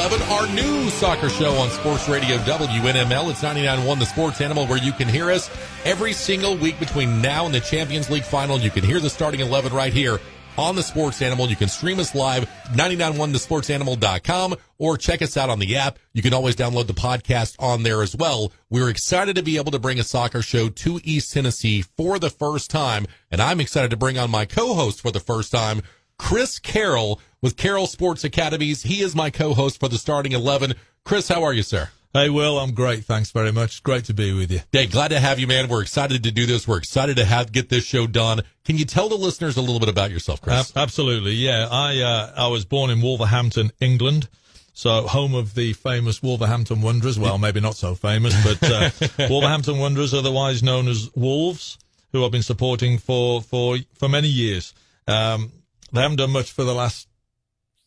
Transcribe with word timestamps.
11, 0.00 0.22
our 0.30 0.46
new 0.54 0.88
soccer 0.88 1.28
show 1.28 1.52
on 1.56 1.68
Sports 1.68 2.08
Radio 2.08 2.38
WNML. 2.38 3.30
It's 3.30 3.42
99.1 3.42 3.98
The 3.98 4.06
Sports 4.06 4.40
Animal, 4.40 4.66
where 4.66 4.78
you 4.78 4.92
can 4.92 5.06
hear 5.06 5.30
us 5.30 5.50
every 5.84 6.14
single 6.14 6.56
week 6.56 6.78
between 6.78 7.20
now 7.20 7.44
and 7.44 7.54
the 7.54 7.60
Champions 7.60 8.08
League 8.08 8.22
final. 8.22 8.58
You 8.58 8.70
can 8.70 8.82
hear 8.82 8.98
the 8.98 9.10
starting 9.10 9.40
11 9.40 9.74
right 9.74 9.92
here 9.92 10.18
on 10.56 10.74
the 10.74 10.82
Sports 10.82 11.20
Animal. 11.20 11.50
You 11.50 11.56
can 11.56 11.68
stream 11.68 11.98
us 11.98 12.14
live, 12.14 12.48
991thesportsanimal.com, 12.72 14.56
or 14.78 14.96
check 14.96 15.20
us 15.20 15.36
out 15.36 15.50
on 15.50 15.58
the 15.58 15.76
app. 15.76 15.98
You 16.14 16.22
can 16.22 16.32
always 16.32 16.56
download 16.56 16.86
the 16.86 16.94
podcast 16.94 17.56
on 17.58 17.82
there 17.82 18.02
as 18.02 18.16
well. 18.16 18.54
We're 18.70 18.88
excited 18.88 19.36
to 19.36 19.42
be 19.42 19.58
able 19.58 19.72
to 19.72 19.78
bring 19.78 20.00
a 20.00 20.02
soccer 20.02 20.40
show 20.40 20.70
to 20.70 21.00
East 21.04 21.34
Tennessee 21.34 21.82
for 21.82 22.18
the 22.18 22.30
first 22.30 22.70
time, 22.70 23.06
and 23.30 23.42
I'm 23.42 23.60
excited 23.60 23.90
to 23.90 23.98
bring 23.98 24.16
on 24.16 24.30
my 24.30 24.46
co-host 24.46 25.02
for 25.02 25.10
the 25.10 25.20
first 25.20 25.52
time, 25.52 25.82
Chris 26.16 26.58
Carroll 26.58 27.20
with 27.42 27.56
Carroll 27.56 27.86
Sports 27.86 28.24
Academies. 28.24 28.82
He 28.82 29.02
is 29.02 29.14
my 29.14 29.30
co-host 29.30 29.80
for 29.80 29.88
the 29.88 29.98
starting 29.98 30.32
11. 30.32 30.74
Chris, 31.04 31.28
how 31.28 31.42
are 31.42 31.52
you, 31.52 31.62
sir? 31.62 31.90
Hey, 32.12 32.28
Will, 32.28 32.58
I'm 32.58 32.72
great. 32.72 33.04
Thanks 33.04 33.30
very 33.30 33.52
much. 33.52 33.84
Great 33.84 34.04
to 34.06 34.14
be 34.14 34.32
with 34.32 34.50
you. 34.50 34.60
Hey, 34.72 34.86
glad 34.86 35.08
to 35.08 35.20
have 35.20 35.38
you, 35.38 35.46
man. 35.46 35.68
We're 35.68 35.82
excited 35.82 36.24
to 36.24 36.32
do 36.32 36.44
this. 36.44 36.66
We're 36.66 36.78
excited 36.78 37.16
to 37.18 37.24
have 37.24 37.52
get 37.52 37.68
this 37.68 37.84
show 37.84 38.08
done. 38.08 38.40
Can 38.64 38.76
you 38.76 38.84
tell 38.84 39.08
the 39.08 39.14
listeners 39.14 39.56
a 39.56 39.60
little 39.60 39.78
bit 39.78 39.88
about 39.88 40.10
yourself, 40.10 40.40
Chris? 40.40 40.76
absolutely. 40.76 41.32
Yeah, 41.34 41.68
I 41.70 42.00
uh, 42.00 42.32
I 42.36 42.48
was 42.48 42.64
born 42.64 42.90
in 42.90 43.00
Wolverhampton, 43.00 43.70
England. 43.80 44.28
So, 44.72 45.02
home 45.06 45.34
of 45.34 45.54
the 45.54 45.72
famous 45.74 46.20
Wolverhampton 46.20 46.80
Wanderers. 46.80 47.18
Well, 47.18 47.38
maybe 47.38 47.60
not 47.60 47.76
so 47.76 47.94
famous, 47.94 48.34
but 48.42 48.62
uh, 48.68 49.28
Wolverhampton 49.30 49.78
Wanderers, 49.78 50.12
otherwise 50.12 50.62
known 50.64 50.88
as 50.88 51.10
Wolves, 51.14 51.78
who 52.12 52.24
I've 52.24 52.32
been 52.32 52.42
supporting 52.42 52.98
for 52.98 53.40
for 53.40 53.76
for 53.94 54.08
many 54.08 54.28
years. 54.28 54.74
Um, 55.06 55.52
they 55.92 56.00
haven't 56.00 56.16
done 56.16 56.30
much 56.30 56.50
for 56.50 56.64
the 56.64 56.74
last 56.74 57.06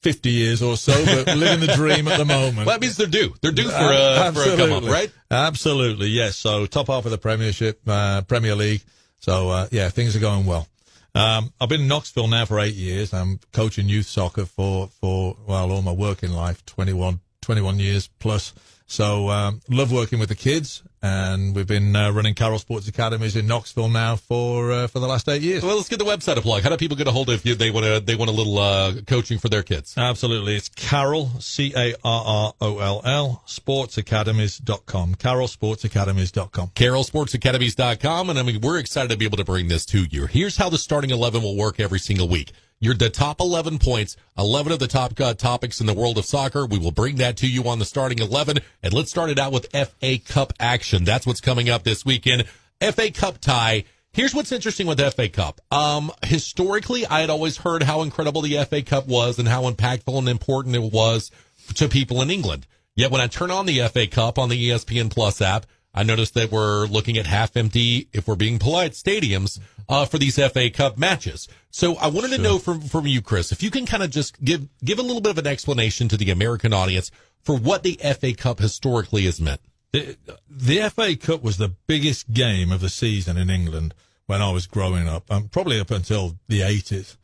50 0.04 0.30
years 0.30 0.62
or 0.62 0.76
so, 0.78 0.94
but 1.06 1.28
living 1.38 1.66
the 1.66 1.73
dream 1.73 2.08
at 2.08 2.18
the 2.18 2.26
moment. 2.26 2.58
well, 2.58 2.66
that 2.66 2.82
means 2.82 2.98
they're 2.98 3.08
due. 3.08 3.34
They're 3.42 3.52
due 3.52 3.70
for, 3.70 3.76
uh, 3.76 4.32
for 4.34 4.42
a 4.42 4.58
come 4.58 4.73
up, 4.73 4.84
right? 4.84 5.12
Absolutely, 5.32 6.08
yes. 6.08 6.36
So 6.36 6.66
top 6.66 6.88
half 6.88 7.06
of 7.06 7.12
the 7.12 7.18
Premiership, 7.18 7.82
uh, 7.88 8.22
Premier 8.23 8.54
League. 8.56 8.82
So, 9.20 9.50
uh, 9.50 9.68
yeah, 9.72 9.90
things 9.90 10.16
are 10.16 10.20
going 10.20 10.45
well. 10.45 10.68
Um, 11.16 11.54
I've 11.62 11.70
been 11.70 11.82
in 11.82 11.88
Knoxville 11.88 12.28
now 12.28 12.45
for 12.45 12.60
eight 12.60 12.73
years. 12.73 13.14
I'm 13.14 13.40
coaching 13.54 13.88
youth 13.88 14.08
soccer 14.08 14.45
for, 14.45 14.88
for, 14.88 15.38
well, 15.48 15.72
all 15.72 15.82
my 15.82 15.92
working 15.92 16.32
life, 16.32 16.66
21, 16.66 17.22
21 17.42 17.80
years 17.80 18.10
plus. 18.20 18.54
So 18.86 19.30
um, 19.30 19.62
love 19.70 19.92
working 19.92 20.20
with 20.20 20.30
the 20.30 20.36
kids, 20.36 20.84
and 21.04 21.56
we've 21.56 21.68
been 21.68 21.96
uh, 21.96 22.12
running 22.12 22.34
Carroll 22.34 22.58
Sports 22.58 22.88
Academies 22.88 23.36
in 23.36 23.46
Knoxville 23.46 23.90
now 23.90 24.16
for 24.16 24.72
uh, 24.72 24.88
for 24.88 25.00
the 25.00 25.08
last 25.08 25.30
eight 25.30 25.44
years. 25.44 25.64
Well, 25.64 25.76
let's 25.76 25.90
get 25.90 26.00
the 26.00 26.06
website 26.06 26.38
a 26.38 26.42
plug. 26.42 26.64
How 26.64 26.70
do 26.70 26.78
people 26.78 26.98
get 26.98 27.08
a 27.08 27.12
hold 27.12 27.30
of 27.30 27.45
you? 27.45 27.54
They 27.54 27.70
want 27.70 27.86
to 27.86 28.00
they 28.00 28.16
want 28.16 28.32
a 28.32 28.34
little 28.34 28.58
uh, 28.58 28.94
coaching 29.06 29.38
for 29.38 29.50
their 29.50 29.62
kids. 29.62 29.94
Absolutely, 29.95 30.56
it's 30.56 30.70
Carol 30.70 31.04
Carroll 31.04 31.30
C 31.42 31.73
A 31.76 31.94
R 32.04 32.23
R 32.26 32.54
O 32.62 32.80
L 32.80 33.02
L 33.04 33.44
sportsacademies.com. 33.45 35.16
CarrollSportsAcademies.com. 35.16 36.70
CarrollSportsAcademies.com, 36.70 38.30
and 38.30 38.40
I 38.40 38.44
mean 38.44 38.62
we're 38.62 38.80
excited 38.80 39.10
to 39.10 39.17
be 39.17 39.26
able 39.26 39.38
to 39.38 39.44
bring 39.44 39.67
this 39.67 39.86
to 39.88 40.06
you. 40.10 40.28
Here's 40.28 40.56
how 40.56 40.70
the 40.70 40.78
starting 40.78 41.10
eleven 41.10 41.44
will 41.44 41.58
work 41.58 41.82
every 41.82 42.00
single 42.00 42.30
week. 42.30 42.54
You're 42.84 42.94
the 42.94 43.09
top 43.09 43.39
11 43.39 43.80
points, 43.80 44.17
11 44.38 44.73
of 44.73 44.80
the 44.80 44.89
top 44.89 45.17
uh, 45.17 45.34
topics 45.36 45.80
in 45.80 45.88
the 45.88 45.94
world 45.94 46.17
of 46.17 46.26
soccer. 46.26 46.66
We 46.66 46.78
will 46.78 46.92
bring 46.92 47.16
that 47.16 47.38
to 47.38 47.48
you 47.48 47.64
on 47.70 47.80
the 47.80 47.86
starting 47.86 48.20
11. 48.20 48.58
And 48.84 48.94
let's 48.94 49.09
start 49.09 49.30
it 49.30 49.39
out 49.39 49.53
with 49.53 49.72
FA 49.72 50.17
Cup 50.17 50.52
action. 50.59 51.06
That's 51.06 51.26
what's 51.26 51.39
coming 51.39 51.70
up 51.70 51.84
this 51.84 52.04
weekend. 52.04 52.44
FA 52.82 53.10
Cup 53.10 53.38
tie. 53.39 53.86
Here's 54.11 54.36
what's 54.36 54.52
interesting 54.52 54.86
with 54.86 54.99
FA 54.99 55.30
Cup. 55.30 55.61
Um, 55.71 56.11
historically, 56.26 57.05
I 57.05 57.21
had 57.21 57.30
always 57.30 57.55
heard 57.55 57.83
how 57.83 58.02
incredible 58.02 58.42
the 58.42 58.61
FA 58.66 58.82
Cup 58.82 59.08
was 59.08 59.39
and 59.39 59.48
how 59.48 59.64
impactful 59.71 60.17
and 60.17 60.27
important 60.27 60.76
it 60.76 60.92
was 60.92 61.32
to 61.76 61.88
people 61.88 62.21
in 62.21 62.30
England. 62.30 62.67
Yet 62.98 63.11
when 63.11 63.21
I 63.21 63.27
turn 63.27 63.50
on 63.50 63.65
the 63.65 63.80
FA 63.88 64.08
Cup 64.08 64.38
on 64.38 64.50
the 64.50 64.71
ESPN 64.71 65.10
Plus 65.10 65.42
app, 65.42 65.67
I 65.94 66.04
noticed 66.04 66.33
that 66.33 66.52
we're 66.52 66.88
looking 66.88 67.17
at 67.17 67.27
half 67.27 67.55
empty, 67.55 68.10
if 68.11 68.27
we're 68.27 68.36
being 68.36 68.60
polite, 68.60 68.92
stadiums 68.92 69.58
uh, 69.89 70.05
for 70.05 70.17
these 70.17 70.36
FA 70.36 70.70
Cup 70.70 70.98
matches. 70.98 71.48
So 71.71 71.95
I 71.95 72.08
wanted 72.08 72.30
sure. 72.30 72.38
to 72.38 72.44
know 72.44 72.60
from 72.60 72.82
from 72.82 73.08
you, 73.08 73.21
Chris, 73.21 73.52
if 73.52 73.64
you 73.64 73.71
can 73.71 73.86
kind 73.86 74.04
of 74.04 74.11
just 74.11 74.44
give 74.44 74.67
give 74.83 74.99
a 74.99 75.04
little 75.04 75.21
bit 75.21 75.32
of 75.32 75.38
an 75.38 75.48
explanation 75.48 76.08
to 76.10 76.17
the 76.17 76.32
American 76.32 76.73
audience 76.73 77.11
for 77.42 77.58
what 77.58 77.83
the 77.83 77.99
FA 78.20 78.33
Cup 78.33 78.60
historically 78.60 79.23
has 79.23 79.39
meant. 79.39 79.61
The, 79.92 80.17
the 80.49 80.89
FA 80.89 81.16
Cup 81.16 81.44
was 81.44 81.58
the 81.58 81.70
biggest 81.88 82.33
game 82.33 82.71
of 82.71 82.82
the 82.82 82.89
season 82.89 83.38
in 83.38 83.49
England 83.49 83.94
when 84.26 84.42
I 84.42 84.52
was 84.52 84.66
growing 84.66 85.08
up, 85.08 85.30
um, 85.32 85.49
probably 85.49 85.80
up 85.80 85.92
until 85.92 86.38
the 86.48 86.61
80s. 86.61 87.17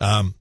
Um, 0.00 0.34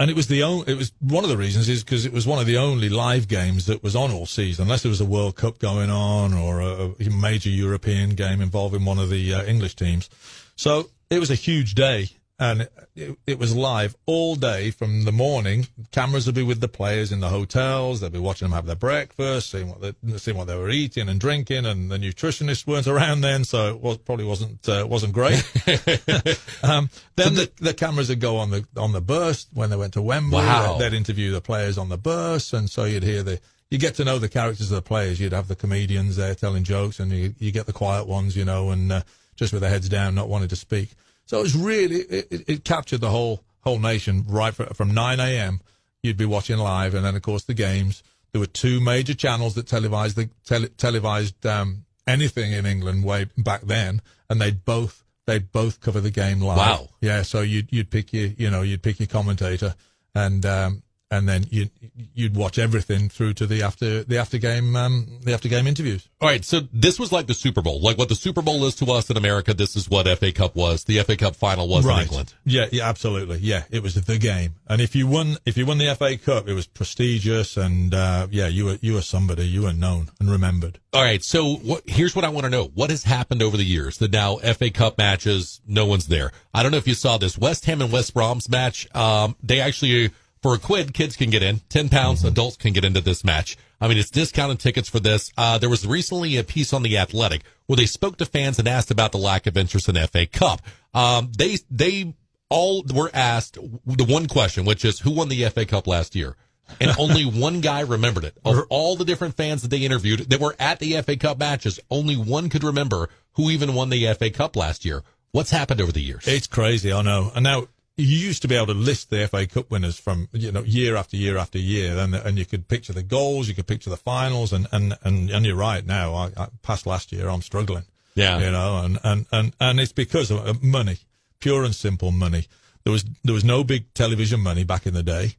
and 0.00 0.10
it 0.10 0.16
was 0.16 0.28
the 0.28 0.42
only, 0.42 0.72
it 0.72 0.76
was 0.76 0.92
one 1.00 1.24
of 1.24 1.30
the 1.30 1.36
reasons 1.36 1.68
is 1.68 1.82
because 1.82 2.06
it 2.06 2.12
was 2.12 2.26
one 2.26 2.38
of 2.38 2.46
the 2.46 2.56
only 2.56 2.88
live 2.88 3.28
games 3.28 3.66
that 3.66 3.82
was 3.82 3.96
on 3.96 4.10
all 4.12 4.26
season, 4.26 4.64
unless 4.64 4.82
there 4.82 4.90
was 4.90 5.00
a 5.00 5.04
World 5.04 5.36
Cup 5.36 5.58
going 5.58 5.90
on 5.90 6.34
or 6.34 6.60
a, 6.60 6.94
a 7.00 7.10
major 7.10 7.50
European 7.50 8.10
game 8.10 8.40
involving 8.40 8.84
one 8.84 8.98
of 8.98 9.10
the 9.10 9.34
uh, 9.34 9.44
English 9.44 9.74
teams. 9.74 10.08
So 10.54 10.90
it 11.10 11.18
was 11.18 11.30
a 11.30 11.34
huge 11.34 11.74
day 11.74 12.08
and 12.40 12.68
it, 12.94 13.18
it, 13.26 13.38
was 13.38 13.54
live 13.54 13.96
all 14.06 14.36
day 14.36 14.70
from 14.70 15.04
the 15.04 15.10
morning. 15.12 15.66
Cameras 15.90 16.26
would 16.26 16.36
be 16.36 16.42
with 16.42 16.60
the 16.60 16.68
players 16.68 17.10
in 17.10 17.18
the 17.18 17.28
hotels. 17.28 18.00
They'd 18.00 18.12
be 18.12 18.18
watching 18.18 18.46
them 18.46 18.54
have 18.54 18.66
their 18.66 18.76
breakfast, 18.76 19.50
seeing 19.50 19.68
what 19.68 19.80
they, 19.80 20.18
seeing 20.18 20.36
what 20.36 20.46
they 20.46 20.56
were 20.56 20.70
eating 20.70 21.08
and 21.08 21.18
drinking. 21.18 21.66
And 21.66 21.90
the 21.90 21.98
nutritionists 21.98 22.64
weren't 22.64 22.86
around 22.86 23.22
then, 23.22 23.42
so 23.42 23.70
it 23.70 23.80
was, 23.80 23.98
probably 23.98 24.24
wasn't 24.24 24.68
uh, 24.68 24.86
wasn't 24.88 25.14
great. 25.14 25.42
um, 26.62 26.90
then 27.16 27.34
the, 27.34 27.50
the 27.56 27.74
cameras 27.74 28.08
would 28.08 28.20
go 28.20 28.36
on 28.36 28.50
the 28.50 28.64
on 28.76 28.92
the 28.92 29.00
bus 29.00 29.48
when 29.52 29.70
they 29.70 29.76
went 29.76 29.94
to 29.94 30.02
Wembley. 30.02 30.38
Wow. 30.38 30.78
They'd, 30.78 30.88
interview 30.98 31.30
the 31.32 31.40
players 31.40 31.76
on 31.76 31.88
the 31.88 31.98
bus, 31.98 32.52
and 32.52 32.70
so 32.70 32.84
you'd 32.84 33.02
hear 33.02 33.22
the 33.22 33.40
you 33.70 33.78
get 33.78 33.96
to 33.96 34.04
know 34.04 34.18
the 34.18 34.28
characters 34.28 34.70
of 34.70 34.76
the 34.76 34.82
players. 34.82 35.20
You'd 35.20 35.32
have 35.32 35.48
the 35.48 35.56
comedians 35.56 36.16
there 36.16 36.34
telling 36.34 36.62
jokes, 36.62 37.00
and 37.00 37.10
you 37.10 37.34
you 37.38 37.50
get 37.50 37.66
the 37.66 37.72
quiet 37.72 38.06
ones, 38.06 38.36
you 38.36 38.44
know, 38.44 38.70
and 38.70 38.92
uh, 38.92 39.02
just 39.38 39.52
with 39.52 39.62
their 39.62 39.70
heads 39.70 39.88
down, 39.88 40.14
not 40.14 40.28
wanting 40.28 40.48
to 40.48 40.56
speak. 40.56 40.90
So 41.24 41.38
it 41.38 41.42
was 41.42 41.56
really 41.56 41.96
it, 41.96 42.44
it 42.48 42.64
captured 42.64 43.00
the 43.00 43.10
whole 43.10 43.44
whole 43.60 43.78
nation 43.78 44.24
right 44.26 44.52
from 44.52 44.92
9 44.92 45.20
a.m. 45.20 45.60
You'd 46.02 46.16
be 46.16 46.26
watching 46.26 46.58
live, 46.58 46.94
and 46.94 47.04
then 47.04 47.16
of 47.16 47.22
course 47.22 47.44
the 47.44 47.54
games. 47.54 48.02
There 48.32 48.40
were 48.40 48.46
two 48.46 48.80
major 48.80 49.14
channels 49.14 49.54
that 49.54 49.66
televised 49.66 50.16
the 50.16 50.28
tele, 50.44 50.68
televised 50.68 51.46
um, 51.46 51.84
anything 52.06 52.52
in 52.52 52.66
England 52.66 53.04
way 53.04 53.26
back 53.38 53.62
then, 53.62 54.02
and 54.28 54.40
they'd 54.40 54.64
both 54.64 55.04
they'd 55.26 55.52
both 55.52 55.80
cover 55.80 56.00
the 56.00 56.10
game 56.10 56.40
live. 56.40 56.58
Wow. 56.58 56.88
Yeah, 57.00 57.22
so 57.22 57.40
you'd 57.40 57.68
you'd 57.70 57.90
pick 57.90 58.12
your 58.12 58.26
you 58.26 58.50
know 58.50 58.62
you'd 58.62 58.82
pick 58.82 58.98
your 58.98 59.06
commentator, 59.06 59.74
and 60.14 60.44
um, 60.44 60.82
and 61.10 61.28
then 61.28 61.46
you'd 61.50 61.70
you'd 62.14 62.36
watch 62.36 62.58
everything 62.58 63.08
through 63.08 63.32
to 63.34 63.46
the 63.46 63.62
after 63.62 64.04
the 64.04 64.18
after 64.18 64.38
game 64.38 64.76
um, 64.76 65.20
the 65.22 65.32
after 65.32 65.48
game 65.48 65.66
interviews. 65.66 66.08
All 66.20 66.28
right, 66.28 66.44
so 66.44 66.60
this 66.72 66.98
was 66.98 67.12
like 67.12 67.26
the 67.26 67.34
Super 67.34 67.62
Bowl, 67.62 67.80
like 67.80 67.96
what 67.96 68.08
the 68.08 68.14
Super 68.14 68.42
Bowl 68.42 68.64
is 68.64 68.74
to 68.76 68.86
us 68.92 69.08
in 69.08 69.16
America. 69.16 69.54
This 69.54 69.76
is 69.76 69.88
what 69.88 70.06
FA 70.18 70.32
Cup 70.32 70.54
was. 70.54 70.84
The 70.84 71.02
FA 71.02 71.16
Cup 71.16 71.36
final 71.36 71.68
was 71.68 71.84
right. 71.84 71.98
in 71.98 72.02
England. 72.02 72.34
Yeah, 72.44 72.66
yeah, 72.70 72.88
absolutely. 72.88 73.38
Yeah, 73.38 73.64
it 73.70 73.82
was 73.82 73.94
the 73.94 74.18
game, 74.18 74.54
and 74.66 74.80
if 74.80 74.94
you 74.94 75.06
won, 75.06 75.36
if 75.46 75.56
you 75.56 75.66
won 75.66 75.78
the 75.78 75.94
FA 75.94 76.18
Cup, 76.18 76.48
it 76.48 76.54
was 76.54 76.66
prestigious, 76.66 77.56
and 77.56 77.94
uh, 77.94 78.26
yeah, 78.30 78.48
you 78.48 78.66
were 78.66 78.78
you 78.80 78.94
were 78.94 79.02
somebody, 79.02 79.46
you 79.46 79.62
were 79.62 79.72
known 79.72 80.10
and 80.20 80.30
remembered. 80.30 80.78
All 80.92 81.02
right, 81.02 81.22
so 81.22 81.54
what, 81.56 81.82
here's 81.86 82.14
what 82.14 82.24
I 82.24 82.28
want 82.28 82.44
to 82.44 82.50
know: 82.50 82.64
what 82.74 82.90
has 82.90 83.04
happened 83.04 83.42
over 83.42 83.56
the 83.56 83.64
years? 83.64 83.98
The 83.98 84.08
now 84.08 84.36
FA 84.36 84.70
Cup 84.70 84.98
matches, 84.98 85.60
no 85.66 85.86
one's 85.86 86.08
there. 86.08 86.32
I 86.52 86.62
don't 86.62 86.72
know 86.72 86.78
if 86.78 86.88
you 86.88 86.94
saw 86.94 87.16
this 87.16 87.38
West 87.38 87.64
Ham 87.64 87.80
and 87.80 87.92
West 87.92 88.12
Brom's 88.12 88.48
match. 88.48 88.94
Um, 88.94 89.36
they 89.42 89.60
actually 89.60 90.10
for 90.42 90.54
a 90.54 90.58
quid, 90.58 90.94
kids 90.94 91.16
can 91.16 91.30
get 91.30 91.42
in. 91.42 91.60
Ten 91.68 91.88
pounds, 91.88 92.20
mm-hmm. 92.20 92.28
adults 92.28 92.56
can 92.56 92.72
get 92.72 92.84
into 92.84 93.00
this 93.00 93.24
match. 93.24 93.56
I 93.80 93.88
mean, 93.88 93.98
it's 93.98 94.10
discounted 94.10 94.58
tickets 94.58 94.88
for 94.88 95.00
this. 95.00 95.32
Uh, 95.36 95.58
there 95.58 95.70
was 95.70 95.86
recently 95.86 96.36
a 96.36 96.44
piece 96.44 96.72
on 96.72 96.82
the 96.82 96.98
Athletic 96.98 97.42
where 97.66 97.76
they 97.76 97.86
spoke 97.86 98.16
to 98.18 98.26
fans 98.26 98.58
and 98.58 98.66
asked 98.66 98.90
about 98.90 99.12
the 99.12 99.18
lack 99.18 99.46
of 99.46 99.56
interest 99.56 99.88
in 99.88 99.94
FA 100.06 100.26
Cup. 100.26 100.62
Um, 100.94 101.30
they 101.36 101.58
they 101.70 102.14
all 102.48 102.84
were 102.92 103.10
asked 103.12 103.54
the 103.86 104.04
one 104.04 104.26
question, 104.26 104.64
which 104.64 104.84
is 104.84 105.00
who 105.00 105.10
won 105.10 105.28
the 105.28 105.48
FA 105.48 105.66
Cup 105.66 105.86
last 105.86 106.14
year, 106.14 106.36
and 106.80 106.92
only 106.98 107.24
one 107.24 107.60
guy 107.60 107.80
remembered 107.80 108.24
it. 108.24 108.36
Of 108.44 108.64
all 108.70 108.96
the 108.96 109.04
different 109.04 109.36
fans 109.36 109.62
that 109.62 109.68
they 109.68 109.78
interviewed 109.78 110.30
that 110.30 110.40
were 110.40 110.56
at 110.58 110.78
the 110.78 111.00
FA 111.02 111.16
Cup 111.16 111.38
matches, 111.38 111.78
only 111.90 112.16
one 112.16 112.48
could 112.48 112.64
remember 112.64 113.08
who 113.32 113.50
even 113.50 113.74
won 113.74 113.90
the 113.90 114.12
FA 114.14 114.30
Cup 114.30 114.56
last 114.56 114.84
year. 114.84 115.02
What's 115.30 115.50
happened 115.50 115.80
over 115.80 115.92
the 115.92 116.00
years? 116.00 116.26
It's 116.26 116.46
crazy, 116.46 116.92
I 116.92 117.02
know. 117.02 117.30
And 117.34 117.44
now 117.44 117.68
you 117.98 118.16
used 118.16 118.42
to 118.42 118.48
be 118.48 118.54
able 118.54 118.68
to 118.68 118.74
list 118.74 119.10
the 119.10 119.26
FA 119.26 119.44
Cup 119.46 119.70
winners 119.70 119.98
from 119.98 120.28
you 120.32 120.52
know 120.52 120.62
year 120.62 120.94
after 120.94 121.16
year 121.16 121.36
after 121.36 121.58
year, 121.58 121.98
and 121.98 122.14
and 122.14 122.38
you 122.38 122.46
could 122.46 122.68
picture 122.68 122.92
the 122.92 123.02
goals, 123.02 123.48
you 123.48 123.54
could 123.54 123.66
picture 123.66 123.90
the 123.90 123.96
finals, 123.96 124.52
and 124.52 124.68
and 124.70 124.96
and, 125.02 125.30
and 125.30 125.44
you're 125.44 125.56
right. 125.56 125.84
Now, 125.84 126.14
I, 126.14 126.30
I 126.36 126.48
past 126.62 126.86
last 126.86 127.12
year, 127.12 127.28
I'm 127.28 127.42
struggling. 127.42 127.84
Yeah, 128.14 128.38
you 128.38 128.52
know, 128.52 128.84
and 128.84 128.98
and 129.02 129.26
and 129.32 129.54
and 129.60 129.80
it's 129.80 129.92
because 129.92 130.30
of 130.30 130.62
money, 130.62 130.98
pure 131.40 131.64
and 131.64 131.74
simple 131.74 132.12
money. 132.12 132.46
There 132.84 132.92
was 132.92 133.04
there 133.24 133.34
was 133.34 133.44
no 133.44 133.64
big 133.64 133.92
television 133.94 134.40
money 134.40 134.62
back 134.62 134.86
in 134.86 134.94
the 134.94 135.02
day, 135.02 135.34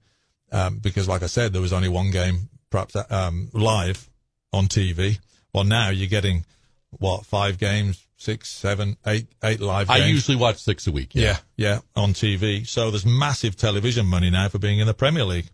um, 0.52 0.80
because 0.80 1.08
like 1.08 1.24
I 1.24 1.28
said, 1.28 1.54
there 1.54 1.62
was 1.62 1.74
only 1.74 1.90
one 1.90 2.12
game 2.12 2.50
perhaps 2.70 2.96
um, 3.10 3.50
live 3.54 4.10
on 4.52 4.68
TV. 4.68 5.20
Well, 5.54 5.64
now 5.64 5.90
you're 5.90 6.10
getting 6.10 6.46
what 6.92 7.26
five 7.26 7.58
games 7.58 8.06
six, 8.20 8.50
seven, 8.50 8.98
eight, 9.08 9.28
eight 9.44 9.60
live 9.62 9.88
games. 9.88 10.02
I 10.02 10.06
usually 10.06 10.38
watch 10.38 10.58
six 10.58 10.86
a 10.86 10.92
week. 10.92 11.16
Yeah. 11.16 11.38
yeah, 11.56 11.68
yeah, 11.74 11.80
on 11.96 12.14
TV. 12.14 12.68
So 12.68 12.92
there's 12.92 13.06
massive 13.06 13.56
television 13.56 14.06
money 14.06 14.30
now 14.30 14.50
for 14.50 14.60
being 14.60 14.80
in 14.80 14.86
the 14.86 14.94
Premier 14.94 15.24
League. 15.24 15.50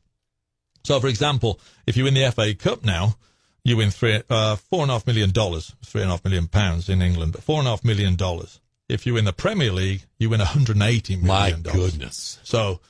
So, 0.84 1.00
for 1.00 1.08
example, 1.08 1.60
if 1.88 1.96
you 1.96 2.04
win 2.04 2.14
the 2.16 2.32
FA 2.32 2.54
Cup 2.54 2.84
now, 2.84 3.16
you 3.64 3.78
win 3.78 3.92
three, 3.92 4.22
uh, 4.30 4.56
four 4.56 4.82
and 4.82 4.92
a 4.92 4.96
half 4.96 5.08
million 5.08 5.32
dollars, 5.32 5.74
three 5.86 6.02
and 6.02 6.10
a 6.10 6.14
half 6.14 6.24
million 6.26 6.48
pounds 6.48 6.90
in 6.90 7.02
England, 7.02 7.32
but 7.32 7.42
four 7.44 7.60
and 7.60 7.68
a 7.68 7.72
half 7.72 7.84
million 7.86 8.16
dollars. 8.16 8.60
If 8.88 9.08
you 9.08 9.16
win 9.16 9.26
the 9.26 9.34
Premier 9.34 9.72
League, 9.72 10.04
you 10.20 10.30
win 10.30 10.40
180 10.40 11.16
million 11.16 11.28
My 11.28 11.52
dollars. 11.52 11.92
goodness. 11.92 12.40
So, 12.44 12.82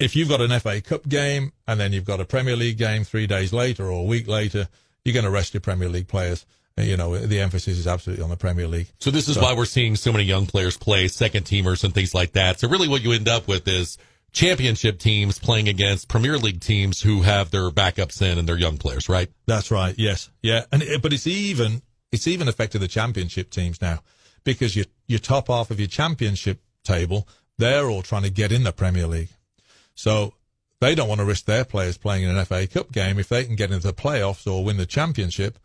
if 0.00 0.16
you've 0.16 0.28
got 0.28 0.40
an 0.40 0.58
FA 0.58 0.80
Cup 0.80 1.08
game 1.08 1.52
and 1.68 1.78
then 1.78 1.92
you've 1.92 2.04
got 2.06 2.20
a 2.20 2.24
Premier 2.24 2.56
League 2.56 2.78
game 2.78 3.04
three 3.04 3.26
days 3.26 3.52
later 3.52 3.84
or 3.86 4.00
a 4.00 4.02
week 4.02 4.26
later, 4.26 4.68
you're 5.04 5.12
going 5.12 5.24
to 5.24 5.30
rest 5.30 5.52
your 5.54 5.60
Premier 5.60 5.88
League 5.88 6.08
players. 6.08 6.46
You 6.82 6.96
know, 6.96 7.16
the 7.18 7.40
emphasis 7.40 7.78
is 7.78 7.86
absolutely 7.86 8.22
on 8.24 8.30
the 8.30 8.36
Premier 8.36 8.66
League. 8.66 8.88
So 8.98 9.10
this 9.10 9.28
is 9.28 9.38
why 9.38 9.54
we're 9.54 9.64
seeing 9.64 9.96
so 9.96 10.12
many 10.12 10.24
young 10.24 10.46
players 10.46 10.76
play 10.76 11.08
second 11.08 11.44
teamers 11.44 11.84
and 11.84 11.94
things 11.94 12.14
like 12.14 12.32
that. 12.32 12.60
So 12.60 12.68
really 12.68 12.88
what 12.88 13.02
you 13.02 13.12
end 13.12 13.28
up 13.28 13.48
with 13.48 13.66
is 13.68 13.98
championship 14.32 14.98
teams 14.98 15.38
playing 15.38 15.68
against 15.68 16.08
Premier 16.08 16.38
League 16.38 16.60
teams 16.60 17.02
who 17.02 17.22
have 17.22 17.50
their 17.50 17.70
backups 17.70 18.22
in 18.22 18.38
and 18.38 18.48
their 18.48 18.58
young 18.58 18.78
players, 18.78 19.08
right? 19.08 19.28
That's 19.46 19.70
right. 19.70 19.94
Yes. 19.98 20.30
Yeah. 20.42 20.64
And 20.72 20.82
it, 20.82 21.02
but 21.02 21.12
it's 21.12 21.26
even 21.26 21.82
it's 22.12 22.26
even 22.26 22.48
affected 22.48 22.80
the 22.80 22.88
championship 22.88 23.50
teams 23.50 23.80
now 23.80 24.00
because 24.44 24.74
your 24.74 24.86
your 25.06 25.18
top 25.18 25.48
half 25.48 25.70
of 25.70 25.78
your 25.78 25.88
championship 25.88 26.60
table 26.84 27.28
they're 27.60 27.88
all 27.88 28.02
trying 28.02 28.22
to 28.22 28.30
get 28.30 28.52
in 28.52 28.64
the 28.64 28.72
Premier 28.72 29.06
League, 29.06 29.28
so 29.94 30.32
they 30.80 30.94
don't 30.94 31.08
want 31.08 31.20
to 31.20 31.26
risk 31.26 31.44
their 31.44 31.64
players 31.64 31.98
playing 31.98 32.24
in 32.24 32.34
an 32.34 32.44
FA 32.46 32.66
Cup 32.66 32.90
game 32.90 33.18
if 33.18 33.28
they 33.28 33.44
can 33.44 33.54
get 33.54 33.70
into 33.70 33.86
the 33.86 33.92
playoffs 33.92 34.50
or 34.50 34.64
win 34.64 34.78
the 34.78 34.86
championship, 34.86 35.58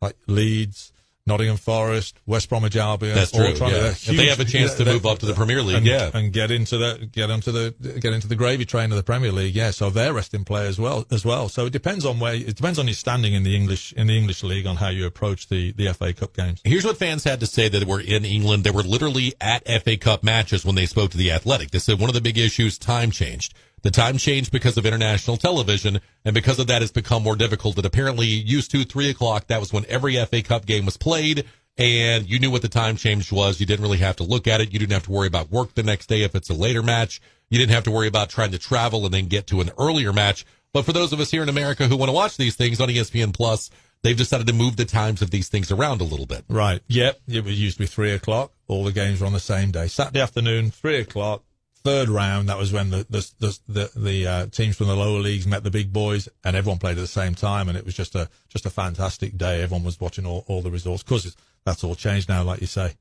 like 0.00 0.16
Leeds. 0.26 0.92
Nottingham 1.26 1.58
Forest, 1.58 2.18
West 2.26 2.48
Bromwich 2.48 2.76
Albion. 2.76 3.14
That's 3.14 3.32
all 3.32 3.44
true, 3.44 3.54
trying 3.54 3.72
yeah. 3.72 3.80
they're 3.80 3.90
If 3.90 4.16
they 4.16 4.26
have 4.26 4.40
a 4.40 4.44
chance 4.44 4.74
to 4.74 4.84
move 4.84 5.06
up 5.06 5.20
to 5.20 5.26
the 5.26 5.34
Premier 5.34 5.62
League, 5.62 5.76
and, 5.76 5.86
yeah. 5.86 6.10
and 6.12 6.32
get 6.32 6.50
into 6.50 6.76
the 6.76 7.08
get 7.12 7.30
into 7.30 7.52
the 7.52 7.70
get 8.00 8.12
into 8.12 8.26
the 8.26 8.34
gravy 8.34 8.64
train 8.64 8.90
of 8.90 8.96
the 8.96 9.02
Premier 9.02 9.30
League. 9.30 9.54
Yeah, 9.54 9.70
so 9.70 9.90
they're 9.90 10.12
resting 10.12 10.44
players 10.44 10.80
well 10.80 11.06
as 11.10 11.24
well. 11.24 11.48
So 11.48 11.66
it 11.66 11.72
depends 11.72 12.04
on 12.04 12.18
where 12.18 12.34
it 12.34 12.56
depends 12.56 12.78
on 12.78 12.86
your 12.88 12.94
standing 12.94 13.34
in 13.34 13.44
the 13.44 13.54
English 13.54 13.92
in 13.92 14.08
the 14.08 14.18
English 14.18 14.42
league 14.42 14.66
on 14.66 14.76
how 14.76 14.88
you 14.88 15.06
approach 15.06 15.48
the 15.48 15.72
the 15.72 15.92
FA 15.94 16.12
Cup 16.12 16.34
games. 16.34 16.60
Here's 16.64 16.84
what 16.84 16.96
fans 16.96 17.22
had 17.22 17.40
to 17.40 17.46
say 17.46 17.68
that 17.68 17.86
were 17.86 18.00
in 18.00 18.24
England. 18.24 18.64
They 18.64 18.70
were 18.70 18.82
literally 18.82 19.34
at 19.40 19.68
FA 19.84 19.96
Cup 19.96 20.24
matches 20.24 20.64
when 20.64 20.74
they 20.74 20.86
spoke 20.86 21.12
to 21.12 21.18
the 21.18 21.30
Athletic. 21.30 21.70
They 21.70 21.78
said 21.78 22.00
one 22.00 22.10
of 22.10 22.14
the 22.14 22.20
big 22.20 22.38
issues, 22.38 22.76
time 22.76 23.10
changed. 23.10 23.54
The 23.82 23.90
time 23.90 24.18
changed 24.18 24.52
because 24.52 24.76
of 24.76 24.84
international 24.84 25.36
television, 25.36 26.00
and 26.24 26.34
because 26.34 26.58
of 26.58 26.66
that, 26.66 26.82
it's 26.82 26.92
become 26.92 27.22
more 27.22 27.36
difficult. 27.36 27.76
That 27.76 27.86
apparently 27.86 28.26
used 28.26 28.70
to 28.72 28.84
three 28.84 29.08
o'clock. 29.08 29.46
That 29.46 29.60
was 29.60 29.72
when 29.72 29.86
every 29.88 30.16
FA 30.24 30.42
Cup 30.42 30.66
game 30.66 30.84
was 30.84 30.96
played, 30.96 31.46
and 31.78 32.28
you 32.28 32.38
knew 32.38 32.50
what 32.50 32.62
the 32.62 32.68
time 32.68 32.96
change 32.96 33.32
was. 33.32 33.58
You 33.58 33.66
didn't 33.66 33.82
really 33.82 33.98
have 33.98 34.16
to 34.16 34.24
look 34.24 34.46
at 34.46 34.60
it. 34.60 34.72
You 34.72 34.78
didn't 34.78 34.92
have 34.92 35.04
to 35.04 35.12
worry 35.12 35.28
about 35.28 35.50
work 35.50 35.74
the 35.74 35.82
next 35.82 36.08
day 36.08 36.22
if 36.22 36.34
it's 36.34 36.50
a 36.50 36.54
later 36.54 36.82
match. 36.82 37.20
You 37.48 37.58
didn't 37.58 37.72
have 37.72 37.84
to 37.84 37.90
worry 37.90 38.06
about 38.06 38.28
trying 38.28 38.52
to 38.52 38.58
travel 38.58 39.04
and 39.04 39.14
then 39.14 39.26
get 39.26 39.46
to 39.48 39.60
an 39.60 39.70
earlier 39.78 40.12
match. 40.12 40.44
But 40.72 40.84
for 40.84 40.92
those 40.92 41.12
of 41.12 41.20
us 41.20 41.30
here 41.30 41.42
in 41.42 41.48
America 41.48 41.88
who 41.88 41.96
want 41.96 42.10
to 42.10 42.14
watch 42.14 42.36
these 42.36 42.54
things 42.54 42.80
on 42.80 42.88
ESPN 42.88 43.32
Plus, 43.32 43.70
they've 44.02 44.16
decided 44.16 44.46
to 44.46 44.52
move 44.52 44.76
the 44.76 44.84
times 44.84 45.22
of 45.22 45.30
these 45.30 45.48
things 45.48 45.72
around 45.72 46.00
a 46.00 46.04
little 46.04 46.26
bit. 46.26 46.44
Right. 46.48 46.80
Yep. 46.88 47.20
It 47.28 47.44
was 47.44 47.60
used 47.60 47.76
to 47.78 47.82
be 47.82 47.86
three 47.86 48.12
o'clock. 48.12 48.52
All 48.68 48.84
the 48.84 48.92
games 48.92 49.20
were 49.20 49.26
on 49.26 49.32
the 49.32 49.40
same 49.40 49.70
day. 49.72 49.88
Saturday 49.88 50.20
afternoon, 50.20 50.70
three 50.70 50.98
o'clock. 51.00 51.42
Third 51.82 52.08
round. 52.08 52.48
That 52.48 52.58
was 52.58 52.72
when 52.72 52.90
the 52.90 53.06
the 53.08 53.30
the 53.38 53.58
the, 53.68 53.90
the 53.96 54.26
uh, 54.26 54.46
teams 54.46 54.76
from 54.76 54.88
the 54.88 54.96
lower 54.96 55.18
leagues 55.18 55.46
met 55.46 55.64
the 55.64 55.70
big 55.70 55.92
boys, 55.92 56.28
and 56.44 56.54
everyone 56.54 56.78
played 56.78 56.98
at 56.98 57.00
the 57.00 57.06
same 57.06 57.34
time, 57.34 57.68
and 57.68 57.78
it 57.78 57.84
was 57.84 57.94
just 57.94 58.14
a 58.14 58.28
just 58.48 58.66
a 58.66 58.70
fantastic 58.70 59.38
day. 59.38 59.62
Everyone 59.62 59.84
was 59.84 60.00
watching 60.00 60.26
all, 60.26 60.44
all 60.46 60.60
the 60.62 60.70
results. 60.70 61.02
because 61.02 61.34
that's 61.64 61.84
all 61.84 61.94
changed 61.94 62.28
now, 62.28 62.42
like 62.42 62.60
you 62.60 62.66
say. 62.66 62.94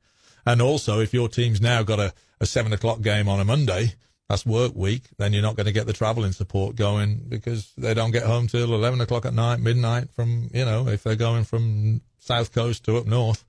And 0.46 0.62
also, 0.62 1.00
if 1.00 1.14
your 1.14 1.28
team's 1.28 1.62
now 1.62 1.84
got 1.84 2.00
a, 2.00 2.14
a 2.40 2.46
seven 2.46 2.74
o'clock 2.74 3.02
game 3.02 3.28
on 3.28 3.40
a 3.40 3.46
Monday, 3.46 3.94
that's 4.30 4.46
work 4.46 4.74
week, 4.76 5.04
then 5.18 5.34
you're 5.34 5.42
not 5.42 5.56
going 5.56 5.66
to 5.66 5.72
get 5.72 5.88
the 5.88 5.94
travelling 5.94 6.32
support 6.32 6.76
going 6.76 7.26
because 7.28 7.74
they 7.78 7.94
don't 7.94 8.12
get 8.12 8.24
home 8.24 8.48
till 8.48 8.74
11 8.76 9.02
o'clock 9.02 9.26
at 9.26 9.34
night, 9.34 9.60
midnight 9.60 10.10
from, 10.12 10.50
you 10.54 10.64
know, 10.64 10.88
if 10.88 11.04
they're 11.04 11.16
going 11.16 11.44
from 11.44 12.02
South 12.20 12.54
Coast 12.54 12.86
to 12.86 12.98
up 12.98 13.08
north. 13.08 13.44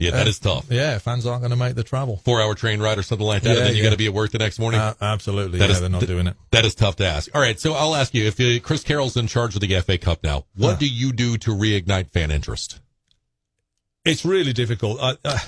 Yeah, 0.00 0.12
that 0.12 0.26
is 0.26 0.38
tough. 0.38 0.66
Yeah, 0.70 0.96
fans 0.98 1.26
aren't 1.26 1.42
going 1.42 1.50
to 1.50 1.56
make 1.56 1.74
the 1.74 1.84
travel. 1.84 2.16
Four 2.24 2.40
hour 2.40 2.54
train 2.54 2.80
ride 2.80 2.98
or 2.98 3.02
something 3.02 3.26
like 3.26 3.42
that, 3.42 3.50
Yeah, 3.50 3.56
and 3.58 3.66
then 3.66 3.74
you 3.76 3.82
yeah. 3.82 3.88
got 3.88 3.90
to 3.92 3.98
be 3.98 4.06
at 4.06 4.14
work 4.14 4.30
the 4.32 4.38
next 4.38 4.58
morning. 4.58 4.80
Uh, 4.80 4.94
absolutely. 5.00 5.58
That 5.58 5.66
yeah, 5.68 5.72
is- 5.74 5.80
they're 5.80 5.88
not 5.90 5.98
th- 6.00 6.08
doing 6.08 6.26
it. 6.26 6.36
that 6.52 6.64
is 6.64 6.74
tough 6.74 6.96
to 6.96 7.06
ask. 7.06 7.30
All 7.34 7.40
right, 7.40 7.60
so 7.60 7.74
I'll 7.74 7.94
ask 7.94 8.14
you 8.14 8.24
if 8.24 8.40
uh, 8.40 8.60
Chris 8.66 8.82
Carroll's 8.82 9.16
in 9.16 9.26
charge 9.26 9.54
of 9.54 9.60
the 9.60 9.80
FA 9.82 9.98
Cup 9.98 10.22
now, 10.24 10.46
what 10.56 10.70
Huh. 10.72 10.76
do 10.80 10.88
you 10.88 11.12
do 11.12 11.36
to 11.38 11.50
reignite 11.50 12.10
fan 12.10 12.30
interest? 12.30 12.80
It's 14.04 14.24
really 14.24 14.52
difficult. 14.54 14.98
Uh, 15.00 15.16
uh, 15.24 15.38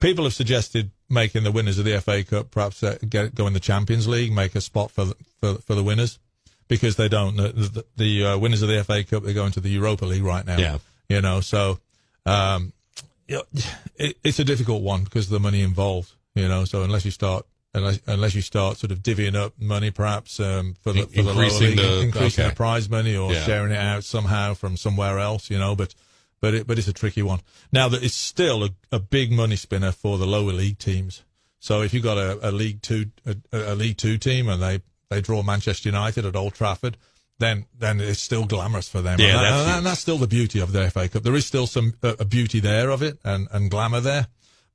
people 0.00 0.24
have 0.24 0.32
suggested 0.34 0.90
making 1.10 1.42
the 1.44 1.52
winners 1.52 1.78
of 1.78 1.84
the 1.84 2.00
FA 2.00 2.24
Cup 2.24 2.50
perhaps 2.50 2.82
uh, 2.82 2.96
get, 3.08 3.34
go 3.34 3.46
in 3.46 3.52
the 3.52 3.60
Champions 3.60 4.08
League, 4.08 4.32
make 4.32 4.54
a 4.54 4.60
spot 4.60 4.90
for 4.90 5.04
the, 5.04 5.16
for, 5.40 5.54
for 5.56 5.74
the 5.74 5.82
winners 5.84 6.18
because 6.68 6.96
they 6.96 7.08
don't. 7.08 7.36
The, 7.36 7.48
the, 7.52 7.84
the 7.96 8.24
uh, 8.24 8.38
winners 8.38 8.62
of 8.62 8.68
the 8.68 8.82
FA 8.82 9.04
Cup 9.04 9.24
they're 9.24 9.34
going 9.34 9.52
to 9.52 9.60
the 9.60 9.68
Europa 9.68 10.06
League 10.06 10.22
right 10.22 10.46
now. 10.46 10.56
Yeah. 10.56 10.78
you 11.10 11.20
know. 11.20 11.40
So, 11.42 11.80
um, 12.24 12.72
you 13.30 13.36
know, 13.36 13.42
it, 13.96 14.18
it's 14.24 14.38
a 14.38 14.44
difficult 14.44 14.82
one 14.82 15.04
because 15.04 15.26
of 15.26 15.30
the 15.32 15.40
money 15.40 15.62
involved. 15.62 16.12
You 16.34 16.48
know, 16.48 16.64
so 16.64 16.82
unless 16.82 17.04
you 17.04 17.10
start. 17.10 17.46
Unless, 17.72 18.00
unless 18.08 18.34
you 18.34 18.42
start 18.42 18.78
sort 18.78 18.90
of 18.90 18.98
divvying 18.98 19.36
up 19.36 19.52
money, 19.56 19.92
perhaps 19.92 20.40
um, 20.40 20.74
for 20.82 20.92
the, 20.92 21.02
for 21.02 21.22
the 21.22 21.32
lower 21.32 21.48
league, 21.50 21.76
the- 21.78 22.00
increasing 22.00 22.42
okay. 22.42 22.50
the 22.50 22.56
prize 22.56 22.90
money 22.90 23.14
or 23.14 23.32
Yeah. 23.32 23.44
sharing 23.44 23.70
it 23.70 23.78
out 23.78 24.02
somehow 24.02 24.54
from 24.54 24.76
somewhere 24.76 25.20
else, 25.20 25.50
you 25.50 25.56
know. 25.56 25.76
But 25.76 25.94
but 26.40 26.52
it, 26.54 26.66
but 26.66 26.78
it's 26.78 26.88
a 26.88 26.92
tricky 26.92 27.22
one. 27.22 27.42
Now 27.70 27.88
that 27.88 28.02
it's 28.02 28.16
still 28.16 28.64
a, 28.64 28.70
a 28.90 28.98
big 28.98 29.30
money 29.30 29.54
spinner 29.54 29.92
for 29.92 30.18
the 30.18 30.26
lower 30.26 30.50
league 30.52 30.78
teams. 30.80 31.22
So 31.60 31.82
if 31.82 31.94
you've 31.94 32.02
got 32.02 32.18
a, 32.18 32.48
a 32.48 32.50
League 32.50 32.82
Two 32.82 33.12
a, 33.24 33.36
a 33.52 33.76
League 33.76 33.98
Two 33.98 34.18
team 34.18 34.48
and 34.48 34.60
they, 34.60 34.80
they 35.08 35.20
draw 35.20 35.44
Manchester 35.44 35.90
United 35.90 36.26
at 36.26 36.34
Old 36.34 36.54
Trafford, 36.54 36.96
then 37.40 37.66
then 37.76 38.00
it's 38.00 38.20
still 38.20 38.44
glamorous 38.46 38.88
for 38.88 39.02
them. 39.02 39.18
Yeah, 39.18 39.26
and, 39.26 39.36
that- 39.36 39.50
that's 39.64 39.76
and 39.78 39.86
that's 39.86 40.00
still 40.00 40.18
the 40.18 40.28
beauty 40.28 40.60
of 40.60 40.70
the 40.72 40.88
FA 40.90 41.08
Cup. 41.08 41.24
There 41.24 41.34
is 41.34 41.44
still 41.46 41.66
some 41.66 41.94
uh, 42.02 42.14
a 42.20 42.24
beauty 42.24 42.60
there 42.60 42.90
of 42.90 43.02
it 43.02 43.18
and, 43.24 43.48
and 43.50 43.70
glamour 43.70 44.00
there, 44.00 44.28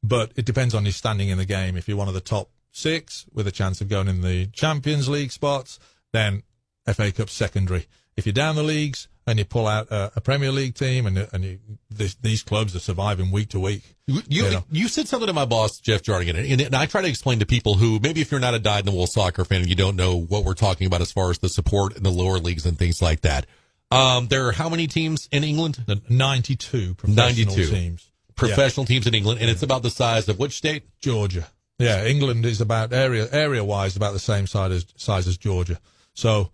but 0.03 0.31
it 0.35 0.45
depends 0.45 0.75
on 0.75 0.83
your 0.83 0.91
standing 0.91 1.29
in 1.29 1.37
the 1.37 1.45
game. 1.45 1.77
If 1.77 1.87
you're 1.87 1.97
one 1.97 2.09
of 2.09 2.13
the 2.13 2.19
top 2.21 2.49
six 2.71 3.25
with 3.31 3.47
a 3.47 3.51
chance 3.51 3.79
of 3.79 3.87
going 3.87 4.09
in 4.09 4.19
the 4.21 4.47
Champions 4.47 5.07
League 5.07 5.31
spots, 5.31 5.79
then 6.11 6.43
FA 6.91 7.11
Cup 7.11 7.29
secondary. 7.29 7.87
If 8.17 8.25
you're 8.25 8.33
down 8.33 8.55
the 8.55 8.63
leagues 8.63 9.07
and 9.27 9.39
you 9.39 9.45
pull 9.45 9.65
out 9.67 9.89
a, 9.91 10.11
a 10.17 10.21
Premier 10.21 10.51
League 10.51 10.75
team 10.75 11.05
and 11.05 11.17
and 11.33 11.43
you, 11.43 11.59
this, 11.89 12.15
these 12.15 12.43
clubs 12.43 12.75
are 12.75 12.79
surviving 12.79 13.31
week 13.31 13.49
to 13.49 13.59
week. 13.59 13.83
You 14.07 14.21
you, 14.27 14.45
Yeah. 14.45 14.61
you 14.71 14.87
said 14.87 15.07
something 15.07 15.27
to 15.27 15.33
my 15.33 15.45
boss 15.45 15.79
Jeff 15.79 16.03
Jarnigan, 16.03 16.35
and, 16.51 16.61
and 16.61 16.75
I 16.75 16.85
try 16.85 17.01
to 17.01 17.07
explain 17.07 17.39
to 17.39 17.45
people 17.45 17.75
who 17.75 17.99
maybe 17.99 18.21
if 18.21 18.29
you're 18.31 18.39
not 18.39 18.53
a 18.53 18.59
dyed 18.59 18.81
in 18.81 18.85
the 18.85 18.91
wool 18.91 19.07
soccer 19.07 19.43
fan 19.45 19.61
and 19.61 19.69
you 19.69 19.75
don't 19.75 19.95
know 19.95 20.15
what 20.21 20.43
we're 20.45 20.53
talking 20.53 20.85
about 20.87 21.01
as 21.01 21.11
far 21.11 21.31
as 21.31 21.39
the 21.39 21.49
support 21.49 21.95
in 21.97 22.03
the 22.03 22.11
lower 22.11 22.37
leagues 22.39 22.65
and 22.65 22.77
things 22.77 23.01
like 23.01 23.21
that. 23.21 23.45
Um, 23.91 24.27
there 24.27 24.47
are 24.47 24.51
how 24.51 24.69
many 24.69 24.87
teams 24.87 25.29
in 25.31 25.43
England? 25.43 25.83
92 26.09 26.95
professional 26.95 27.25
92. 27.55 27.65
teams. 27.71 28.11
Professional 28.35 28.85
teams 28.85 29.07
in 29.07 29.13
England, 29.13 29.39
and 29.39 29.49
it's 29.49 29.63
about 29.63 29.81
the 29.81 29.89
size 29.89 30.27
of 30.27 30.37
which 30.39 30.53
state? 30.57 30.83
Georgia. 30.99 31.47
Yeah, 31.79 32.03
England 32.05 32.45
is 32.45 32.59
about 32.61 32.91
area 32.93 33.27
area 33.31 33.63
wise 33.63 33.95
about 33.95 34.13
the 34.13 34.19
same 34.19 34.45
size 34.47 34.71
as 34.71 34.85
size 34.97 35.27
as 35.27 35.37
Georgia. 35.37 35.79
So 36.13 36.51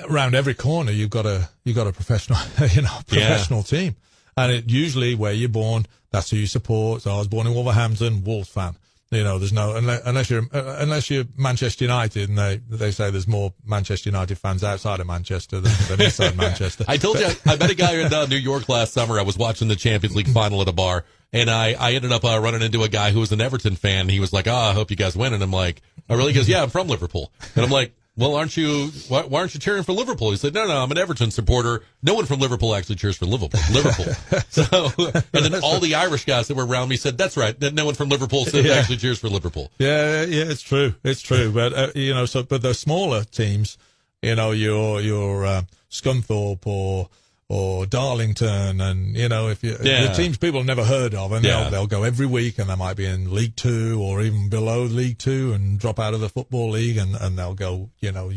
around 0.00 0.34
every 0.34 0.54
corner 0.54 0.90
you've 0.90 1.10
got 1.10 1.26
a 1.26 1.48
you've 1.64 1.76
got 1.76 1.86
a 1.86 1.92
professional 1.92 2.38
you 2.72 2.82
know 2.82 2.98
professional 3.06 3.62
team, 3.62 3.96
and 4.36 4.52
it 4.52 4.70
usually 4.70 5.14
where 5.14 5.32
you're 5.32 5.48
born 5.48 5.86
that's 6.14 6.30
who 6.30 6.36
you 6.36 6.46
support. 6.46 7.02
So 7.02 7.12
I 7.12 7.18
was 7.18 7.26
born 7.28 7.46
in 7.46 7.54
Wolverhampton, 7.54 8.22
Wolves 8.22 8.48
fan. 8.48 8.76
You 9.10 9.22
know, 9.22 9.38
there's 9.38 9.52
no 9.52 9.76
unless, 9.76 10.00
unless 10.04 10.30
you're 10.30 10.42
uh, 10.52 10.76
unless 10.78 11.10
you're 11.10 11.24
Manchester 11.36 11.84
United, 11.84 12.28
and 12.28 12.38
they 12.38 12.60
they 12.68 12.90
say 12.90 13.10
there's 13.10 13.28
more 13.28 13.52
Manchester 13.64 14.10
United 14.10 14.38
fans 14.38 14.64
outside 14.64 15.00
of 15.00 15.06
Manchester 15.06 15.60
than, 15.60 15.72
than 15.88 16.00
inside 16.00 16.36
Manchester. 16.36 16.84
I 16.88 16.96
told 16.96 17.18
you 17.18 17.26
I 17.46 17.56
met 17.56 17.70
a 17.70 17.74
guy 17.74 17.96
in 17.96 18.12
uh, 18.12 18.26
New 18.26 18.36
York 18.36 18.68
last 18.68 18.92
summer. 18.92 19.18
I 19.18 19.22
was 19.22 19.36
watching 19.36 19.68
the 19.68 19.76
Champions 19.76 20.16
League 20.16 20.28
final 20.28 20.62
at 20.62 20.68
a 20.68 20.72
bar, 20.72 21.04
and 21.32 21.50
I, 21.50 21.74
I 21.78 21.92
ended 21.92 22.12
up 22.12 22.24
uh, 22.24 22.40
running 22.40 22.62
into 22.62 22.82
a 22.82 22.88
guy 22.88 23.10
who 23.10 23.20
was 23.20 23.30
an 23.30 23.40
Everton 23.40 23.76
fan. 23.76 24.08
He 24.08 24.20
was 24.20 24.32
like, 24.32 24.48
"Ah, 24.48 24.70
I 24.70 24.72
hope 24.72 24.90
you 24.90 24.96
guys 24.96 25.16
win," 25.16 25.32
and 25.32 25.42
I'm 25.42 25.52
like, 25.52 25.82
"Oh, 26.08 26.16
really?" 26.16 26.32
He 26.32 26.38
goes, 26.38 26.48
"Yeah, 26.48 26.62
I'm 26.62 26.70
from 26.70 26.88
Liverpool," 26.88 27.32
and 27.56 27.64
I'm 27.64 27.70
like. 27.72 27.92
Well, 28.16 28.36
aren't 28.36 28.56
you? 28.56 28.90
Why, 29.08 29.22
why 29.22 29.40
aren't 29.40 29.54
you 29.54 29.60
cheering 29.60 29.82
for 29.82 29.92
Liverpool? 29.92 30.30
He 30.30 30.36
said, 30.36 30.54
"No, 30.54 30.66
no, 30.66 30.76
I'm 30.82 30.90
an 30.92 30.98
Everton 30.98 31.32
supporter. 31.32 31.82
No 32.00 32.14
one 32.14 32.26
from 32.26 32.38
Liverpool 32.38 32.72
actually 32.74 32.94
cheers 32.94 33.16
for 33.16 33.26
Liverpool." 33.26 33.60
Liverpool. 33.72 34.40
so, 34.50 34.92
and 35.32 35.44
then 35.44 35.60
all 35.64 35.80
the 35.80 35.96
Irish 35.96 36.24
guys 36.24 36.46
that 36.46 36.56
were 36.56 36.64
around 36.64 36.88
me 36.90 36.96
said, 36.96 37.18
"That's 37.18 37.36
right. 37.36 37.60
No 37.72 37.84
one 37.86 37.94
from 37.94 38.10
Liverpool 38.10 38.44
said 38.44 38.64
Yeah. 38.64 38.74
actually 38.74 38.98
cheers 38.98 39.18
for 39.18 39.28
Liverpool." 39.28 39.72
Yeah, 39.78 40.22
yeah, 40.22 40.44
it's 40.44 40.62
true. 40.62 40.94
It's 41.02 41.22
true. 41.22 41.50
But 41.50 41.72
uh, 41.72 41.88
you 41.96 42.14
know, 42.14 42.24
so 42.26 42.44
but 42.44 42.62
the 42.62 42.72
smaller 42.72 43.24
teams, 43.24 43.78
you 44.22 44.36
know, 44.36 44.52
your 44.52 45.00
your 45.00 45.44
uh, 45.44 45.62
Scunthorpe 45.90 46.66
or 46.66 47.08
or 47.48 47.84
Darlington, 47.86 48.80
and 48.80 49.16
you 49.16 49.28
know, 49.28 49.48
if 49.48 49.62
you 49.62 49.76
Yeah. 49.82 50.06
the 50.06 50.14
teams 50.14 50.38
people 50.38 50.60
have 50.60 50.66
never 50.66 50.84
heard 50.84 51.14
of, 51.14 51.32
and 51.32 51.44
Yeah. 51.44 51.62
they'll 51.62 51.70
they'll 51.70 51.86
go 51.86 52.02
every 52.04 52.26
week, 52.26 52.58
and 52.58 52.70
they 52.70 52.74
might 52.74 52.96
be 52.96 53.04
in 53.04 53.32
League 53.34 53.54
Two 53.56 54.00
or 54.00 54.22
even 54.22 54.48
below 54.48 54.84
League 54.84 55.18
Two, 55.18 55.52
and 55.52 55.78
drop 55.78 55.98
out 55.98 56.14
of 56.14 56.20
the 56.20 56.28
football 56.28 56.70
league, 56.70 56.96
and 56.96 57.14
and 57.16 57.38
they'll 57.38 57.54
go, 57.54 57.90
you 58.00 58.12
know, 58.12 58.32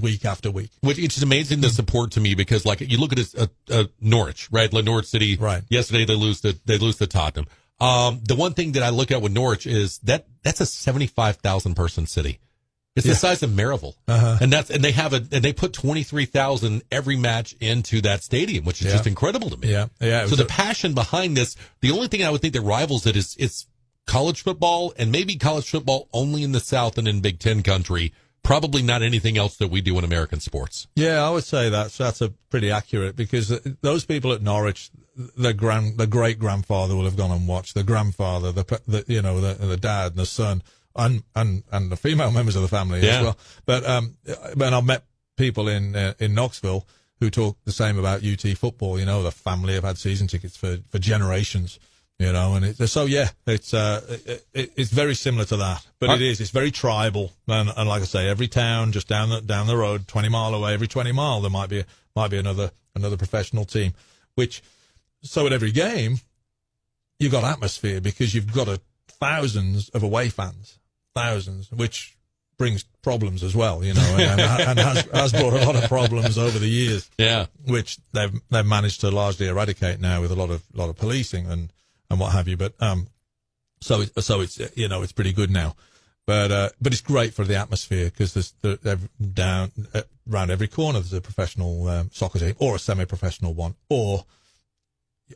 week 0.00 0.24
after 0.24 0.50
week. 0.50 0.70
Which 0.80 0.98
it's 0.98 1.22
amazing 1.22 1.60
the 1.60 1.70
support 1.70 2.10
to 2.12 2.20
me 2.20 2.34
because 2.34 2.64
like 2.66 2.80
you 2.80 2.98
look 2.98 3.12
at 3.12 3.18
this, 3.18 3.34
uh, 3.34 3.46
uh, 3.70 3.84
Norwich, 4.00 4.48
right? 4.50 4.72
Like 4.72 4.84
Norwich 4.84 5.06
City. 5.06 5.36
Right. 5.36 5.62
Yesterday 5.68 6.04
they 6.04 6.14
lose 6.16 6.40
the 6.40 6.58
they 6.66 6.78
lose 6.78 6.96
to 6.96 7.06
Tottenham. 7.06 7.46
Um, 7.80 8.20
the 8.28 8.36
one 8.36 8.54
thing 8.54 8.72
that 8.72 8.82
I 8.84 8.90
look 8.90 9.10
at 9.10 9.22
with 9.22 9.32
Norwich 9.32 9.66
is 9.66 9.98
that 10.04 10.26
that's 10.42 10.60
a 10.60 10.66
seventy 10.66 11.06
five 11.06 11.36
thousand 11.36 11.74
person 11.74 12.06
city. 12.06 12.38
It's 12.94 13.06
the 13.06 13.14
size 13.14 13.42
of 13.42 13.50
Maryville, 13.50 13.94
Uh-huh. 14.06 14.36
and 14.42 14.52
that's 14.52 14.68
and 14.68 14.84
they 14.84 14.92
have 14.92 15.14
a 15.14 15.24
and 15.32 15.42
they 15.42 15.52
put 15.54 15.72
twenty 15.72 16.02
three 16.02 16.26
thousand 16.26 16.82
every 16.92 17.16
match 17.16 17.54
into 17.60 18.02
that 18.02 18.22
stadium, 18.22 18.64
which 18.66 18.80
is 18.82 18.86
Yeah. 18.88 18.92
just 18.92 19.06
incredible 19.06 19.48
to 19.48 19.56
me. 19.56 19.70
Yeah, 19.70 19.86
yeah. 20.00 20.26
So 20.26 20.36
the 20.36 20.42
a- 20.44 20.46
passion 20.46 20.92
behind 20.92 21.34
this, 21.36 21.56
the 21.80 21.90
only 21.90 22.08
thing 22.08 22.22
I 22.22 22.28
would 22.30 22.42
think 22.42 22.52
that 22.52 22.60
rivals 22.60 23.06
it 23.06 23.16
is 23.16 23.34
it's 23.38 23.66
college 24.06 24.42
football 24.42 24.92
and 24.98 25.10
maybe 25.10 25.36
college 25.36 25.70
football 25.70 26.08
only 26.12 26.42
in 26.42 26.52
the 26.52 26.60
South 26.60 26.98
and 26.98 27.08
in 27.08 27.20
Big 27.20 27.38
Ten 27.38 27.62
country. 27.62 28.12
Probably 28.42 28.82
not 28.82 29.02
anything 29.02 29.38
else 29.38 29.56
that 29.58 29.68
we 29.68 29.80
do 29.80 29.96
in 29.98 30.04
American 30.04 30.40
sports. 30.40 30.88
Yeah, 30.96 31.24
I 31.24 31.30
would 31.30 31.44
say 31.44 31.68
that's 31.70 31.96
that's 31.96 32.20
a 32.20 32.30
pretty 32.50 32.70
accurate 32.72 33.14
because 33.16 33.48
those 33.82 34.04
people 34.04 34.32
at 34.32 34.42
Norwich, 34.42 34.90
the 35.36 35.54
grand, 35.54 35.96
the 35.96 36.08
great 36.08 36.40
grandfather 36.40 36.96
will 36.96 37.04
have 37.04 37.16
gone 37.16 37.30
and 37.30 37.46
watched 37.46 37.74
the 37.74 37.84
grandfather, 37.84 38.50
the, 38.50 38.64
the 38.86 39.04
you 39.06 39.22
know 39.22 39.40
the 39.40 39.54
the 39.64 39.76
dad 39.76 40.12
and 40.12 40.16
the 40.16 40.26
son, 40.26 40.62
and 40.96 41.22
and 41.34 41.62
and 41.72 41.90
the 41.90 41.96
female 41.96 42.30
members 42.38 42.56
of 42.56 42.62
the 42.62 42.68
family 42.68 43.00
Yeah. 43.00 43.16
as 43.18 43.22
well. 43.22 43.38
But 43.66 43.86
um, 43.86 44.16
when 44.54 44.74
I've 44.74 44.84
met 44.84 45.04
people 45.36 45.68
in 45.68 45.94
uh, 45.96 46.14
in 46.18 46.34
Knoxville 46.34 46.86
who 47.20 47.30
talk 47.30 47.56
the 47.64 47.72
same 47.72 47.98
about 47.98 48.24
UT 48.24 48.40
football, 48.58 48.98
you 48.98 49.06
know, 49.06 49.22
the 49.22 49.30
family 49.30 49.74
have 49.74 49.84
had 49.84 49.98
season 49.98 50.26
tickets 50.26 50.56
for 50.56 50.78
for 50.90 50.98
generations. 50.98 51.78
You 52.18 52.30
know, 52.32 52.54
and 52.54 52.64
it, 52.64 52.76
so 52.88 53.06
yeah, 53.06 53.30
it's 53.46 53.74
uh, 53.74 54.00
it, 54.26 54.46
it, 54.54 54.72
it's 54.76 54.90
very 54.90 55.14
similar 55.14 55.44
to 55.46 55.56
that, 55.56 55.84
but 55.98 56.10
Are- 56.10 56.14
it 56.16 56.22
is. 56.22 56.40
It's 56.40 56.50
very 56.50 56.70
tribal, 56.70 57.32
and, 57.48 57.68
and 57.76 57.88
like 57.88 58.02
I 58.02 58.04
say, 58.04 58.28
every 58.28 58.46
town 58.46 58.92
just 58.92 59.08
down 59.08 59.30
the 59.30 59.40
down 59.40 59.66
the 59.66 59.76
road, 59.76 60.06
twenty 60.06 60.28
mile 60.28 60.54
away, 60.54 60.72
every 60.74 60.86
twenty 60.86 61.10
mile 61.10 61.40
there 61.40 61.50
might 61.50 61.68
be 61.68 61.84
might 62.14 62.30
be 62.30 62.36
another 62.38 62.70
another 62.94 63.16
professional 63.16 63.64
team. 63.64 63.94
Which, 64.36 64.62
so 65.22 65.46
at 65.46 65.52
every 65.52 65.72
game, 65.72 66.18
you've 67.18 67.32
got 67.32 67.42
atmosphere 67.44 68.00
because 68.00 68.34
you've 68.36 68.52
got 68.52 68.68
a 68.68 68.80
thousands 69.08 69.88
of 69.88 70.02
away 70.04 70.28
fans, 70.28 70.78
thousands, 71.14 71.70
which 71.70 72.16
brings 72.58 72.84
problems 73.02 73.42
as 73.42 73.56
well, 73.56 73.82
you 73.82 73.92
know, 73.94 74.16
and, 74.18 74.40
and 74.40 74.78
has, 74.78 75.02
has 75.12 75.32
brought 75.32 75.52
a 75.52 75.64
lot 75.66 75.74
of 75.74 75.88
problems 75.88 76.38
over 76.38 76.58
the 76.58 76.68
years 76.68 77.10
Yeah. 77.18 77.46
which 77.66 77.98
they've 78.12 78.32
they've 78.50 78.66
managed 78.66 79.00
to 79.00 79.10
largely 79.10 79.48
eradicate 79.48 80.00
now 80.00 80.20
with 80.20 80.30
a 80.30 80.36
lot 80.36 80.50
of 80.50 80.62
lot 80.74 80.88
of 80.88 80.96
policing 80.96 81.46
and 81.46 81.72
and 82.10 82.20
what 82.20 82.32
have 82.32 82.46
you. 82.48 82.56
But 82.56 82.74
um, 82.80 83.08
so 83.80 84.02
it, 84.02 84.22
so 84.22 84.40
it's 84.40 84.60
you 84.76 84.88
know 84.88 85.02
it's 85.02 85.12
pretty 85.12 85.32
good 85.32 85.50
now. 85.50 85.74
But 86.26 86.52
uh, 86.52 86.68
but 86.80 86.92
it's 86.92 87.02
great 87.02 87.34
for 87.34 87.44
the 87.44 87.56
atmosphere 87.56 88.04
because 88.04 88.32
there's 88.34 88.52
there, 88.80 88.98
down 89.32 89.72
uh, 89.92 90.02
around 90.30 90.50
every 90.52 90.68
corner 90.68 91.00
there's 91.00 91.12
a 91.12 91.20
professional 91.20 91.88
um, 91.88 92.10
soccer 92.12 92.38
team 92.38 92.54
or 92.58 92.76
a 92.76 92.78
semi-professional 92.78 93.54
one 93.54 93.74
or. 93.88 94.24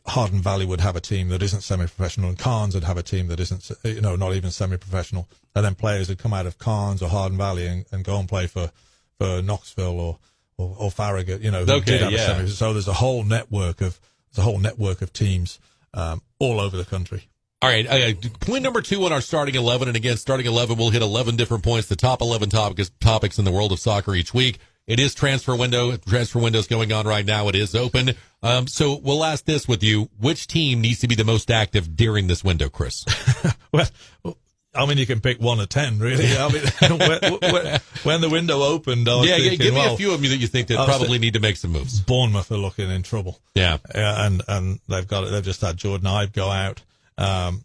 Hardin 0.07 0.41
Valley 0.41 0.67
would 0.67 0.81
have 0.81 0.97
a 0.97 1.01
team 1.01 1.29
that 1.29 1.43
isn't 1.43 1.63
semi-professional, 1.63 2.29
and 2.29 2.39
Karns 2.39 2.75
would 2.75 2.85
have 2.85 2.97
a 2.99 3.03
team 3.03 3.29
that 3.29 3.41
isn't, 3.41 3.71
you 3.85 4.01
know, 4.01 4.17
not 4.17 4.35
even 4.35 4.51
semi-professional. 4.51 5.29
And 5.55 5.65
then 5.65 5.75
players 5.75 6.09
would 6.09 6.19
come 6.19 6.33
out 6.33 6.47
of 6.47 6.59
Karns 6.59 7.03
or 7.03 7.09
Hardin 7.09 7.39
Valley 7.39 7.67
and, 7.67 7.85
and 7.93 8.05
go 8.05 8.19
and 8.19 8.29
play 8.29 8.47
for, 8.47 8.71
for 9.19 9.43
Knoxville 9.43 9.99
or, 10.01 10.19
or, 10.59 10.77
or 10.79 10.91
Farragut, 10.91 11.41
you 11.41 11.51
know, 11.51 11.65
who 11.65 11.73
Okay, 11.73 11.93
did 11.93 12.01
have 12.03 12.13
a 12.13 12.17
yeah. 12.17 12.27
semi. 12.27 12.49
So 12.49 12.73
there's 12.73 12.89
a 12.89 12.95
whole 12.95 13.23
network 13.25 13.81
of, 13.81 13.99
there's 14.31 14.39
a 14.39 14.43
whole 14.49 14.59
network 14.59 15.03
of 15.03 15.13
teams, 15.13 15.59
um, 15.95 16.23
all 16.39 16.61
over 16.61 16.77
the 16.77 16.85
country. 16.85 17.29
All 17.63 17.71
right. 17.71 17.87
Uh, 17.87 18.13
point 18.41 18.63
number 18.63 18.83
two 18.83 19.05
on 19.05 19.13
our 19.13 19.23
starting 19.23 19.55
11. 19.55 19.89
And 19.89 19.97
again, 19.97 20.17
starting 20.19 20.47
11, 20.47 20.77
we'll 20.77 20.91
hit 20.91 21.03
11 21.03 21.37
different 21.37 21.65
points, 21.65 21.89
the 21.89 21.97
top 21.97 22.21
11 22.21 22.51
topics, 22.51 22.91
topics 23.01 23.39
in 23.39 23.45
the 23.47 23.53
world 23.53 23.73
of 23.73 23.79
soccer 23.81 24.15
each 24.15 24.35
week. 24.35 24.59
It 24.87 25.01
is 25.01 25.15
transfer 25.15 25.57
window. 25.57 25.97
Transfer 25.97 26.39
window 26.39 26.61
is 26.61 26.69
going 26.69 26.93
on 26.93 27.07
right 27.07 27.27
now. 27.27 27.49
It 27.49 27.57
is 27.57 27.75
open. 27.75 28.13
Um, 28.43 28.69
so 28.69 28.97
we'll 28.97 29.25
ask 29.25 29.45
this 29.45 29.67
with 29.67 29.83
you. 29.83 30.09
Which 30.21 30.47
team 30.47 30.81
needs 30.81 31.01
to 31.01 31.09
be 31.09 31.17
the 31.17 31.25
most 31.25 31.51
active 31.51 31.97
during 31.97 32.29
this 32.29 32.45
window, 32.45 32.69
Chris? 32.69 33.05
Well, 33.73 34.39
I 34.77 34.87
mean, 34.87 34.97
you 34.99 35.07
can 35.07 35.21
pick 35.21 35.41
one 35.41 35.61
or 35.61 35.67
ten, 35.67 35.99
really. 35.99 36.35
I 36.37 36.49
mean, 36.49 36.63
when, 36.99 37.53
when, 37.53 37.81
when 38.05 38.21
the 38.21 38.29
window 38.31 38.63
opened, 38.63 39.09
I 39.09 39.17
was 39.17 39.29
yeah, 39.29 39.37
thinking, 39.37 39.59
give 39.59 39.75
me 39.75 39.81
well, 39.81 39.95
a 39.95 39.97
few 39.97 40.13
of 40.13 40.21
them 40.21 40.31
that 40.31 40.37
you 40.37 40.47
think 40.47 40.69
that 40.69 40.87
probably 40.87 41.19
need 41.19 41.35
to 41.35 41.41
make 41.41 41.57
some 41.57 41.73
moves. 41.73 42.01
Bournemouth 42.01 42.51
are 42.53 42.57
looking 42.57 42.91
in 42.91 43.03
trouble. 43.03 43.41
Yeah. 43.55 43.79
Yeah, 43.95 44.27
and 44.27 44.43
and 44.49 44.81
they've 44.89 45.07
got 45.07 45.29
they've 45.31 45.45
just 45.45 45.61
had 45.61 45.77
Jordan 45.77 46.07
Ibe 46.07 46.33
go 46.33 46.49
out. 46.49 46.83
Um, 47.19 47.65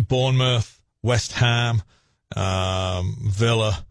Bournemouth, 0.00 0.80
West 1.02 1.32
Ham, 1.32 1.82
um, 2.34 3.16
Villa. 3.22 3.84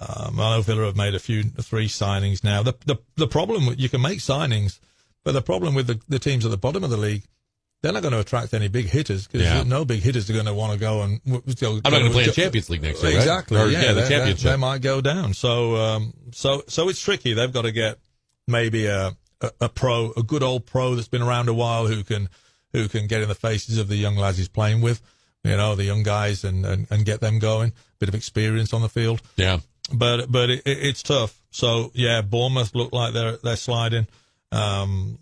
Um, 0.00 0.40
I 0.40 0.56
know 0.56 0.62
Villa 0.62 0.84
have 0.86 0.96
made 0.96 1.14
a 1.14 1.18
few 1.18 1.42
three 1.42 1.88
signings 1.88 2.42
now. 2.44 2.62
The 2.62 2.74
the 2.86 2.96
the 3.16 3.26
problem 3.26 3.74
you 3.78 3.88
can 3.88 4.00
make 4.00 4.18
signings, 4.18 4.78
but 5.24 5.32
the 5.32 5.42
problem 5.42 5.74
with 5.74 5.86
the, 5.86 6.00
the 6.08 6.18
teams 6.18 6.44
at 6.44 6.50
the 6.50 6.56
bottom 6.56 6.82
of 6.84 6.90
the 6.90 6.96
league, 6.96 7.24
they're 7.82 7.92
not 7.92 8.02
going 8.02 8.12
to 8.12 8.20
attract 8.20 8.54
any 8.54 8.68
big 8.68 8.86
hitters 8.88 9.26
because 9.26 9.42
Yeah. 9.46 9.62
no 9.64 9.84
big 9.84 10.00
hitters 10.00 10.28
are 10.30 10.32
going 10.32 10.46
to 10.46 10.54
want 10.54 10.72
to 10.72 10.78
go 10.78 11.02
and. 11.02 11.20
Go, 11.24 11.32
I'm 11.84 11.92
not 11.92 12.00
going 12.00 12.04
to 12.04 12.10
play 12.10 12.22
in 12.22 12.26
go- 12.28 12.32
Champions 12.32 12.70
League 12.70 12.82
next 12.82 13.02
year, 13.02 13.12
right? 13.12 13.18
Exactly. 13.18 13.60
Or, 13.60 13.68
yeah, 13.68 13.80
the 13.80 13.86
they- 13.94 14.00
they- 14.02 14.08
championship. 14.08 14.50
They, 14.50 14.56
might 14.56 14.82
go 14.82 15.00
down. 15.00 15.34
So, 15.34 15.76
um, 15.76 16.14
so, 16.32 16.62
so 16.68 16.88
it's 16.88 17.00
tricky. 17.00 17.32
They've 17.34 17.52
got 17.52 17.62
to 17.62 17.72
get 17.72 17.98
maybe 18.48 18.86
a, 18.86 19.16
a, 19.40 19.50
a 19.62 19.68
pro, 19.68 20.12
a 20.16 20.22
good 20.22 20.42
old 20.42 20.66
pro 20.66 20.94
that's 20.94 21.08
been 21.08 21.22
around 21.22 21.48
a 21.48 21.54
while 21.54 21.86
who 21.86 22.02
can, 22.04 22.28
who 22.72 22.88
can 22.88 23.06
get 23.06 23.20
in 23.22 23.28
the 23.28 23.34
faces 23.34 23.78
of 23.78 23.88
the 23.88 23.96
young 23.96 24.16
lads 24.16 24.38
he's 24.38 24.48
playing 24.48 24.80
with, 24.80 25.02
you 25.44 25.56
know, 25.56 25.74
the 25.74 25.84
young 25.84 26.02
guys 26.04 26.44
and, 26.44 26.64
and, 26.64 26.86
and 26.90 27.04
get 27.04 27.20
them 27.20 27.38
going. 27.40 27.72
Bit 27.98 28.08
of 28.08 28.14
experience 28.14 28.72
on 28.72 28.82
the 28.82 28.88
field. 28.88 29.22
yeah. 29.36 29.58
But, 29.92 30.30
but 30.30 30.50
it, 30.50 30.62
it, 30.66 30.78
it's 30.86 31.02
tough. 31.02 31.38
So 31.50 31.90
yeah, 31.94 32.20
Bournemouth 32.22 32.74
look 32.74 32.92
like 32.92 33.14
they're, 33.14 33.36
they're 33.38 33.56
sliding. 33.56 34.06
Um, 34.50 35.18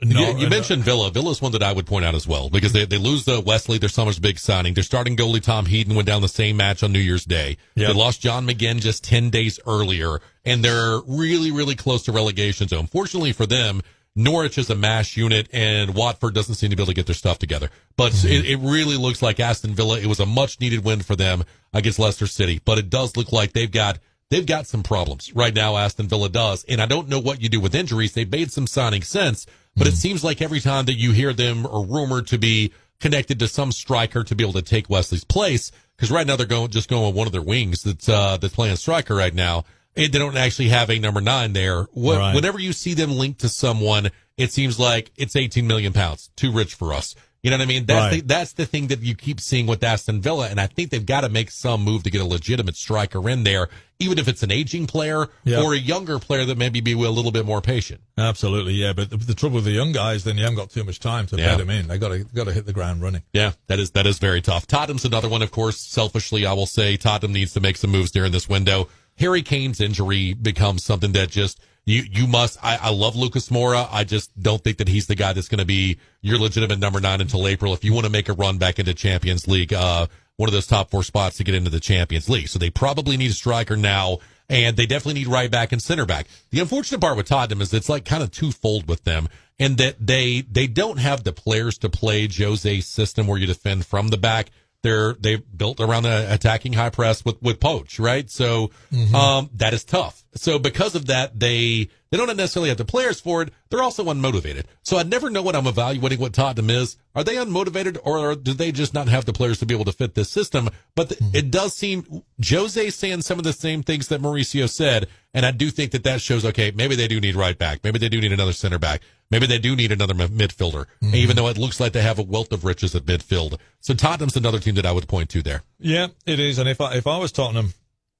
You, 0.00 0.14
no- 0.14 0.36
you 0.36 0.48
mentioned 0.48 0.82
Villa. 0.82 1.10
Villa's 1.10 1.40
one 1.40 1.52
that 1.52 1.62
I 1.62 1.72
would 1.72 1.86
point 1.86 2.04
out 2.04 2.14
as 2.14 2.26
well 2.26 2.50
because 2.50 2.72
they, 2.72 2.84
they 2.84 2.98
lose 2.98 3.24
the 3.24 3.40
Wesley, 3.40 3.78
their 3.78 3.88
summer's 3.88 4.18
big 4.18 4.38
signing. 4.38 4.74
Their 4.74 4.82
starting 4.84 5.16
goalie 5.16 5.40
Tom 5.42 5.66
Heaton 5.66 5.94
went 5.94 6.06
down 6.06 6.20
the 6.20 6.28
same 6.28 6.56
match 6.56 6.82
on 6.82 6.92
New 6.92 6.98
Year's 6.98 7.24
Day. 7.24 7.56
Yep. 7.76 7.88
They 7.88 7.94
lost 7.94 8.20
John 8.20 8.46
McGinn 8.46 8.80
just 8.80 9.04
10 9.04 9.30
days 9.30 9.58
earlier, 9.66 10.20
and 10.44 10.64
they're 10.64 11.00
really, 11.06 11.50
really 11.52 11.74
close 11.74 12.02
to 12.04 12.12
relegation 12.12 12.68
zone. 12.68 12.86
Fortunately 12.86 13.32
for 13.32 13.46
them, 13.46 13.82
Norwich 14.16 14.58
is 14.58 14.70
a 14.70 14.76
mash 14.76 15.16
unit, 15.16 15.48
and 15.52 15.94
Watford 15.94 16.34
doesn't 16.34 16.54
seem 16.54 16.70
to 16.70 16.76
be 16.76 16.82
able 16.82 16.92
to 16.92 16.94
get 16.94 17.06
their 17.06 17.14
stuff 17.14 17.38
together. 17.38 17.68
But 17.96 18.12
it, 18.24 18.46
it 18.46 18.56
really 18.58 18.96
looks 18.96 19.22
like 19.22 19.40
Aston 19.40 19.74
Villa. 19.74 19.98
It 19.98 20.06
was 20.06 20.20
a 20.20 20.26
much 20.26 20.60
needed 20.60 20.84
win 20.84 21.00
for 21.00 21.16
them 21.16 21.44
against 21.72 21.98
Leicester 21.98 22.26
City, 22.26 22.60
but 22.64 22.78
it 22.78 22.90
does 22.90 23.16
look 23.16 23.32
like 23.32 23.52
they've 23.52 23.70
got 23.70 23.98
they've 24.30 24.46
got 24.46 24.66
some 24.66 24.84
problems 24.84 25.34
right 25.34 25.54
now. 25.54 25.76
Aston 25.76 26.06
Villa 26.06 26.28
does, 26.28 26.64
and 26.64 26.80
I 26.80 26.86
don't 26.86 27.08
know 27.08 27.18
what 27.18 27.42
you 27.42 27.48
do 27.48 27.60
with 27.60 27.74
injuries. 27.74 28.12
They've 28.12 28.30
made 28.30 28.52
some 28.52 28.66
signings 28.66 29.06
since, 29.06 29.46
but 29.76 29.88
it 29.88 29.94
seems 29.94 30.22
like 30.22 30.40
every 30.40 30.60
time 30.60 30.84
that 30.84 30.94
you 30.94 31.10
hear 31.10 31.32
them 31.32 31.66
or 31.66 31.84
rumored 31.84 32.28
to 32.28 32.38
be 32.38 32.72
connected 33.00 33.40
to 33.40 33.48
some 33.48 33.72
striker 33.72 34.22
to 34.22 34.34
be 34.36 34.44
able 34.44 34.52
to 34.52 34.62
take 34.62 34.88
Wesley's 34.88 35.24
place, 35.24 35.72
because 35.96 36.12
right 36.12 36.26
now 36.26 36.36
they're 36.36 36.46
going 36.46 36.70
just 36.70 36.88
going 36.88 37.06
with 37.06 37.16
one 37.16 37.26
of 37.26 37.32
their 37.32 37.42
wings 37.42 37.82
that's 37.82 38.08
uh, 38.08 38.36
that's 38.36 38.54
playing 38.54 38.76
striker 38.76 39.16
right 39.16 39.34
now. 39.34 39.64
They 39.94 40.08
don't 40.08 40.36
actually 40.36 40.68
have 40.70 40.90
a 40.90 40.98
number 40.98 41.20
nine 41.20 41.52
there. 41.52 41.84
What, 41.92 42.18
Right. 42.18 42.34
Whenever 42.34 42.58
you 42.58 42.72
see 42.72 42.94
them 42.94 43.12
linked 43.16 43.40
to 43.40 43.48
someone, 43.48 44.10
it 44.36 44.52
seems 44.52 44.78
like 44.78 45.12
it's 45.16 45.36
18 45.36 45.66
million 45.66 45.92
pounds, 45.92 46.30
too 46.36 46.50
rich 46.50 46.74
for 46.74 46.92
us. 46.92 47.14
You 47.44 47.50
know 47.50 47.58
what 47.58 47.64
I 47.64 47.66
mean? 47.66 47.84
That's 47.84 48.12
Right. 48.14 48.22
the, 48.22 48.26
that's 48.26 48.52
the 48.54 48.64
thing 48.64 48.86
that 48.86 49.02
you 49.02 49.14
keep 49.14 49.38
seeing 49.38 49.66
with 49.66 49.84
Aston 49.84 50.22
Villa, 50.22 50.48
and 50.48 50.58
I 50.58 50.66
think 50.66 50.88
they've 50.90 51.04
got 51.04 51.20
to 51.20 51.28
make 51.28 51.50
some 51.50 51.82
move 51.82 52.02
to 52.04 52.10
get 52.10 52.22
a 52.22 52.24
legitimate 52.24 52.74
striker 52.74 53.28
in 53.28 53.44
there, 53.44 53.68
even 53.98 54.18
if 54.18 54.26
it's 54.28 54.42
an 54.42 54.50
aging 54.50 54.86
player 54.86 55.28
Yeah. 55.44 55.60
or 55.60 55.74
a 55.74 55.76
younger 55.76 56.18
player 56.18 56.46
that 56.46 56.56
maybe 56.56 56.80
be 56.80 56.92
a 56.92 56.96
little 57.10 57.30
bit 57.32 57.44
more 57.44 57.60
patient. 57.60 58.00
Absolutely, 58.16 58.72
yeah. 58.72 58.94
But 58.94 59.10
the, 59.10 59.18
the 59.18 59.34
trouble 59.34 59.56
with 59.56 59.64
the 59.66 59.72
young 59.72 59.92
guys, 59.92 60.24
then 60.24 60.38
you 60.38 60.42
haven't 60.44 60.56
got 60.56 60.70
too 60.70 60.84
much 60.84 61.00
time 61.00 61.26
to 61.26 61.36
Yeah. 61.36 61.50
bed 61.50 61.58
them 61.60 61.68
in. 61.70 61.86
They 61.88 61.98
got 61.98 62.08
to 62.08 62.24
got 62.24 62.44
to 62.44 62.52
hit 62.52 62.64
the 62.64 62.72
ground 62.72 63.02
running. 63.02 63.22
Yeah, 63.34 63.52
that 63.66 63.78
is 63.78 63.90
that 63.90 64.06
is 64.06 64.18
very 64.18 64.40
tough. 64.40 64.66
Tottenham's 64.66 65.04
another 65.04 65.28
one, 65.28 65.42
of 65.42 65.50
course. 65.50 65.78
Selfishly, 65.78 66.46
I 66.46 66.54
will 66.54 66.64
say 66.66 66.96
Tottenham 66.96 67.34
needs 67.34 67.52
to 67.52 67.60
make 67.60 67.76
some 67.76 67.90
moves 67.90 68.10
during 68.10 68.32
this 68.32 68.48
window. 68.48 68.88
Harry 69.18 69.42
Kane's 69.42 69.80
injury 69.80 70.34
becomes 70.34 70.84
something 70.84 71.12
that 71.12 71.30
just 71.30 71.60
you 71.84 72.02
you 72.10 72.26
must. 72.26 72.58
I, 72.62 72.78
I 72.80 72.90
love 72.90 73.16
Lucas 73.16 73.48
Moura. 73.48 73.88
I 73.90 74.04
just 74.04 74.38
don't 74.40 74.62
think 74.62 74.78
that 74.78 74.88
he's 74.88 75.06
the 75.06 75.14
guy 75.14 75.32
that's 75.32 75.48
going 75.48 75.58
to 75.58 75.64
be 75.64 75.98
your 76.22 76.38
legitimate 76.38 76.78
number 76.78 77.00
nine 77.00 77.20
until 77.20 77.46
April. 77.46 77.74
If 77.74 77.84
you 77.84 77.92
want 77.92 78.06
to 78.06 78.12
make 78.12 78.28
a 78.28 78.32
run 78.32 78.58
back 78.58 78.78
into 78.78 78.94
Champions 78.94 79.46
League, 79.46 79.72
uh, 79.72 80.06
one 80.36 80.48
of 80.48 80.52
those 80.52 80.66
top 80.66 80.90
four 80.90 81.02
spots 81.02 81.36
to 81.36 81.44
get 81.44 81.54
into 81.54 81.70
the 81.70 81.80
Champions 81.80 82.28
League, 82.28 82.48
so 82.48 82.58
they 82.58 82.70
probably 82.70 83.16
need 83.16 83.30
a 83.30 83.34
striker 83.34 83.76
now. 83.76 84.18
And 84.46 84.76
they 84.76 84.84
definitely 84.84 85.20
need 85.20 85.28
right 85.28 85.50
back 85.50 85.72
and 85.72 85.80
center 85.80 86.04
back. 86.04 86.26
The 86.50 86.60
unfortunate 86.60 87.00
part 87.00 87.16
with 87.16 87.26
Tottenham 87.26 87.62
is 87.62 87.72
it's 87.72 87.88
like 87.88 88.04
kind 88.04 88.22
of 88.22 88.30
twofold 88.30 88.86
with 88.86 89.04
them 89.04 89.30
and 89.58 89.76
that 89.78 89.96
they 90.04 90.42
they 90.42 90.66
don't 90.66 90.98
have 90.98 91.24
the 91.24 91.32
players 91.32 91.78
to 91.78 91.88
play 91.88 92.28
Jose's 92.28 92.86
system 92.86 93.26
where 93.26 93.38
you 93.38 93.46
defend 93.46 93.86
from 93.86 94.08
the 94.08 94.16
back. 94.16 94.50
They're 94.84 95.14
they've 95.14 95.42
built 95.56 95.80
around 95.80 96.02
the 96.02 96.26
attacking 96.32 96.74
high 96.74 96.90
press 96.90 97.24
with 97.24 97.42
with 97.42 97.58
Poch, 97.58 97.98
right? 97.98 98.30
So 98.30 98.70
um, 99.14 99.48
that 99.54 99.72
is 99.72 99.82
tough. 99.82 100.22
So 100.34 100.58
because 100.58 100.94
of 100.94 101.06
that, 101.06 101.40
they 101.40 101.88
they 102.10 102.18
don't 102.18 102.36
necessarily 102.36 102.68
have 102.68 102.76
the 102.76 102.84
players 102.84 103.18
for 103.18 103.40
it. 103.42 103.48
They're 103.70 103.82
also 103.82 104.04
unmotivated. 104.04 104.64
So 104.82 104.98
I 104.98 105.02
never 105.04 105.30
know 105.30 105.42
when 105.42 105.56
I'm 105.56 105.66
evaluating 105.66 106.20
what 106.20 106.34
Tottenham 106.34 106.68
is. 106.68 106.98
Are 107.14 107.24
they 107.24 107.36
unmotivated 107.36 107.96
or 108.04 108.34
do 108.34 108.52
they 108.52 108.72
just 108.72 108.92
not 108.92 109.08
have 109.08 109.24
the 109.24 109.32
players 109.32 109.58
to 109.60 109.66
be 109.66 109.74
able 109.74 109.86
to 109.86 109.92
fit 109.92 110.14
this 110.14 110.30
system? 110.30 110.68
But 110.94 111.08
th- 111.08 111.20
it 111.32 111.50
does 111.50 111.74
seem 111.74 112.22
Jose 112.46 112.90
saying 112.90 113.22
some 113.22 113.38
of 113.38 113.44
the 113.44 113.52
same 113.54 113.82
things 113.82 114.08
that 114.08 114.20
Mauricio 114.20 114.68
said, 114.68 115.08
and 115.32 115.46
I 115.46 115.50
do 115.50 115.70
think 115.70 115.92
that 115.92 116.04
that 116.04 116.20
shows 116.20 116.44
okay, 116.44 116.72
maybe 116.74 116.94
they 116.94 117.08
do 117.08 117.20
need 117.20 117.36
right 117.36 117.56
back, 117.56 117.82
maybe 117.82 117.98
they 117.98 118.10
do 118.10 118.20
need 118.20 118.32
another 118.32 118.52
center 118.52 118.78
back, 118.78 119.00
maybe 119.34 119.46
they 119.46 119.58
do 119.58 119.74
need 119.74 119.92
another 119.92 120.14
midfielder, 120.14 120.86
even 121.02 121.36
though 121.36 121.48
it 121.48 121.58
looks 121.58 121.80
like 121.80 121.92
they 121.92 122.02
have 122.02 122.18
a 122.18 122.22
wealth 122.22 122.52
of 122.52 122.64
riches 122.64 122.94
at 122.94 123.04
midfield. 123.04 123.58
So 123.80 123.94
Tottenham's 123.94 124.36
another 124.36 124.60
team 124.60 124.76
that 124.76 124.86
I 124.86 124.92
would 124.92 125.08
point 125.08 125.30
to 125.30 125.42
there. 125.42 125.62
Yeah, 125.78 126.08
it 126.24 126.38
is. 126.38 126.58
And 126.58 126.68
if 126.68 126.80
I 126.80 126.94
if 126.94 127.06
I 127.06 127.18
was 127.18 127.32
Tottenham, 127.32 127.74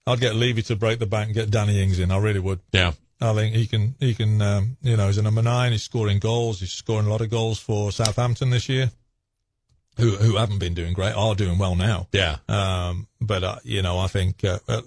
I'd 0.06 0.20
get 0.20 0.34
Levy 0.34 0.62
to 0.62 0.76
break 0.76 0.98
the 0.98 1.06
bank 1.06 1.26
and 1.26 1.34
get 1.34 1.50
Danny 1.50 1.82
Ings 1.82 1.98
in. 1.98 2.10
I 2.10 2.18
really 2.18 2.40
would. 2.40 2.60
Yeah. 2.72 2.92
I 3.20 3.32
think 3.32 3.54
he 3.54 3.66
can. 3.66 3.94
He 4.00 4.14
can. 4.14 4.42
Um, 4.42 4.76
you 4.82 4.96
know, 4.96 5.06
he's 5.06 5.18
a 5.18 5.22
number 5.22 5.42
nine. 5.42 5.72
He's 5.72 5.82
scoring 5.82 6.18
goals. 6.18 6.60
He's 6.60 6.72
scoring 6.72 7.06
a 7.06 7.10
lot 7.10 7.20
of 7.20 7.30
goals 7.30 7.58
for 7.58 7.92
Southampton 7.92 8.50
this 8.50 8.68
year. 8.68 8.90
Who 9.98 10.16
who 10.16 10.36
haven't 10.36 10.58
been 10.58 10.74
doing 10.74 10.92
great 10.92 11.14
are 11.14 11.34
doing 11.34 11.56
well 11.56 11.76
now. 11.76 12.08
Yeah. 12.12 12.38
Um, 12.48 13.06
but 13.20 13.44
uh, 13.44 13.56
you 13.62 13.80
know, 13.82 13.98
I 13.98 14.08
think 14.08 14.44
uh, 14.44 14.58
uh, 14.68 14.82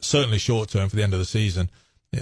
certainly 0.00 0.38
short 0.38 0.70
term 0.70 0.88
for 0.88 0.96
the 0.96 1.02
end 1.02 1.12
of 1.12 1.18
the 1.18 1.26
season, 1.26 1.70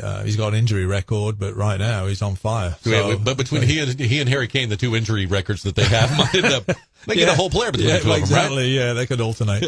uh, 0.03 0.23
he's 0.23 0.37
got 0.37 0.49
an 0.49 0.55
injury 0.55 0.87
record, 0.87 1.39
but 1.39 1.57
right 1.57 1.79
now 1.81 2.07
he's 2.07 2.23
on 2.23 2.37
fire. 2.37 2.77
So, 2.83 2.91
yeah, 2.91 3.17
but 3.17 3.37
between 3.37 3.63
he 3.63 3.81
and 3.81 3.99
he 3.99 4.21
and 4.21 4.29
Harry 4.29 4.47
Kane, 4.47 4.69
the 4.69 4.77
two 4.77 4.95
injury 4.95 5.27
records 5.27 5.65
that 5.65 5.75
they 5.75 5.85
have 5.85 6.17
might 6.19 6.35
end 6.35 6.47
up 6.47 6.69
making 7.07 7.25
Yeah. 7.27 7.33
a 7.33 7.35
whole 7.37 7.51
player 7.51 7.73
between 7.73 7.89
yeah, 7.89 7.97
the 7.99 8.03
two 8.05 8.11
of 8.11 8.15
them, 8.15 8.23
exactly. 8.23 8.69
Yeah, 8.69 8.93
they 8.93 9.07
could 9.07 9.21
alternate. 9.21 9.63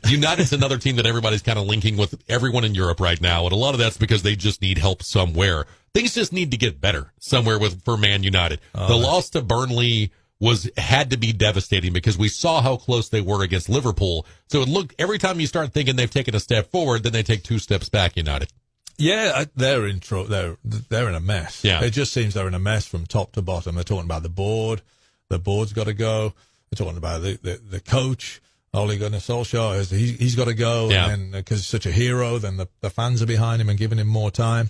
United's 0.08 0.52
another 0.52 0.78
team 0.78 0.96
that 0.96 1.06
everybody's 1.06 1.42
kind 1.42 1.58
of 1.58 1.66
linking 1.66 1.96
with 1.96 2.20
everyone 2.28 2.64
in 2.64 2.74
Europe 2.74 2.98
right 3.00 3.20
now, 3.20 3.44
and 3.44 3.52
a 3.52 3.56
lot 3.56 3.74
of 3.74 3.78
that's 3.78 3.96
because 3.96 4.22
they 4.22 4.34
just 4.34 4.60
need 4.62 4.78
help 4.78 5.02
somewhere. 5.02 5.66
Things 5.94 6.12
just 6.14 6.32
need 6.32 6.50
to 6.50 6.56
get 6.56 6.80
better 6.80 7.12
somewhere 7.20 7.58
with 7.58 7.82
for 7.84 7.96
Man 7.96 8.22
United. 8.22 8.60
the 8.74 8.96
loss 8.96 9.30
to 9.30 9.42
Burnley 9.42 10.10
was 10.40 10.70
had 10.76 11.10
to 11.10 11.16
be 11.16 11.32
devastating 11.32 11.92
because 11.92 12.16
we 12.18 12.28
saw 12.28 12.62
how 12.62 12.76
close 12.76 13.08
they 13.08 13.20
were 13.20 13.42
against 13.42 13.68
Liverpool. 13.68 14.24
So 14.48 14.60
it 14.62 14.68
looked 14.68 14.94
every 14.98 15.18
time 15.18 15.40
you 15.40 15.46
start 15.48 15.72
thinking 15.72 15.96
they've 15.96 16.10
taken 16.10 16.34
a 16.34 16.40
step 16.40 16.70
forward, 16.70 17.02
then 17.02 17.12
they 17.12 17.22
take 17.24 17.42
two 17.42 17.58
steps 17.58 17.88
back. 17.88 18.16
United. 18.16 18.48
Yeah, 18.98 19.44
they're 19.54 19.86
in 19.86 20.00
tro- 20.00 20.24
they're 20.26 20.56
they're 20.64 21.08
in 21.08 21.14
a 21.14 21.20
mess. 21.20 21.62
Yeah. 21.64 21.82
it 21.82 21.90
just 21.90 22.12
seems 22.12 22.34
they're 22.34 22.48
in 22.48 22.54
a 22.54 22.58
mess 22.58 22.84
from 22.86 23.06
top 23.06 23.32
to 23.32 23.42
bottom. 23.42 23.76
They're 23.76 23.84
talking 23.84 24.04
about 24.06 24.22
the 24.24 24.28
board. 24.28 24.82
The 25.28 25.38
board's 25.38 25.72
got 25.72 25.84
to 25.84 25.94
go. 25.94 26.34
They're 26.70 26.84
talking 26.84 26.98
about 26.98 27.22
the 27.22 27.38
the, 27.42 27.60
the 27.70 27.80
coach. 27.80 28.40
Ole 28.74 28.98
Gunnar 28.98 29.18
Solskjaer, 29.18 29.78
is- 29.78 29.90
he, 29.90 30.12
he's 30.12 30.34
got 30.36 30.44
to 30.44 30.54
go. 30.54 30.90
Yeah. 30.90 31.08
And 31.10 31.32
because 31.32 31.58
he's 31.60 31.66
such 31.66 31.86
a 31.86 31.90
hero, 31.90 32.38
then 32.38 32.58
the, 32.58 32.68
the 32.82 32.90
fans 32.90 33.22
are 33.22 33.26
behind 33.26 33.62
him 33.62 33.70
and 33.70 33.78
giving 33.78 33.98
him 33.98 34.08
more 34.08 34.30
time. 34.30 34.68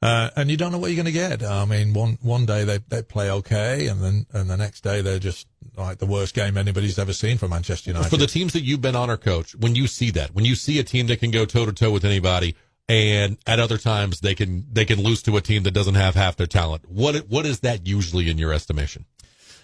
Uh, 0.00 0.30
and 0.36 0.50
you 0.50 0.56
don't 0.56 0.70
know 0.72 0.78
what 0.78 0.86
you're 0.86 1.02
going 1.02 1.04
to 1.06 1.12
get. 1.12 1.42
I 1.42 1.64
mean, 1.64 1.92
one 1.92 2.16
one 2.22 2.46
day 2.46 2.64
they, 2.64 2.78
they 2.88 3.02
play 3.02 3.30
okay, 3.30 3.86
and 3.88 4.00
then 4.02 4.26
and 4.32 4.48
the 4.48 4.56
next 4.56 4.82
day 4.82 5.02
they're 5.02 5.18
just 5.18 5.46
like 5.76 5.98
the 5.98 6.06
worst 6.06 6.34
game 6.34 6.56
anybody's 6.56 6.98
ever 6.98 7.12
seen 7.12 7.36
for 7.38 7.48
Manchester 7.48 7.90
United. 7.90 8.08
For 8.08 8.16
the 8.16 8.26
teams 8.26 8.52
that 8.54 8.62
you've 8.62 8.80
been 8.80 8.96
on 8.96 9.10
or 9.10 9.16
coach, 9.18 9.54
when 9.56 9.74
you 9.74 9.86
see 9.88 10.10
that, 10.12 10.34
when 10.34 10.44
you 10.44 10.54
see 10.54 10.78
a 10.78 10.84
team 10.84 11.06
that 11.08 11.18
can 11.20 11.30
go 11.30 11.44
toe 11.44 11.66
to 11.66 11.72
toe 11.72 11.90
with 11.90 12.04
anybody, 12.04 12.54
and 12.90 13.38
at 13.46 13.60
other 13.60 13.78
times 13.78 14.18
they 14.18 14.34
can 14.34 14.66
they 14.72 14.84
can 14.84 15.00
lose 15.00 15.22
to 15.22 15.36
a 15.36 15.40
team 15.40 15.62
that 15.62 15.70
doesn't 15.70 15.94
have 15.94 16.16
half 16.16 16.36
their 16.36 16.48
talent, 16.48 16.90
what 16.90 17.14
what 17.28 17.46
is 17.46 17.60
that 17.60 17.86
usually 17.86 18.28
in 18.28 18.36
your 18.36 18.52
estimation? 18.52 19.04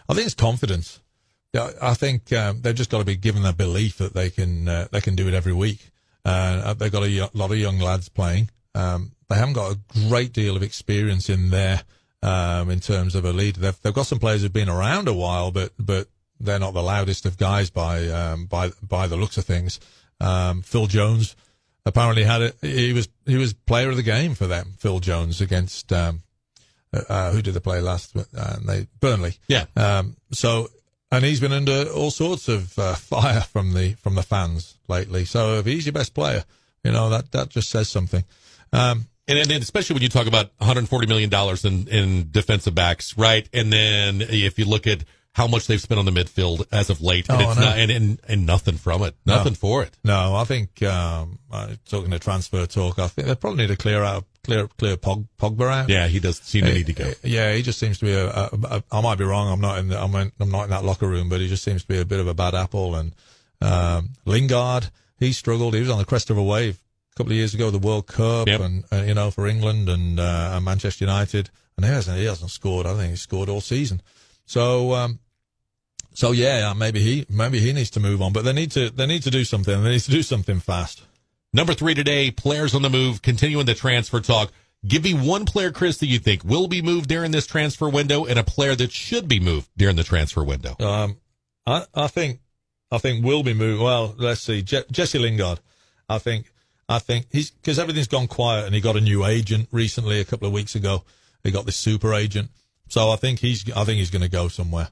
I 0.08 0.14
think 0.14 0.26
it's 0.26 0.34
confidence. 0.34 1.00
I 1.82 1.94
think 1.94 2.32
um, 2.32 2.60
they've 2.60 2.74
just 2.74 2.90
got 2.90 2.98
to 2.98 3.04
be 3.04 3.16
given 3.16 3.42
the 3.42 3.52
belief 3.52 3.98
that 3.98 4.14
they 4.14 4.30
can 4.30 4.68
uh, 4.68 4.86
they 4.92 5.00
can 5.00 5.16
do 5.16 5.26
it 5.26 5.34
every 5.34 5.52
week. 5.52 5.90
Uh, 6.24 6.74
they've 6.74 6.92
got 6.92 7.02
a 7.02 7.30
lot 7.34 7.50
of 7.50 7.58
young 7.58 7.80
lads 7.80 8.08
playing. 8.08 8.50
Um, 8.76 9.12
they 9.28 9.34
haven't 9.34 9.54
got 9.54 9.72
a 9.72 9.78
great 10.08 10.32
deal 10.32 10.54
of 10.54 10.62
experience 10.62 11.28
in 11.28 11.50
there 11.50 11.82
um, 12.22 12.70
in 12.70 12.78
terms 12.78 13.16
of 13.16 13.24
a 13.24 13.32
leader. 13.32 13.58
They've, 13.58 13.82
they've 13.82 13.94
got 13.94 14.06
some 14.06 14.20
players 14.20 14.42
who've 14.42 14.52
been 14.52 14.68
around 14.68 15.08
a 15.08 15.14
while, 15.14 15.50
but 15.50 15.72
but 15.80 16.06
they're 16.38 16.60
not 16.60 16.74
the 16.74 16.82
loudest 16.82 17.26
of 17.26 17.38
guys 17.38 17.70
by 17.70 18.06
um, 18.06 18.46
by 18.46 18.70
by 18.86 19.08
the 19.08 19.16
looks 19.16 19.36
of 19.36 19.44
things. 19.44 19.80
Um, 20.20 20.62
Phil 20.62 20.86
Jones 20.86 21.34
apparently 21.86 22.24
had 22.24 22.42
it. 22.42 22.56
He 22.60 22.92
was 22.92 23.08
he 23.24 23.36
was 23.36 23.54
player 23.54 23.88
of 23.88 23.96
the 23.96 24.02
game 24.02 24.34
for 24.34 24.46
them. 24.46 24.74
Phil 24.78 25.00
Jones 25.00 25.40
against 25.40 25.92
um, 25.92 26.22
uh, 26.92 27.02
uh, 27.08 27.32
who 27.32 27.40
did 27.40 27.54
they 27.54 27.60
play 27.60 27.80
last? 27.80 28.14
Uh, 28.16 28.56
they 28.66 28.86
Burnley. 29.00 29.38
Yeah, 29.48 29.64
Um, 29.76 30.16
so, 30.32 30.68
and 31.10 31.24
he's 31.24 31.40
been 31.40 31.52
under 31.52 31.84
all 31.90 32.10
sorts 32.10 32.48
of 32.48 32.78
uh, 32.78 32.94
fire 32.96 33.40
from 33.40 33.72
the 33.72 33.94
from 33.94 34.16
the 34.16 34.22
fans 34.22 34.76
lately. 34.88 35.24
So, 35.24 35.54
if 35.54 35.66
he's 35.66 35.86
your 35.86 35.94
best 35.94 36.12
player, 36.12 36.44
you 36.84 36.92
know 36.92 37.08
that 37.08 37.32
that 37.32 37.48
just 37.48 37.70
says 37.70 37.88
something. 37.88 38.24
Um, 38.72 39.06
and, 39.28 39.38
and 39.38 39.62
especially 39.62 39.94
when 39.94 40.02
you 40.02 40.08
talk 40.08 40.26
about 40.26 40.52
140 40.58 41.06
million 41.06 41.30
dollars 41.30 41.64
in 41.64 41.88
in 41.88 42.28
defensive 42.30 42.74
backs, 42.74 43.16
right? 43.16 43.48
And 43.52 43.72
then 43.72 44.20
if 44.20 44.58
you 44.58 44.64
look 44.66 44.86
at 44.86 45.04
how 45.36 45.46
much 45.46 45.66
they've 45.66 45.80
spent 45.82 45.98
on 45.98 46.06
the 46.06 46.10
midfield 46.12 46.64
as 46.72 46.88
of 46.88 47.02
late, 47.02 47.28
and 47.28 47.42
Oh, 47.42 47.52
not 47.52 47.76
and, 47.76 47.90
and 47.90 48.20
and 48.26 48.46
nothing 48.46 48.76
from 48.78 49.02
it, 49.02 49.14
nothing 49.26 49.52
for 49.54 49.82
it. 49.82 49.94
no, 50.02 50.34
I 50.34 50.44
think 50.44 50.82
um, 50.82 51.38
talking 51.84 52.10
to 52.10 52.18
transfer 52.18 52.64
talk, 52.64 52.98
I 52.98 53.08
think 53.08 53.28
they 53.28 53.34
probably 53.34 53.58
need 53.64 53.68
to 53.68 53.76
clear 53.76 54.02
out 54.02 54.24
clear 54.44 54.66
clear 54.78 54.96
Pog, 54.96 55.26
Pogba 55.38 55.70
out. 55.82 55.88
Yeah, 55.90 56.06
he 56.08 56.20
does 56.20 56.38
seem 56.38 56.64
to 56.64 56.72
need 56.72 56.86
to 56.86 56.94
go. 56.94 57.12
Yeah, 57.22 57.52
he 57.52 57.60
just 57.60 57.78
seems 57.78 57.98
to 57.98 58.06
be 58.06 58.12
a, 58.12 58.28
a, 58.30 58.48
a. 58.76 58.82
I 58.90 59.00
might 59.02 59.18
be 59.18 59.24
wrong. 59.24 59.52
I'm 59.52 59.60
not 59.60 59.78
in. 59.78 59.88
The, 59.88 60.00
I'm, 60.00 60.14
in, 60.14 60.32
I'm 60.40 60.50
not 60.50 60.64
in 60.64 60.70
that 60.70 60.84
locker 60.84 61.06
room, 61.06 61.28
but 61.28 61.40
he 61.40 61.48
just 61.48 61.62
seems 61.64 61.82
to 61.82 61.88
be 61.88 61.98
a 62.00 62.04
bit 62.06 62.18
of 62.20 62.28
a 62.28 62.34
bad 62.34 62.54
apple. 62.54 62.94
And 62.94 63.12
um, 63.60 64.14
Lingard, 64.24 64.88
he 65.18 65.32
struggled. 65.32 65.74
He 65.74 65.80
was 65.80 65.90
on 65.90 65.98
the 65.98 66.04
crest 66.06 66.30
of 66.30 66.38
a 66.38 66.42
wave 66.42 66.78
a 67.12 67.16
couple 67.16 67.32
of 67.32 67.36
years 67.36 67.52
ago, 67.54 67.70
the 67.70 67.78
World 67.78 68.06
Cup, 68.06 68.46
Yep. 68.48 68.60
and 68.60 68.84
uh, 68.90 69.02
you 69.06 69.12
know 69.14 69.30
for 69.30 69.46
England 69.46 69.88
and, 69.90 70.18
uh, 70.18 70.52
and 70.54 70.64
Manchester 70.64 71.04
United, 71.04 71.50
and 71.76 71.84
he 71.84 71.92
hasn't. 71.92 72.16
He 72.18 72.24
hasn't 72.24 72.50
scored. 72.52 72.86
I 72.86 72.94
think 72.94 73.10
he 73.10 73.16
scored 73.16 73.50
all 73.50 73.60
season. 73.60 74.00
So. 74.46 74.94
Um, 74.94 75.18
so 76.16 76.32
yeah, 76.32 76.72
maybe 76.72 77.00
he 77.00 77.26
maybe 77.28 77.60
he 77.60 77.74
needs 77.74 77.90
to 77.90 78.00
move 78.00 78.22
on, 78.22 78.32
but 78.32 78.42
they 78.42 78.54
need 78.54 78.70
to 78.72 78.88
they 78.88 79.04
need 79.04 79.22
to 79.24 79.30
do 79.30 79.44
something. 79.44 79.84
They 79.84 79.90
need 79.90 80.00
to 80.00 80.10
do 80.10 80.22
something 80.22 80.60
fast. 80.60 81.02
Number 81.52 81.74
three 81.74 81.92
today, 81.92 82.30
players 82.30 82.74
on 82.74 82.80
the 82.80 82.88
move, 82.88 83.20
continuing 83.20 83.66
the 83.66 83.74
transfer 83.74 84.20
talk. 84.20 84.50
Give 84.86 85.04
me 85.04 85.12
one 85.12 85.44
player, 85.44 85.70
Chris, 85.70 85.98
that 85.98 86.06
you 86.06 86.18
think 86.18 86.42
will 86.42 86.68
be 86.68 86.80
moved 86.80 87.10
during 87.10 87.32
this 87.32 87.46
transfer 87.46 87.88
window 87.88 88.24
and 88.24 88.38
a 88.38 88.44
player 88.44 88.74
that 88.76 88.92
should 88.92 89.28
be 89.28 89.40
moved 89.40 89.68
during 89.76 89.96
the 89.96 90.04
transfer 90.04 90.42
window. 90.42 90.74
Um, 90.80 91.18
I, 91.66 91.84
I 91.94 92.06
think, 92.06 92.40
I 92.90 92.96
think 92.96 93.22
will 93.22 93.42
be 93.42 93.52
moved. 93.54 93.82
Well, 93.82 94.14
let's 94.16 94.40
see, 94.40 94.62
Je- 94.62 94.84
Jesse 94.90 95.18
Lingard. 95.18 95.60
I 96.08 96.18
think, 96.18 96.50
I 96.88 96.98
think 96.98 97.26
he's 97.30 97.50
because 97.50 97.78
everything's 97.78 98.08
gone 98.08 98.26
quiet, 98.26 98.64
and 98.64 98.74
he 98.74 98.80
got 98.80 98.96
a 98.96 99.00
new 99.02 99.26
agent 99.26 99.68
recently 99.70 100.20
a 100.20 100.24
couple 100.24 100.46
of 100.46 100.54
weeks 100.54 100.74
ago. 100.74 101.04
He 101.44 101.50
got 101.50 101.66
this 101.66 101.76
super 101.76 102.14
agent, 102.14 102.50
so 102.88 103.10
I 103.10 103.16
think 103.16 103.40
he's, 103.40 103.70
I 103.72 103.84
think 103.84 103.98
he's 103.98 104.10
going 104.10 104.22
to 104.22 104.30
go 104.30 104.48
somewhere. 104.48 104.88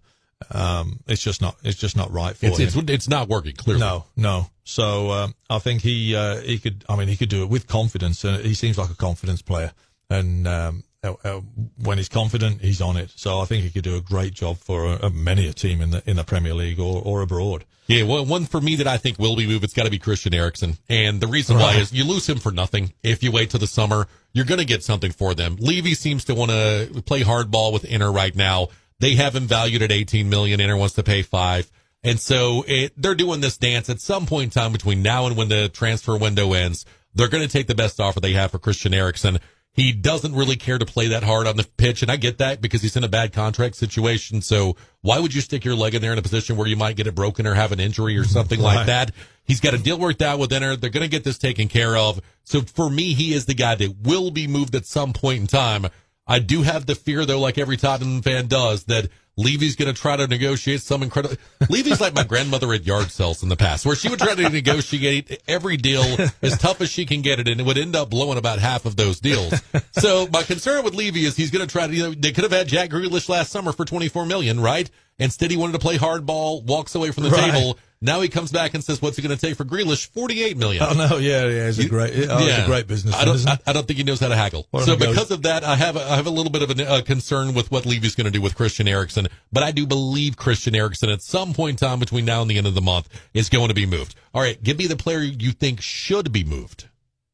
Um, 0.50 1.00
it's 1.06 1.22
just 1.22 1.40
not, 1.40 1.56
it's 1.62 1.78
just 1.78 1.96
not 1.96 2.12
right 2.12 2.36
for 2.36 2.46
It's, 2.46 2.58
him. 2.58 2.66
it's, 2.66 2.90
it's 2.90 3.08
not 3.08 3.28
working, 3.28 3.54
clearly. 3.54 3.80
No, 3.80 4.04
no. 4.16 4.46
So 4.64 5.10
um, 5.10 5.34
I 5.50 5.58
think 5.58 5.82
he 5.82 6.16
uh, 6.16 6.40
he 6.40 6.58
could. 6.58 6.84
I 6.88 6.96
mean, 6.96 7.08
he 7.08 7.16
could 7.16 7.28
do 7.28 7.42
it 7.42 7.50
with 7.50 7.66
confidence. 7.66 8.24
Uh, 8.24 8.38
he 8.38 8.54
seems 8.54 8.78
like 8.78 8.90
a 8.90 8.94
confidence 8.94 9.42
player, 9.42 9.72
and 10.08 10.48
um, 10.48 10.84
uh, 11.02 11.14
uh, 11.22 11.40
when 11.82 11.98
he's 11.98 12.08
confident, 12.08 12.62
he's 12.62 12.80
on 12.80 12.96
it. 12.96 13.10
So 13.14 13.40
I 13.40 13.44
think 13.44 13.62
he 13.62 13.70
could 13.70 13.84
do 13.84 13.96
a 13.96 14.00
great 14.00 14.32
job 14.32 14.56
for 14.56 14.86
uh, 14.86 15.10
many 15.10 15.46
a 15.46 15.52
team 15.52 15.82
in 15.82 15.90
the 15.90 16.02
in 16.08 16.16
the 16.16 16.24
Premier 16.24 16.54
League 16.54 16.80
or, 16.80 17.02
or 17.04 17.20
abroad. 17.20 17.64
Yeah, 17.86 18.04
well, 18.04 18.24
one 18.24 18.46
for 18.46 18.62
me 18.62 18.76
that 18.76 18.86
I 18.86 18.96
think 18.96 19.18
will 19.18 19.36
be 19.36 19.46
moved, 19.46 19.62
it's 19.62 19.74
got 19.74 19.84
to 19.84 19.90
be 19.90 19.98
Christian 19.98 20.32
Eriksen. 20.32 20.78
And 20.88 21.20
the 21.20 21.26
reason 21.26 21.58
why 21.58 21.74
is 21.74 21.92
you 21.92 22.04
lose 22.04 22.26
him 22.26 22.38
for 22.38 22.50
nothing. 22.50 22.94
If 23.02 23.22
you 23.22 23.30
wait 23.30 23.50
till 23.50 23.60
the 23.60 23.66
summer, 23.66 24.08
you're 24.32 24.46
going 24.46 24.60
to 24.60 24.64
get 24.64 24.82
something 24.82 25.12
for 25.12 25.34
them. 25.34 25.56
Levy 25.60 25.92
seems 25.92 26.24
to 26.24 26.34
want 26.34 26.50
to 26.50 27.02
play 27.04 27.22
hardball 27.22 27.74
with 27.74 27.84
Inter 27.84 28.10
right 28.10 28.34
now. 28.34 28.68
They 29.00 29.14
have 29.16 29.34
him 29.34 29.46
valued 29.46 29.82
at 29.82 29.92
18 29.92 30.28
million. 30.28 30.60
Inter 30.60 30.76
wants 30.76 30.94
to 30.94 31.02
pay 31.02 31.22
five. 31.22 31.70
And 32.02 32.20
so 32.20 32.64
it, 32.68 32.92
they're 32.96 33.14
doing 33.14 33.40
this 33.40 33.56
dance 33.56 33.88
at 33.88 34.00
some 34.00 34.26
point 34.26 34.44
in 34.44 34.50
time 34.50 34.72
between 34.72 35.02
now 35.02 35.26
and 35.26 35.36
when 35.36 35.48
the 35.48 35.68
transfer 35.68 36.16
window 36.16 36.52
ends. 36.52 36.84
They're 37.14 37.28
going 37.28 37.42
to 37.42 37.48
take 37.48 37.66
the 37.66 37.74
best 37.74 37.98
offer 37.98 38.20
they 38.20 38.32
have 38.32 38.50
for 38.50 38.58
Christian 38.58 38.92
Eriksen. 38.92 39.38
He 39.72 39.90
doesn't 39.90 40.34
really 40.34 40.54
care 40.54 40.78
to 40.78 40.86
play 40.86 41.08
that 41.08 41.24
hard 41.24 41.48
on 41.48 41.56
the 41.56 41.64
pitch, 41.64 42.02
and 42.02 42.10
I 42.10 42.14
get 42.14 42.38
that 42.38 42.60
because 42.60 42.82
he's 42.82 42.94
in 42.96 43.02
a 43.02 43.08
bad 43.08 43.32
contract 43.32 43.74
situation. 43.74 44.40
So 44.40 44.76
why 45.00 45.18
would 45.18 45.34
you 45.34 45.40
stick 45.40 45.64
your 45.64 45.74
leg 45.74 45.96
in 45.96 46.02
there 46.02 46.12
in 46.12 46.18
a 46.18 46.22
position 46.22 46.56
where 46.56 46.68
you 46.68 46.76
might 46.76 46.94
get 46.94 47.08
it 47.08 47.14
broken 47.16 47.44
or 47.44 47.54
have 47.54 47.72
an 47.72 47.80
injury 47.80 48.16
or 48.16 48.22
something 48.22 48.60
like 48.60 48.86
that? 48.86 49.10
He's 49.44 49.60
got 49.60 49.74
a 49.74 49.78
deal 49.78 49.98
worked 49.98 50.22
out 50.22 50.38
with 50.38 50.52
Inter. 50.52 50.76
They're 50.76 50.90
going 50.90 51.02
to 51.02 51.10
get 51.10 51.24
this 51.24 51.38
taken 51.38 51.66
care 51.66 51.96
of. 51.96 52.20
So 52.44 52.60
for 52.60 52.88
me, 52.88 53.14
he 53.14 53.34
is 53.34 53.46
the 53.46 53.54
guy 53.54 53.74
that 53.74 53.96
will 54.04 54.30
be 54.30 54.46
moved 54.46 54.76
at 54.76 54.86
some 54.86 55.12
point 55.12 55.40
in 55.40 55.46
time. 55.48 55.86
I 56.26 56.38
do 56.38 56.62
have 56.62 56.86
the 56.86 56.94
fear, 56.94 57.24
though, 57.26 57.40
like 57.40 57.58
every 57.58 57.76
Tottenham 57.76 58.22
fan 58.22 58.46
does, 58.46 58.84
that 58.84 59.08
Levy's 59.36 59.76
going 59.76 59.92
to 59.92 60.00
try 60.00 60.16
to 60.16 60.26
negotiate 60.26 60.80
some 60.80 61.02
incredible. 61.02 61.36
Levy's 61.68 62.00
like 62.00 62.14
my 62.14 62.22
grandmother 62.28 62.72
at 62.72 62.86
yard 62.86 63.10
sales 63.10 63.42
in 63.42 63.48
the 63.48 63.56
past, 63.56 63.84
where 63.84 63.96
she 63.96 64.08
would 64.08 64.20
try 64.20 64.34
to 64.34 64.48
negotiate 64.48 65.42
every 65.48 65.76
deal 65.76 66.02
as 66.40 66.56
tough 66.58 66.80
as 66.80 66.88
she 66.90 67.04
can 67.04 67.20
get 67.20 67.40
it, 67.40 67.48
and 67.48 67.60
it 67.60 67.66
would 67.66 67.76
end 67.76 67.94
up 67.96 68.10
blowing 68.10 68.38
about 68.38 68.58
half 68.58 68.86
of 68.86 68.96
those 68.96 69.20
deals. 69.20 69.52
So 69.92 70.26
my 70.32 70.42
concern 70.44 70.84
with 70.84 70.94
Levy 70.94 71.24
is 71.24 71.36
he's 71.36 71.50
going 71.50 71.66
to 71.66 71.70
try 71.70 71.86
to. 71.86 71.94
You 71.94 72.02
know, 72.04 72.10
they 72.14 72.32
could 72.32 72.44
have 72.44 72.52
had 72.52 72.68
Jack 72.68 72.90
Grealish 72.90 73.28
last 73.28 73.50
summer 73.50 73.72
for 73.72 73.84
twenty 73.84 74.08
four 74.08 74.24
million, 74.24 74.60
right? 74.60 74.88
Instead, 75.18 75.50
he 75.50 75.56
wanted 75.56 75.72
to 75.74 75.78
play 75.78 75.96
hardball, 75.98 76.64
walks 76.64 76.94
away 76.94 77.10
from 77.10 77.24
the 77.24 77.30
Right. 77.30 77.52
table. 77.52 77.78
Now 78.04 78.20
he 78.20 78.28
comes 78.28 78.52
back 78.52 78.74
and 78.74 78.84
says, 78.84 79.00
"What's 79.00 79.16
he 79.16 79.22
going 79.22 79.34
to 79.34 79.40
take 79.40 79.56
for 79.56 79.64
Grealish? 79.64 80.10
Forty 80.10 80.42
eight 80.42 80.58
million. 80.58 80.82
Oh 80.82 80.92
no, 80.92 81.16
yeah, 81.16 81.46
yeah, 81.46 81.66
he's 81.66 81.78
a 81.78 81.88
great, 81.88 82.12
oh, 82.28 82.36
he's 82.36 82.58
a 82.58 82.66
great 82.66 82.86
businessman. 82.86 83.18
I 83.18 83.24
don't. 83.24 83.48
I, 83.48 83.58
I 83.66 83.72
don't 83.72 83.86
think 83.86 83.96
he 83.96 84.04
knows 84.04 84.20
how 84.20 84.28
to 84.28 84.36
haggle. 84.36 84.66
So 84.84 84.94
because 84.94 85.30
of 85.30 85.44
that, 85.44 85.64
I 85.64 85.74
have 85.74 85.96
a, 85.96 86.02
I 86.02 86.16
have 86.16 86.26
a 86.26 86.30
little 86.30 86.52
bit 86.52 86.60
of 86.60 86.78
a, 86.78 86.82
a 86.82 86.86
uh, 86.86 87.00
concern 87.00 87.54
with 87.54 87.70
what 87.70 87.86
Levy's 87.86 88.14
going 88.14 88.26
to 88.26 88.30
do 88.30 88.42
with 88.42 88.56
Christian 88.56 88.86
Eriksen. 88.86 89.28
But 89.50 89.62
I 89.62 89.70
do 89.70 89.86
believe 89.86 90.36
Christian 90.36 90.74
Eriksen 90.74 91.08
at 91.08 91.22
some 91.22 91.54
point 91.54 91.80
in 91.80 91.88
time 91.88 91.98
between 91.98 92.26
now 92.26 92.42
and 92.42 92.50
the 92.50 92.58
end 92.58 92.66
of 92.66 92.74
the 92.74 92.82
month 92.82 93.08
is 93.32 93.48
going 93.48 93.68
to 93.68 93.74
be 93.74 93.86
moved. 93.86 94.14
All 94.34 94.42
right, 94.42 94.62
give 94.62 94.76
me 94.76 94.86
the 94.86 94.96
player 94.96 95.20
you 95.20 95.52
think 95.52 95.80
should 95.80 96.30
be 96.30 96.44
moved. 96.44 96.88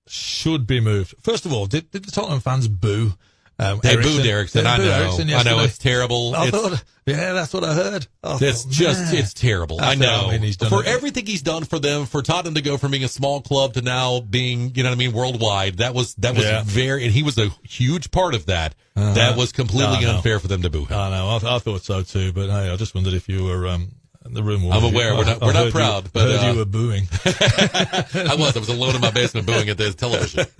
should 0.07 0.69
be 0.69 0.79
moved. 0.79 1.17
First 1.21 1.47
of 1.47 1.53
all, 1.53 1.67
did, 1.67 1.91
did 1.91 2.05
the 2.05 2.13
Tottenham 2.13 2.39
fans 2.39 2.69
boo 2.69 3.15
Um, 3.63 3.79
booed 3.81 4.25
Eriksen. 4.27 4.65
they 4.65 4.71
I 4.71 4.79
know. 4.79 4.85
Eriksen 4.91 5.31
I 5.35 5.43
know 5.43 5.61
it's 5.61 5.77
terrible. 5.77 6.35
I 6.35 6.47
It's- 6.47 6.63
thought, 6.63 6.85
yeah, 7.07 7.33
that's 7.35 7.53
what 7.53 7.63
I 7.63 7.75
heard. 7.75 8.07
I 8.25 8.39
It's 8.41 8.63
thought, 8.63 8.73
just 8.73 9.01
man. 9.13 9.15
it's 9.17 9.35
terrible. 9.35 9.81
I 9.81 9.95
how 9.97 10.01
know. 10.01 10.31
he's 10.31 10.57
done 10.57 10.71
for 10.71 10.83
everything 10.85 11.27
he's 11.27 11.43
done 11.43 11.65
for 11.65 11.79
them, 11.79 12.07
for 12.07 12.23
Tottenham 12.23 12.55
to 12.55 12.63
go 12.63 12.79
from 12.79 12.91
being 12.93 13.05
a 13.05 13.09
small 13.09 13.43
club 13.43 13.75
to 13.75 13.83
now 13.83 14.21
being, 14.21 14.73
you 14.75 14.83
know 14.83 14.89
what 14.89 14.95
I 14.95 14.99
mean, 14.99 15.13
worldwide. 15.13 15.77
That 15.79 15.93
was 15.95 16.15
that 16.15 16.35
was 16.35 16.45
Yeah. 16.45 16.63
very, 16.65 17.05
and 17.05 17.13
he 17.13 17.23
was 17.23 17.37
a 17.37 17.51
huge 17.63 18.11
part 18.11 18.35
of 18.35 18.47
that. 18.47 18.75
That 18.95 19.37
was 19.37 19.53
completely 19.53 19.97
I 19.97 20.01
know. 20.03 20.17
unfair 20.17 20.39
for 20.41 20.49
them 20.49 20.63
to 20.63 20.71
boo 20.71 20.85
him. 20.87 20.97
I 20.97 21.11
know. 21.11 21.29
I, 21.29 21.57
I 21.57 21.59
thought 21.59 21.83
so 21.85 22.03
too. 22.03 22.33
But 22.33 22.49
hey, 22.49 22.71
I 22.71 22.77
just 22.77 22.95
wondered 22.95 23.15
if 23.15 23.29
you 23.29 23.45
were 23.45 23.67
um, 23.69 23.89
the 24.25 24.43
room. 24.43 24.71
I'm 24.71 24.85
aware. 24.85 25.15
We're 25.17 25.25
not- 25.25 25.41
we're 25.41 25.53
not 25.53 25.73
proud, 25.73 26.05
You, 26.05 26.11
but, 26.13 26.23
heard 26.23 26.41
uh, 26.41 26.53
you 26.53 26.59
were 26.59 26.65
booing. 26.65 27.09
I 27.25 28.37
was. 28.39 28.57
I 28.57 28.59
was 28.61 28.69
alone 28.69 28.95
in 28.95 29.01
my 29.01 29.11
basement 29.11 29.47
booing 29.47 29.69
at 29.69 29.79
the 29.79 29.93
television. 29.93 30.47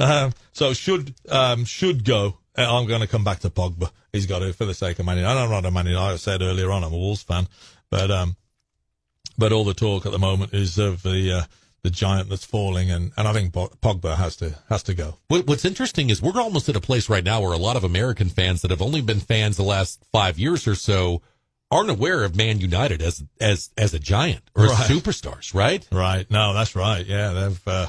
Um, 0.00 0.32
so 0.52 0.72
should 0.74 1.12
um, 1.28 1.64
should 1.64 2.04
go. 2.04 2.38
Uh, 2.56 2.78
I'm 2.78 2.86
going 2.86 3.00
to 3.00 3.08
come 3.08 3.24
back 3.24 3.40
to 3.40 3.50
Pogba. 3.50 3.90
He's 4.12 4.26
got 4.26 4.42
it 4.42 4.54
for 4.54 4.64
the 4.64 4.72
sake 4.74 5.00
of 5.00 5.06
Man 5.06 5.16
United. 5.16 5.40
I'm 5.40 5.50
not 5.50 5.64
a 5.66 5.72
Man 5.72 5.86
United. 5.86 6.12
I 6.14 6.16
said 6.18 6.40
earlier 6.40 6.70
on, 6.70 6.84
I'm 6.84 6.92
a 6.92 6.96
Wolves 6.96 7.24
fan, 7.24 7.48
but 7.90 8.08
um, 8.12 8.36
but 9.36 9.52
all 9.52 9.64
the 9.64 9.74
talk 9.74 10.06
at 10.06 10.12
the 10.12 10.18
moment 10.20 10.54
is 10.54 10.78
of 10.78 11.02
the 11.02 11.38
uh, 11.38 11.42
the 11.82 11.90
giant 11.90 12.28
that's 12.28 12.44
falling, 12.44 12.92
and, 12.92 13.10
and 13.16 13.26
I 13.26 13.32
think 13.32 13.52
Pogba 13.52 14.16
has 14.16 14.36
to 14.36 14.56
has 14.68 14.84
to 14.84 14.94
go. 14.94 15.18
What's 15.26 15.64
interesting 15.64 16.10
is 16.10 16.22
we're 16.22 16.40
almost 16.40 16.68
at 16.68 16.76
a 16.76 16.80
place 16.80 17.08
right 17.08 17.24
now 17.24 17.40
where 17.40 17.52
a 17.52 17.56
lot 17.58 17.76
of 17.76 17.82
American 17.82 18.28
fans 18.28 18.62
that 18.62 18.70
have 18.70 18.82
only 18.82 19.00
been 19.00 19.18
fans 19.20 19.56
the 19.56 19.64
last 19.64 20.04
five 20.12 20.38
years 20.38 20.68
or 20.68 20.76
so 20.76 21.22
aren't 21.70 21.90
aware 21.90 22.24
of 22.24 22.36
Man 22.36 22.60
United 22.60 23.02
as 23.02 23.22
as 23.40 23.70
as 23.76 23.94
a 23.94 23.98
giant 23.98 24.42
or 24.54 24.66
as 24.66 24.72
superstars, 24.72 25.54
right? 25.54 25.86
Right? 25.92 26.30
No, 26.30 26.54
that's 26.54 26.74
right. 26.74 27.04
Yeah, 27.04 27.32
they've. 27.32 27.68
Uh, 27.68 27.86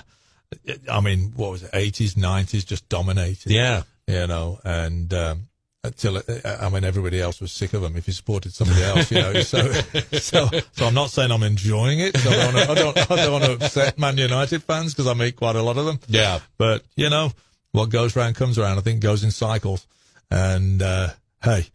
I 0.92 1.00
mean, 1.00 1.34
what 1.36 1.52
was 1.52 1.64
it? 1.64 1.72
80s, 1.72 2.14
90s, 2.16 2.66
just 2.66 2.90
dominated. 2.90 3.52
Yeah. 3.52 3.84
you 4.08 4.26
know, 4.26 4.60
and 4.64 5.14
um, 5.14 5.48
until 5.84 6.22
I 6.44 6.70
mean, 6.70 6.84
everybody 6.84 7.22
else 7.22 7.40
was 7.40 7.52
sick 7.52 7.74
of 7.74 7.84
them 7.84 7.96
if 7.96 8.08
you 8.08 8.14
supported 8.14 8.54
somebody 8.54 8.82
else, 8.82 9.12
you 9.12 9.20
know. 9.22 9.42
So, 9.42 9.72
so, 10.14 10.50
so 10.72 10.86
I'm 10.86 10.96
not 10.96 11.12
saying 11.12 11.32
I'm 11.32 11.44
enjoying 11.44 12.00
it. 12.00 12.18
So 12.18 12.30
I 12.32 12.34
don't, 12.34 12.54
wanna, 12.54 12.72
I 12.72 12.76
don't, 12.76 13.12
I 13.12 13.16
don't 13.16 13.32
want 13.32 13.44
to 13.46 13.54
upset 13.54 14.00
Man 14.00 14.18
United 14.18 14.64
fans 14.64 14.94
because 14.94 15.08
I 15.08 15.14
meet 15.14 15.36
quite 15.36 15.56
a 15.56 15.62
lot 15.62 15.78
of 15.78 15.86
them. 15.86 16.00
Yeah. 16.08 16.40
But 16.58 16.84
you 16.96 17.10
know, 17.10 17.32
what 17.72 17.90
goes 17.90 18.16
round 18.16 18.36
comes 18.36 18.58
around. 18.58 18.78
I 18.78 18.82
think 18.82 19.02
goes 19.02 19.24
in 19.24 19.32
cycles. 19.32 19.86
And 20.32 20.82
uh, 20.82 21.10
hey, 21.44 21.68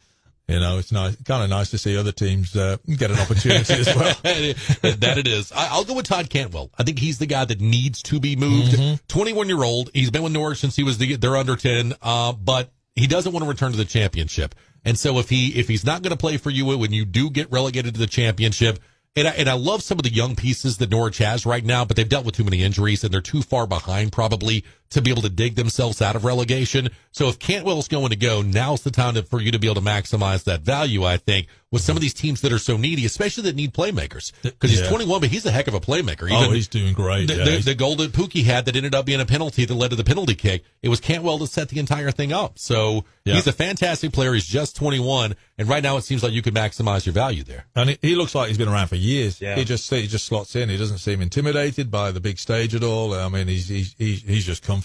you 0.48 0.60
know, 0.60 0.78
it's 0.78 0.92
nice, 0.92 1.16
kind 1.24 1.42
of 1.42 1.48
nice 1.48 1.70
to 1.70 1.78
see 1.78 1.96
other 1.96 2.12
teams 2.12 2.54
uh, 2.54 2.76
get 2.86 3.10
an 3.10 3.18
opportunity 3.18 3.72
as 3.74 3.86
well. 3.86 4.14
that 4.22 5.14
it 5.16 5.26
is. 5.26 5.50
I, 5.52 5.68
I'll 5.70 5.84
go 5.84 5.94
with 5.94 6.06
Todd 6.06 6.28
Cantwell. 6.28 6.70
I 6.78 6.82
think 6.82 6.98
he's 6.98 7.18
the 7.18 7.26
guy 7.26 7.46
that 7.46 7.60
needs 7.62 8.02
to 8.02 8.20
be 8.20 8.36
moved. 8.36 9.08
21 9.08 9.48
year 9.48 9.62
old. 9.62 9.90
He's 9.94 10.10
been 10.10 10.22
with 10.22 10.32
Norwich 10.32 10.58
since 10.58 10.76
he 10.76 10.82
was 10.82 10.98
the, 10.98 11.16
they're 11.16 11.36
under 11.36 11.56
10. 11.56 11.94
Uh, 12.02 12.32
but 12.32 12.72
he 12.94 13.06
doesn't 13.06 13.32
want 13.32 13.42
to 13.42 13.48
return 13.48 13.72
to 13.72 13.78
the 13.78 13.86
championship. 13.86 14.54
And 14.84 14.98
so 14.98 15.18
if 15.18 15.30
he, 15.30 15.58
if 15.58 15.66
he's 15.66 15.84
not 15.84 16.02
going 16.02 16.10
to 16.10 16.16
play 16.16 16.36
for 16.36 16.50
you 16.50 16.76
when 16.76 16.92
you 16.92 17.06
do 17.06 17.30
get 17.30 17.50
relegated 17.50 17.94
to 17.94 18.00
the 18.00 18.06
championship, 18.06 18.78
and 19.16 19.28
I, 19.28 19.30
and 19.32 19.48
I 19.48 19.54
love 19.54 19.82
some 19.82 19.98
of 19.98 20.02
the 20.02 20.12
young 20.12 20.36
pieces 20.36 20.76
that 20.78 20.90
Norwich 20.90 21.18
has 21.18 21.46
right 21.46 21.64
now, 21.64 21.84
but 21.84 21.96
they've 21.96 22.08
dealt 22.08 22.26
with 22.26 22.34
too 22.34 22.44
many 22.44 22.62
injuries 22.62 23.02
and 23.02 23.14
they're 23.14 23.20
too 23.20 23.42
far 23.42 23.66
behind 23.66 24.12
probably 24.12 24.64
to 24.94 25.02
be 25.02 25.10
able 25.10 25.22
to 25.22 25.28
dig 25.28 25.54
themselves 25.54 26.02
out 26.02 26.16
of 26.16 26.24
relegation. 26.24 26.88
So 27.12 27.28
if 27.28 27.38
Cantwell's 27.38 27.86
going 27.88 28.08
to 28.10 28.16
go, 28.16 28.42
now's 28.42 28.82
the 28.82 28.90
time 28.90 29.14
to, 29.14 29.22
for 29.22 29.40
you 29.40 29.52
to 29.52 29.58
be 29.58 29.68
able 29.68 29.80
to 29.80 29.86
maximize 29.88 30.44
that 30.44 30.62
value, 30.62 31.04
I 31.04 31.16
think, 31.18 31.46
with 31.70 31.82
some 31.82 31.96
of 31.96 32.00
these 32.02 32.14
teams 32.14 32.40
that 32.42 32.52
are 32.52 32.58
so 32.58 32.76
needy, 32.76 33.04
especially 33.04 33.44
that 33.44 33.56
need 33.56 33.72
playmakers. 33.74 34.32
Because 34.42 34.70
he's 34.70 34.86
21, 34.88 35.20
but 35.20 35.28
he's 35.28 35.44
a 35.46 35.50
heck 35.50 35.66
of 35.68 35.74
a 35.74 35.80
playmaker. 35.80 36.28
oh, 36.30 36.50
he's 36.50 36.68
doing 36.68 36.92
great. 36.94 37.26
the, 37.28 37.34
yeah, 37.34 37.44
the, 37.44 37.50
he's- 37.50 37.64
the 37.64 37.74
goal 37.74 37.96
that 37.96 38.12
Pukki 38.12 38.44
had 38.44 38.64
that 38.66 38.76
ended 38.76 38.94
up 38.94 39.06
being 39.06 39.20
a 39.20 39.26
penalty 39.26 39.64
that 39.64 39.74
led 39.74 39.90
to 39.90 39.96
the 39.96 40.04
penalty 40.04 40.34
kick. 40.34 40.64
It 40.82 40.88
was 40.88 41.00
Cantwell 41.00 41.38
that 41.38 41.48
set 41.48 41.68
the 41.68 41.78
entire 41.80 42.10
thing 42.10 42.32
up. 42.32 42.58
So 42.58 43.04
Yeah. 43.24 43.34
he's 43.34 43.46
a 43.46 43.52
fantastic 43.52 44.12
player. 44.12 44.32
He's 44.34 44.46
just 44.46 44.76
21. 44.76 45.34
And 45.58 45.68
right 45.68 45.82
now 45.82 45.96
it 45.96 46.02
seems 46.02 46.22
like 46.22 46.32
you 46.32 46.42
could 46.42 46.54
maximize 46.54 47.06
your 47.06 47.12
value 47.12 47.42
there. 47.44 47.66
And 47.76 47.90
he, 47.90 47.98
he 48.02 48.14
looks 48.16 48.34
like 48.34 48.48
he's 48.48 48.58
been 48.58 48.68
around 48.68 48.88
for 48.88 48.96
years. 48.96 49.40
Yeah. 49.40 49.54
He 49.56 49.64
just 49.64 49.88
he 49.88 50.06
just 50.08 50.26
slots 50.26 50.56
in. 50.56 50.68
He 50.68 50.76
doesn't 50.76 50.98
seem 50.98 51.20
intimidated 51.22 51.90
by 51.92 52.10
the 52.10 52.18
big 52.20 52.38
stage 52.38 52.74
at 52.74 52.82
all. 52.82 53.14
I 53.14 53.28
mean, 53.28 53.46
he's 53.48 53.68
he's 53.68 53.94
he's, 53.96 54.22
he's 54.22 54.44
just 54.46 54.62
comfortable 54.64 54.83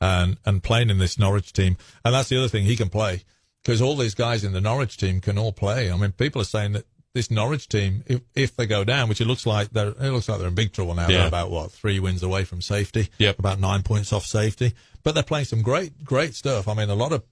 and 0.00 0.36
and 0.44 0.62
playing 0.62 0.90
in 0.90 0.98
this 0.98 1.18
Norwich 1.18 1.52
team. 1.52 1.76
And 2.04 2.14
that's 2.14 2.28
the 2.28 2.38
other 2.38 2.48
thing 2.48 2.64
he 2.64 2.76
can 2.76 2.88
play 2.88 3.24
because 3.62 3.82
all 3.82 3.96
these 3.96 4.14
guys 4.14 4.44
in 4.44 4.52
the 4.52 4.60
Norwich 4.60 4.96
team 4.96 5.20
can 5.20 5.38
all 5.38 5.52
play. 5.52 5.90
I 5.90 5.96
mean, 5.96 6.12
people 6.12 6.40
are 6.40 6.46
saying 6.46 6.72
that 6.72 6.86
this 7.14 7.30
Norwich 7.30 7.68
team, 7.68 8.04
if 8.06 8.20
if 8.34 8.54
they 8.56 8.66
go 8.66 8.84
down, 8.84 9.08
which 9.08 9.20
it 9.20 9.26
looks 9.26 9.46
like 9.46 9.70
they're 9.70 9.88
it 9.88 10.10
looks 10.12 10.28
like 10.28 10.38
they're 10.38 10.48
in 10.48 10.54
big 10.54 10.72
trouble 10.72 10.94
now. 10.94 11.08
Yeah. 11.08 11.18
They're 11.18 11.28
about 11.28 11.50
what 11.50 11.72
three 11.72 11.98
wins 11.98 12.22
away 12.22 12.44
from 12.44 12.60
safety. 12.62 13.08
Yep. 13.18 13.38
about 13.38 13.58
nine 13.58 13.82
points 13.82 14.12
off 14.12 14.24
safety. 14.24 14.74
But 15.04 15.14
they're 15.14 15.22
playing 15.22 15.46
some 15.46 15.62
great, 15.62 16.04
great 16.04 16.34
stuff. 16.34 16.68
I 16.68 16.74
mean, 16.74 16.90
a 16.90 16.94
lot 16.94 17.12
of 17.12 17.22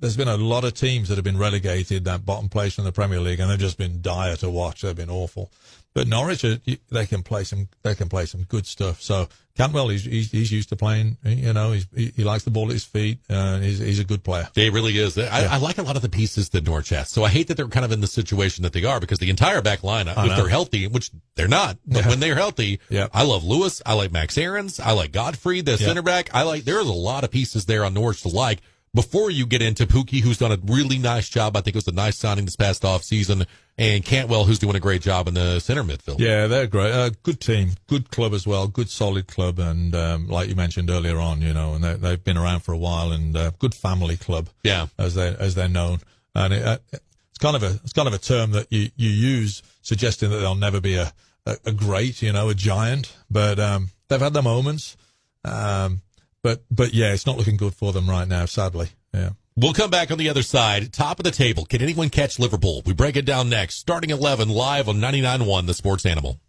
there's 0.00 0.16
been 0.16 0.28
a 0.28 0.36
lot 0.36 0.64
of 0.64 0.74
teams 0.74 1.08
that 1.08 1.14
have 1.16 1.24
been 1.24 1.38
relegated 1.38 2.04
that 2.04 2.26
bottom 2.26 2.48
place 2.48 2.78
in 2.78 2.84
the 2.84 2.92
Premier 2.92 3.20
League, 3.20 3.40
and 3.40 3.50
they've 3.50 3.58
just 3.58 3.78
been 3.78 4.02
dire 4.02 4.36
to 4.36 4.50
watch. 4.50 4.82
They've 4.82 4.94
been 4.94 5.08
awful. 5.10 5.50
But 5.94 6.08
Norwich, 6.08 6.44
are- 6.44 6.58
they 6.90 7.06
can 7.06 7.22
play 7.22 7.44
some, 7.44 7.68
they 7.82 7.94
can 7.94 8.08
play 8.08 8.26
some 8.26 8.42
good 8.44 8.66
stuff. 8.66 9.00
So 9.00 9.28
Cantwell, 9.56 9.88
he's 9.88 10.04
he's, 10.04 10.30
he's 10.30 10.50
used 10.50 10.70
to 10.70 10.76
playing. 10.76 11.18
You 11.24 11.52
know, 11.52 11.72
he's, 11.72 11.86
he, 11.94 12.06
he 12.16 12.24
likes 12.24 12.44
the 12.44 12.50
ball 12.50 12.66
at 12.66 12.72
his 12.72 12.84
feet. 12.84 13.18
Uh, 13.28 13.58
he's 13.58 13.78
he's 13.78 13.98
a 14.00 14.04
good 14.04 14.24
player. 14.24 14.48
He 14.54 14.70
really 14.70 14.96
is. 14.96 15.18
I, 15.18 15.44
I 15.44 15.56
like 15.58 15.76
a 15.78 15.82
lot 15.82 15.94
of 15.96 16.00
the 16.02 16.08
pieces 16.08 16.48
that 16.50 16.64
Norwich 16.64 16.88
has. 16.88 17.10
So 17.10 17.22
I 17.22 17.28
hate 17.28 17.48
that 17.48 17.56
they're 17.58 17.68
kind 17.68 17.84
of 17.84 17.92
in 17.92 18.00
the 18.00 18.06
situation 18.06 18.62
that 18.62 18.72
they 18.72 18.84
are 18.84 18.98
because 18.98 19.18
the 19.18 19.28
entire 19.28 19.60
back 19.60 19.82
line, 19.84 20.08
if 20.08 20.16
know. 20.16 20.36
they're 20.36 20.48
healthy, 20.48 20.86
which 20.86 21.10
they're 21.34 21.48
not, 21.48 21.76
but 21.86 22.04
Yeah. 22.04 22.08
when 22.08 22.20
they're 22.20 22.34
healthy, 22.34 22.80
Yeah. 22.88 23.08
I 23.12 23.24
love 23.24 23.44
Lewis. 23.44 23.82
I 23.84 23.92
like 23.92 24.10
Max 24.10 24.38
Aarons. 24.38 24.80
I 24.80 24.92
like 24.92 25.12
Godfrey, 25.12 25.60
the 25.60 25.76
center 25.76 26.02
back. 26.02 26.30
I 26.34 26.42
like, 26.44 26.64
there's 26.64 26.88
a 26.88 26.92
lot 26.92 27.22
of 27.24 27.30
pieces 27.30 27.66
there 27.66 27.84
on 27.84 27.92
Norwich 27.94 28.22
to 28.22 28.28
like 28.28 28.60
before 28.94 29.30
you 29.30 29.46
get 29.46 29.62
into 29.62 29.86
Pukki, 29.86 30.20
who's 30.20 30.38
done 30.38 30.52
a 30.52 30.58
really 30.64 30.98
nice 30.98 31.28
job. 31.28 31.56
I 31.56 31.60
think 31.60 31.76
it 31.76 31.78
was 31.78 31.88
a 31.88 31.92
nice 31.92 32.18
signing 32.18 32.44
this 32.44 32.56
past 32.56 32.84
off 32.84 33.02
season 33.02 33.46
and 33.78 34.04
Cantwell, 34.04 34.44
who's 34.44 34.58
doing 34.58 34.76
a 34.76 34.80
great 34.80 35.02
job 35.02 35.28
in 35.28 35.34
the 35.34 35.58
center 35.60 35.82
midfield. 35.82 36.18
Yeah, 36.18 36.46
they're 36.46 36.66
great. 36.66 36.92
Uh, 36.92 37.10
good 37.22 37.40
team, 37.40 37.70
good 37.86 38.10
club 38.10 38.34
as 38.34 38.46
well. 38.46 38.68
Good 38.68 38.90
solid 38.90 39.26
club, 39.26 39.58
and 39.58 39.94
um, 39.94 40.28
like 40.28 40.48
you 40.48 40.54
mentioned 40.54 40.90
earlier 40.90 41.18
on, 41.18 41.40
you 41.40 41.54
know, 41.54 41.74
and 41.74 41.82
they, 41.82 41.94
they've 41.94 42.22
been 42.22 42.36
around 42.36 42.60
for 42.60 42.72
a 42.72 42.78
while, 42.78 43.12
and 43.12 43.36
uh, 43.36 43.50
good 43.58 43.74
family 43.74 44.16
club. 44.16 44.48
Yeah. 44.62 44.88
as 44.98 45.14
they 45.14 45.34
as 45.38 45.54
they're 45.54 45.68
known, 45.68 46.00
and 46.34 46.52
it, 46.52 46.64
uh, 46.64 46.78
it's 46.92 47.38
kind 47.38 47.56
of 47.56 47.62
a 47.62 47.80
it's 47.82 47.94
kind 47.94 48.08
of 48.08 48.14
a 48.14 48.18
term 48.18 48.52
that 48.52 48.70
you 48.70 48.90
you 48.96 49.08
use 49.08 49.62
suggesting 49.80 50.30
that 50.30 50.36
they'll 50.36 50.54
never 50.54 50.80
be 50.80 50.96
a 50.96 51.12
a, 51.46 51.56
a 51.66 51.72
great, 51.72 52.22
you 52.22 52.32
know, 52.32 52.50
a 52.50 52.54
giant, 52.54 53.16
but 53.30 53.58
um, 53.58 53.88
they've 54.08 54.20
had 54.20 54.34
their 54.34 54.42
moments. 54.42 54.96
Um, 55.44 56.02
but 56.42 56.62
but 56.70 56.94
yeah, 56.94 57.12
it's 57.12 57.26
not 57.26 57.36
looking 57.36 57.56
good 57.56 57.74
for 57.74 57.92
them 57.92 58.08
right 58.08 58.28
now, 58.28 58.46
sadly. 58.46 58.90
Yeah. 59.14 59.30
We'll 59.54 59.74
come 59.74 59.90
back 59.90 60.10
on 60.10 60.16
the 60.16 60.30
other 60.30 60.42
side. 60.42 60.92
Top 60.92 61.20
of 61.20 61.24
the 61.24 61.30
table. 61.30 61.66
Can 61.66 61.82
anyone 61.82 62.08
catch 62.08 62.38
Liverpool? 62.38 62.82
We 62.86 62.94
break 62.94 63.16
it 63.16 63.26
down 63.26 63.50
next. 63.50 63.74
Starting 63.76 64.08
11 64.08 64.48
live 64.48 64.88
on 64.88 64.96
99.1 64.96 65.66
The 65.66 65.74
Sports 65.74 66.06
Animal. 66.06 66.40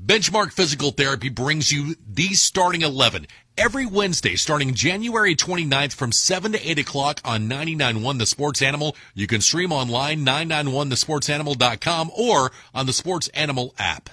Benchmark 0.00 0.52
Physical 0.52 0.90
Therapy 0.90 1.28
brings 1.30 1.72
you 1.72 1.96
the 2.06 2.34
starting 2.34 2.82
11 2.82 3.26
every 3.56 3.86
Wednesday 3.86 4.36
starting 4.36 4.74
January 4.74 5.34
29th 5.34 5.94
from 5.94 6.12
7 6.12 6.52
to 6.52 6.70
8 6.70 6.78
o'clock 6.80 7.20
on 7.24 7.48
99.1 7.48 8.18
The 8.18 8.26
Sports 8.26 8.62
Animal. 8.62 8.96
You 9.14 9.26
can 9.26 9.40
stream 9.40 9.72
online 9.72 10.24
991thesportsanimal.com 10.24 12.10
or 12.16 12.52
on 12.72 12.86
the 12.86 12.92
Sports 12.92 13.28
Animal 13.28 13.74
app. 13.78 14.10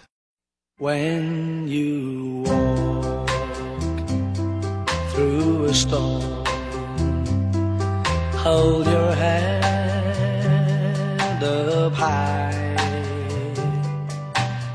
When 0.77 1.67
you 1.67 2.43
walk 2.47 2.80
through 5.21 5.65
a 5.65 5.73
storm, 5.73 6.23
hold 8.43 8.87
your 8.87 9.13
head 9.13 9.61
up 11.43 11.93
high. 11.93 12.50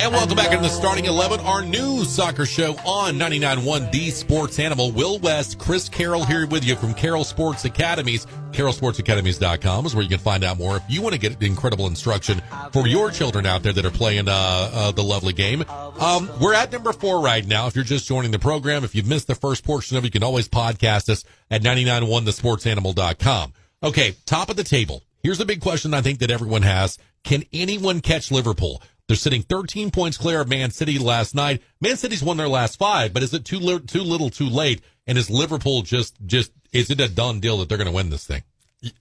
And 0.06 0.14
welcome 0.14 0.36
back 0.36 0.52
into 0.52 0.62
the 0.62 0.68
starting 0.68 1.06
11, 1.06 1.40
our 1.40 1.64
new 1.64 2.04
soccer 2.04 2.46
show 2.46 2.76
on 2.84 3.14
99.1 3.14 3.90
D 3.90 4.10
Sports 4.10 4.60
Animal. 4.60 4.92
Will 4.92 5.18
West, 5.18 5.58
Chris 5.58 5.88
Carroll 5.88 6.24
here 6.24 6.46
with 6.46 6.64
you 6.64 6.76
from 6.76 6.94
Carroll 6.94 7.24
Sports 7.24 7.64
Academies. 7.64 8.24
CarrollSportsAcademies.com 8.52 9.84
is 9.84 9.96
where 9.96 10.04
you 10.04 10.08
can 10.08 10.20
find 10.20 10.44
out 10.44 10.58
more 10.58 10.76
if 10.76 10.84
you 10.88 11.02
want 11.02 11.14
to 11.14 11.20
get 11.20 11.42
incredible 11.42 11.88
instruction 11.88 12.40
for 12.72 12.86
your 12.86 13.10
children 13.10 13.46
out 13.46 13.64
there 13.64 13.72
that 13.72 13.84
are 13.84 13.90
playing 13.90 14.28
uh, 14.28 14.70
uh, 14.72 14.92
the 14.92 15.02
lovely 15.02 15.32
game. 15.32 15.64
Um, 15.68 16.30
we're 16.40 16.54
at 16.54 16.70
number 16.70 16.92
four 16.92 17.20
right 17.20 17.44
now. 17.44 17.66
If 17.66 17.74
you're 17.74 17.84
just 17.84 18.06
joining 18.06 18.30
the 18.30 18.38
program, 18.38 18.84
if 18.84 18.94
you've 18.94 19.08
missed 19.08 19.26
the 19.26 19.34
first 19.34 19.64
portion 19.64 19.96
of 19.96 20.04
it, 20.04 20.06
you 20.06 20.12
can 20.12 20.22
always 20.22 20.48
podcast 20.48 21.08
us 21.08 21.24
at 21.50 21.62
991thesportsanimal.com. 21.62 23.54
Okay, 23.82 24.14
top 24.24 24.50
of 24.50 24.56
the 24.56 24.62
table. 24.62 25.02
Here's 25.24 25.38
the 25.38 25.44
big 25.44 25.60
question 25.60 25.92
I 25.94 26.00
think 26.00 26.20
that 26.20 26.30
everyone 26.30 26.62
has. 26.62 26.96
Can 27.24 27.42
anyone 27.52 28.00
catch 28.00 28.30
Liverpool? 28.30 28.80
They're 29.08 29.16
sitting 29.16 29.42
13 29.42 29.90
points 29.92 30.16
clear 30.18 30.40
of 30.40 30.48
Man 30.48 30.70
City 30.72 30.98
last 30.98 31.34
night. 31.34 31.62
Man 31.80 31.96
City's 31.96 32.22
won 32.24 32.36
their 32.38 32.48
last 32.48 32.76
five, 32.78 33.12
but 33.12 33.22
is 33.22 33.32
it 33.32 33.44
too 33.44 33.58
li- 33.60 33.78
too 33.80 34.02
little, 34.02 34.30
too 34.30 34.48
late? 34.48 34.80
And 35.06 35.16
is 35.16 35.30
Liverpool 35.30 35.82
just 35.82 36.16
just 36.26 36.50
is 36.72 36.90
it 36.90 37.00
a 37.00 37.08
done 37.08 37.38
deal 37.40 37.58
that 37.58 37.68
they're 37.68 37.78
going 37.78 37.88
to 37.88 37.94
win 37.94 38.10
this 38.10 38.26
thing? 38.26 38.42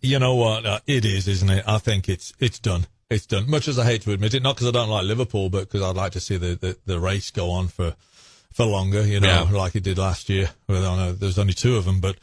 You 0.02 0.20
know 0.20 0.36
what? 0.36 0.66
Uh, 0.66 0.80
it 0.86 1.06
is, 1.06 1.28
isn't 1.28 1.50
it? 1.50 1.64
I 1.68 1.80
think 1.80 2.08
it's 2.08 2.34
it's 2.40 2.60
done. 2.60 2.86
It's 3.10 3.26
done. 3.26 3.50
Much 3.50 3.68
as 3.68 3.78
I 3.80 3.86
hate 3.86 4.02
to 4.04 4.12
admit 4.12 4.34
it, 4.36 4.44
not 4.44 4.56
because 4.56 4.68
I 4.68 4.72
don't 4.72 4.90
like 4.90 5.06
Liverpool, 5.06 5.50
but 5.50 5.62
because 5.62 5.82
I'd 5.82 5.96
like 5.96 6.12
to 6.14 6.20
see 6.20 6.38
the, 6.38 6.56
the, 6.56 6.78
the 6.86 7.00
race 7.00 7.30
go 7.32 7.50
on 7.52 7.68
for 7.68 7.96
for 8.54 8.66
longer. 8.66 9.06
You 9.06 9.20
know, 9.20 9.48
Yeah. 9.50 9.58
like 9.58 9.76
it 9.76 9.84
did 9.84 9.98
last 9.98 10.30
year. 10.30 10.50
Well, 10.68 11.14
there's 11.14 11.40
only 11.40 11.54
two 11.54 11.78
of 11.78 11.86
them, 11.86 12.00
but 12.00 12.18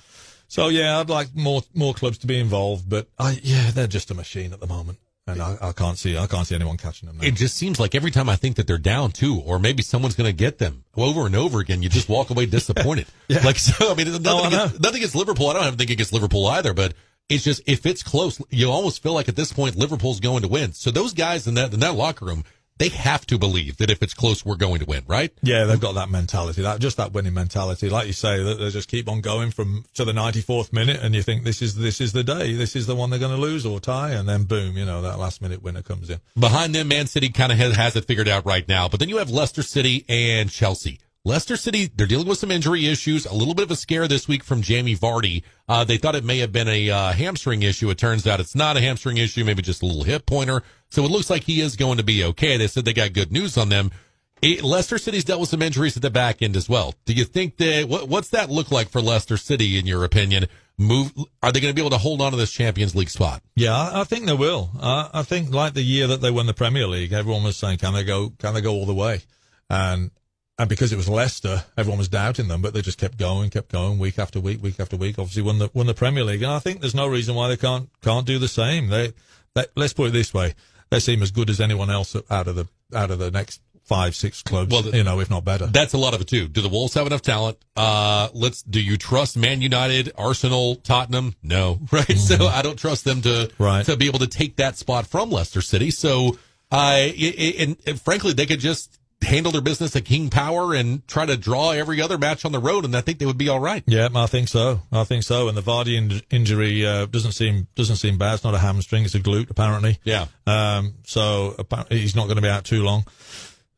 So 0.46 0.68
yeah, 0.68 1.00
I'd 1.00 1.10
like 1.10 1.34
more 1.34 1.62
more 1.74 1.94
clubs 1.94 2.18
to 2.18 2.26
be 2.28 2.38
involved, 2.38 2.88
but 2.88 3.08
I 3.18 3.40
yeah, 3.42 3.72
they're 3.72 3.86
just 3.88 4.10
a 4.12 4.14
machine 4.14 4.52
at 4.52 4.60
the 4.60 4.66
moment, 4.68 4.98
and 5.26 5.40
I, 5.40 5.56
I 5.60 5.72
can't 5.72 5.96
see 5.96 6.16
I 6.16 6.26
can't 6.26 6.46
see 6.46 6.54
anyone 6.54 6.76
catching 6.76 7.06
them. 7.06 7.18
Now. 7.18 7.24
It 7.26 7.34
just 7.34 7.56
seems 7.56 7.78
like 7.78 7.94
every 7.94 8.10
time 8.10 8.28
I 8.28 8.36
think 8.36 8.56
that 8.56 8.66
they're 8.66 8.78
down 8.78 9.12
two, 9.12 9.40
or 9.40 9.58
maybe 9.58 9.82
someone's 9.82 10.14
going 10.16 10.28
to 10.28 10.32
get 10.36 10.58
them 10.58 10.84
over 10.96 11.26
and 11.26 11.36
over 11.36 11.60
again, 11.60 11.82
you 11.82 11.88
just 11.88 12.08
walk 12.08 12.30
away 12.30 12.46
disappointed. 12.58 13.06
Yeah. 13.28 13.40
Like 13.44 13.58
so, 13.58 13.92
I 13.92 13.94
mean, 13.94 14.08
nothing, 14.08 14.26
Oh, 14.26 14.42
I 14.44 14.46
against, 14.48 14.80
nothing 14.80 14.96
against 14.98 15.14
Liverpool. 15.14 15.48
I 15.48 15.52
don't 15.54 15.62
have 15.62 15.74
anything 15.74 15.92
against 15.92 16.12
Liverpool 16.12 16.46
either, 16.48 16.74
but 16.74 16.94
it's 17.28 17.44
just 17.44 17.62
if 17.66 17.86
it's 17.86 18.02
close, 18.02 18.40
you 18.50 18.70
almost 18.70 19.02
feel 19.02 19.12
like 19.12 19.28
at 19.28 19.36
this 19.36 19.52
point 19.52 19.76
Liverpool's 19.76 20.20
going 20.20 20.42
to 20.42 20.48
win. 20.48 20.72
So 20.72 20.90
those 20.90 21.14
guys 21.14 21.46
in 21.46 21.54
that 21.54 21.72
in 21.72 21.80
that 21.80 21.94
locker 21.94 22.24
room, 22.24 22.44
they 22.82 22.88
have 22.88 23.24
to 23.28 23.38
believe 23.38 23.76
that 23.76 23.92
if 23.92 24.02
it's 24.02 24.12
close, 24.12 24.44
we're 24.44 24.56
going 24.56 24.80
to 24.80 24.84
win, 24.84 25.04
right? 25.06 25.32
Yeah, 25.40 25.64
they've 25.66 25.78
got 25.78 25.94
that 25.94 26.10
mentality, 26.10 26.62
that 26.62 26.80
just 26.80 26.96
that 26.96 27.12
winning 27.12 27.32
mentality. 27.32 27.88
Like 27.88 28.08
you 28.08 28.12
say, 28.12 28.42
that 28.42 28.58
they 28.58 28.70
just 28.70 28.88
keep 28.88 29.08
on 29.08 29.20
going 29.20 29.52
from 29.52 29.84
to 29.94 30.04
the 30.04 30.12
ninety 30.12 30.40
fourth 30.40 30.72
minute, 30.72 30.98
and 31.00 31.14
you 31.14 31.22
think 31.22 31.44
this 31.44 31.62
is 31.62 31.76
this 31.76 32.00
is 32.00 32.12
the 32.12 32.24
day, 32.24 32.54
this 32.54 32.74
is 32.74 32.88
the 32.88 32.96
one 32.96 33.10
they're 33.10 33.20
going 33.20 33.36
to 33.36 33.40
lose 33.40 33.64
or 33.64 33.78
tie, 33.78 34.10
and 34.10 34.28
then 34.28 34.42
boom, 34.44 34.76
you 34.76 34.84
know 34.84 35.00
that 35.00 35.20
last 35.20 35.40
minute 35.40 35.62
winner 35.62 35.82
comes 35.82 36.10
in. 36.10 36.18
Behind 36.36 36.74
them, 36.74 36.88
Man 36.88 37.06
City 37.06 37.28
kind 37.28 37.52
of 37.52 37.58
has, 37.58 37.76
has 37.76 37.94
it 37.94 38.04
figured 38.04 38.26
out 38.26 38.44
right 38.44 38.66
now. 38.66 38.88
But 38.88 38.98
then 38.98 39.08
you 39.08 39.18
have 39.18 39.30
Leicester 39.30 39.62
City 39.62 40.04
and 40.08 40.50
Chelsea. 40.50 40.98
Leicester 41.24 41.56
City, 41.56 41.88
they're 41.94 42.08
dealing 42.08 42.26
with 42.26 42.38
some 42.38 42.50
injury 42.50 42.88
issues. 42.88 43.26
A 43.26 43.32
little 43.32 43.54
bit 43.54 43.62
of 43.62 43.70
a 43.70 43.76
scare 43.76 44.08
this 44.08 44.26
week 44.26 44.42
from 44.42 44.60
Jamie 44.60 44.96
Vardy. 44.96 45.44
Uh, 45.68 45.84
they 45.84 45.96
thought 45.96 46.16
it 46.16 46.24
may 46.24 46.38
have 46.38 46.50
been 46.50 46.66
a 46.66 46.90
uh, 46.90 47.12
hamstring 47.12 47.62
issue. 47.62 47.88
It 47.90 47.98
turns 47.98 48.26
out 48.26 48.40
it's 48.40 48.56
not 48.56 48.76
a 48.76 48.80
hamstring 48.80 49.18
issue, 49.18 49.44
maybe 49.44 49.62
just 49.62 49.84
a 49.84 49.86
little 49.86 50.02
hip 50.02 50.26
pointer. 50.26 50.64
So 50.92 51.04
it 51.04 51.10
looks 51.10 51.30
like 51.30 51.44
he 51.44 51.62
is 51.62 51.74
going 51.76 51.96
to 51.96 52.04
be 52.04 52.22
okay. 52.24 52.58
They 52.58 52.66
said 52.66 52.84
they 52.84 52.92
got 52.92 53.14
good 53.14 53.32
news 53.32 53.56
on 53.56 53.70
them. 53.70 53.90
Leicester 54.42 54.98
City's 54.98 55.24
dealt 55.24 55.40
with 55.40 55.48
some 55.48 55.62
injuries 55.62 55.96
at 55.96 56.02
the 56.02 56.10
back 56.10 56.42
end 56.42 56.54
as 56.54 56.68
well. 56.68 56.94
Do 57.06 57.14
you 57.14 57.24
think 57.24 57.56
that 57.56 57.88
what, 57.88 58.08
what's 58.08 58.28
that 58.30 58.50
look 58.50 58.70
like 58.70 58.90
for 58.90 59.00
Leicester 59.00 59.38
City 59.38 59.78
in 59.78 59.86
your 59.86 60.04
opinion? 60.04 60.48
Move? 60.76 61.12
Are 61.42 61.50
they 61.50 61.60
going 61.60 61.72
to 61.72 61.74
be 61.74 61.80
able 61.80 61.96
to 61.96 61.98
hold 61.98 62.20
on 62.20 62.32
to 62.32 62.36
this 62.36 62.52
Champions 62.52 62.94
League 62.94 63.08
spot? 63.08 63.42
Yeah, 63.54 63.74
I, 63.74 64.02
I 64.02 64.04
think 64.04 64.26
they 64.26 64.34
will. 64.34 64.70
Uh, 64.78 65.08
I 65.14 65.22
think 65.22 65.50
like 65.50 65.72
the 65.72 65.82
year 65.82 66.08
that 66.08 66.20
they 66.20 66.30
won 66.30 66.46
the 66.46 66.54
Premier 66.54 66.86
League, 66.86 67.12
everyone 67.12 67.44
was 67.44 67.56
saying, 67.56 67.78
"Can 67.78 67.94
they 67.94 68.04
go? 68.04 68.30
Can 68.38 68.52
they 68.52 68.60
go 68.60 68.72
all 68.72 68.86
the 68.86 68.94
way?" 68.94 69.20
And 69.70 70.10
and 70.58 70.68
because 70.68 70.92
it 70.92 70.96
was 70.96 71.08
Leicester, 71.08 71.64
everyone 71.76 71.98
was 71.98 72.08
doubting 72.08 72.48
them, 72.48 72.60
but 72.60 72.74
they 72.74 72.82
just 72.82 72.98
kept 72.98 73.16
going, 73.16 73.48
kept 73.48 73.70
going, 73.70 73.98
week 73.98 74.18
after 74.18 74.40
week, 74.40 74.62
week 74.62 74.78
after 74.80 74.96
week. 74.96 75.18
Obviously, 75.18 75.42
won 75.42 75.58
the 75.58 75.70
won 75.72 75.86
the 75.86 75.94
Premier 75.94 76.24
League, 76.24 76.42
and 76.42 76.52
I 76.52 76.58
think 76.58 76.80
there's 76.80 76.94
no 76.94 77.06
reason 77.06 77.34
why 77.34 77.48
they 77.48 77.56
can't 77.56 77.88
can't 78.02 78.26
do 78.26 78.38
the 78.38 78.48
same. 78.48 78.88
They, 78.88 79.12
they 79.54 79.64
let's 79.76 79.92
put 79.92 80.08
it 80.08 80.12
this 80.12 80.34
way: 80.34 80.54
they 80.92 81.00
seem 81.00 81.22
as 81.22 81.30
good 81.32 81.50
as 81.50 81.60
anyone 81.60 81.90
else 81.90 82.14
out 82.30 82.46
of 82.46 82.54
the 82.54 82.68
out 82.94 83.10
of 83.10 83.18
the 83.18 83.30
next 83.30 83.60
five, 83.84 84.14
six 84.14 84.42
clubs. 84.42 84.70
Well, 84.70 84.82
the- 84.82 84.96
you 84.96 85.02
know, 85.02 85.18
if 85.20 85.28
not 85.28 85.44
better. 85.44 85.66
That's 85.66 85.92
a 85.92 85.98
lot 85.98 86.14
of 86.14 86.20
it 86.20 86.28
too. 86.28 86.46
Do 86.48 86.60
the 86.60 86.68
Wolves 86.68 86.94
have 86.94 87.06
enough 87.06 87.22
talent? 87.22 87.58
Uh, 87.76 88.28
let's. 88.32 88.62
Do 88.62 88.80
you 88.80 88.96
trust 88.96 89.36
Man 89.36 89.60
United, 89.60 90.12
Arsenal, 90.16 90.76
Tottenham? 90.76 91.34
No, 91.42 91.80
right. 91.92 92.16
So 92.18 92.46
I 92.46 92.62
don't 92.62 92.78
trust 92.78 93.04
them 93.04 93.22
to 93.22 93.50
Right. 93.58 93.84
to 93.86 93.96
be 93.96 94.06
able 94.06 94.20
to 94.20 94.28
take 94.28 94.56
that 94.56 94.76
spot 94.76 95.06
from 95.06 95.30
Leicester 95.30 95.60
City. 95.62 95.90
So 95.90 96.38
I 96.70 97.54
and, 97.58 97.76
and 97.86 98.00
frankly, 98.00 98.32
they 98.32 98.46
could 98.46 98.60
just 98.60 98.98
handle 99.22 99.52
their 99.52 99.60
business 99.62 99.94
at 99.96 100.04
King 100.04 100.30
Power 100.30 100.74
and 100.74 101.06
try 101.06 101.26
to 101.26 101.36
draw 101.36 101.70
every 101.70 102.00
other 102.00 102.18
match 102.18 102.44
on 102.44 102.52
the 102.52 102.58
road, 102.58 102.84
and 102.84 102.96
I 102.96 103.00
think 103.00 103.18
they 103.18 103.26
would 103.26 103.38
be 103.38 103.48
all 103.48 103.60
right. 103.60 103.82
Yeah, 103.86 104.08
I 104.14 104.26
think 104.26 104.48
so. 104.48 104.80
I 104.90 105.04
think 105.04 105.22
so. 105.22 105.48
And 105.48 105.56
the 105.56 105.62
Vardy 105.62 105.96
in- 105.96 106.22
injury 106.30 106.86
uh, 106.86 107.06
doesn't 107.06 107.32
seem 107.32 107.66
doesn't 107.74 107.96
seem 107.96 108.18
bad. 108.18 108.34
It's 108.34 108.44
not 108.44 108.54
a 108.54 108.58
hamstring; 108.58 109.04
it's 109.04 109.14
a 109.14 109.20
glute, 109.20 109.50
apparently. 109.50 109.98
Yeah. 110.04 110.26
Um, 110.46 110.94
so 111.04 111.54
apparently 111.58 111.98
he's 111.98 112.16
not 112.16 112.24
going 112.24 112.36
to 112.36 112.42
be 112.42 112.48
out 112.48 112.64
too 112.64 112.82
long. 112.82 113.04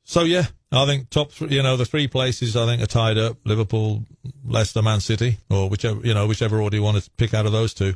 So 0.04 0.22
yeah, 0.22 0.46
I 0.70 0.86
think 0.86 1.10
top 1.10 1.32
three, 1.32 1.48
you 1.48 1.62
know, 1.62 1.76
the 1.76 1.86
three 1.86 2.08
places 2.08 2.56
I 2.56 2.66
think 2.66 2.82
are 2.82 2.86
tied 2.86 3.18
up: 3.18 3.38
Liverpool, 3.44 4.04
Leicester, 4.44 4.82
Man 4.82 5.00
City, 5.00 5.38
or 5.50 5.68
whichever 5.68 6.06
you 6.06 6.14
know, 6.14 6.26
whichever 6.26 6.60
order 6.60 6.76
you 6.76 6.82
want 6.82 7.02
to 7.02 7.10
pick 7.16 7.34
out 7.34 7.46
of 7.46 7.52
those 7.52 7.74
two. 7.74 7.94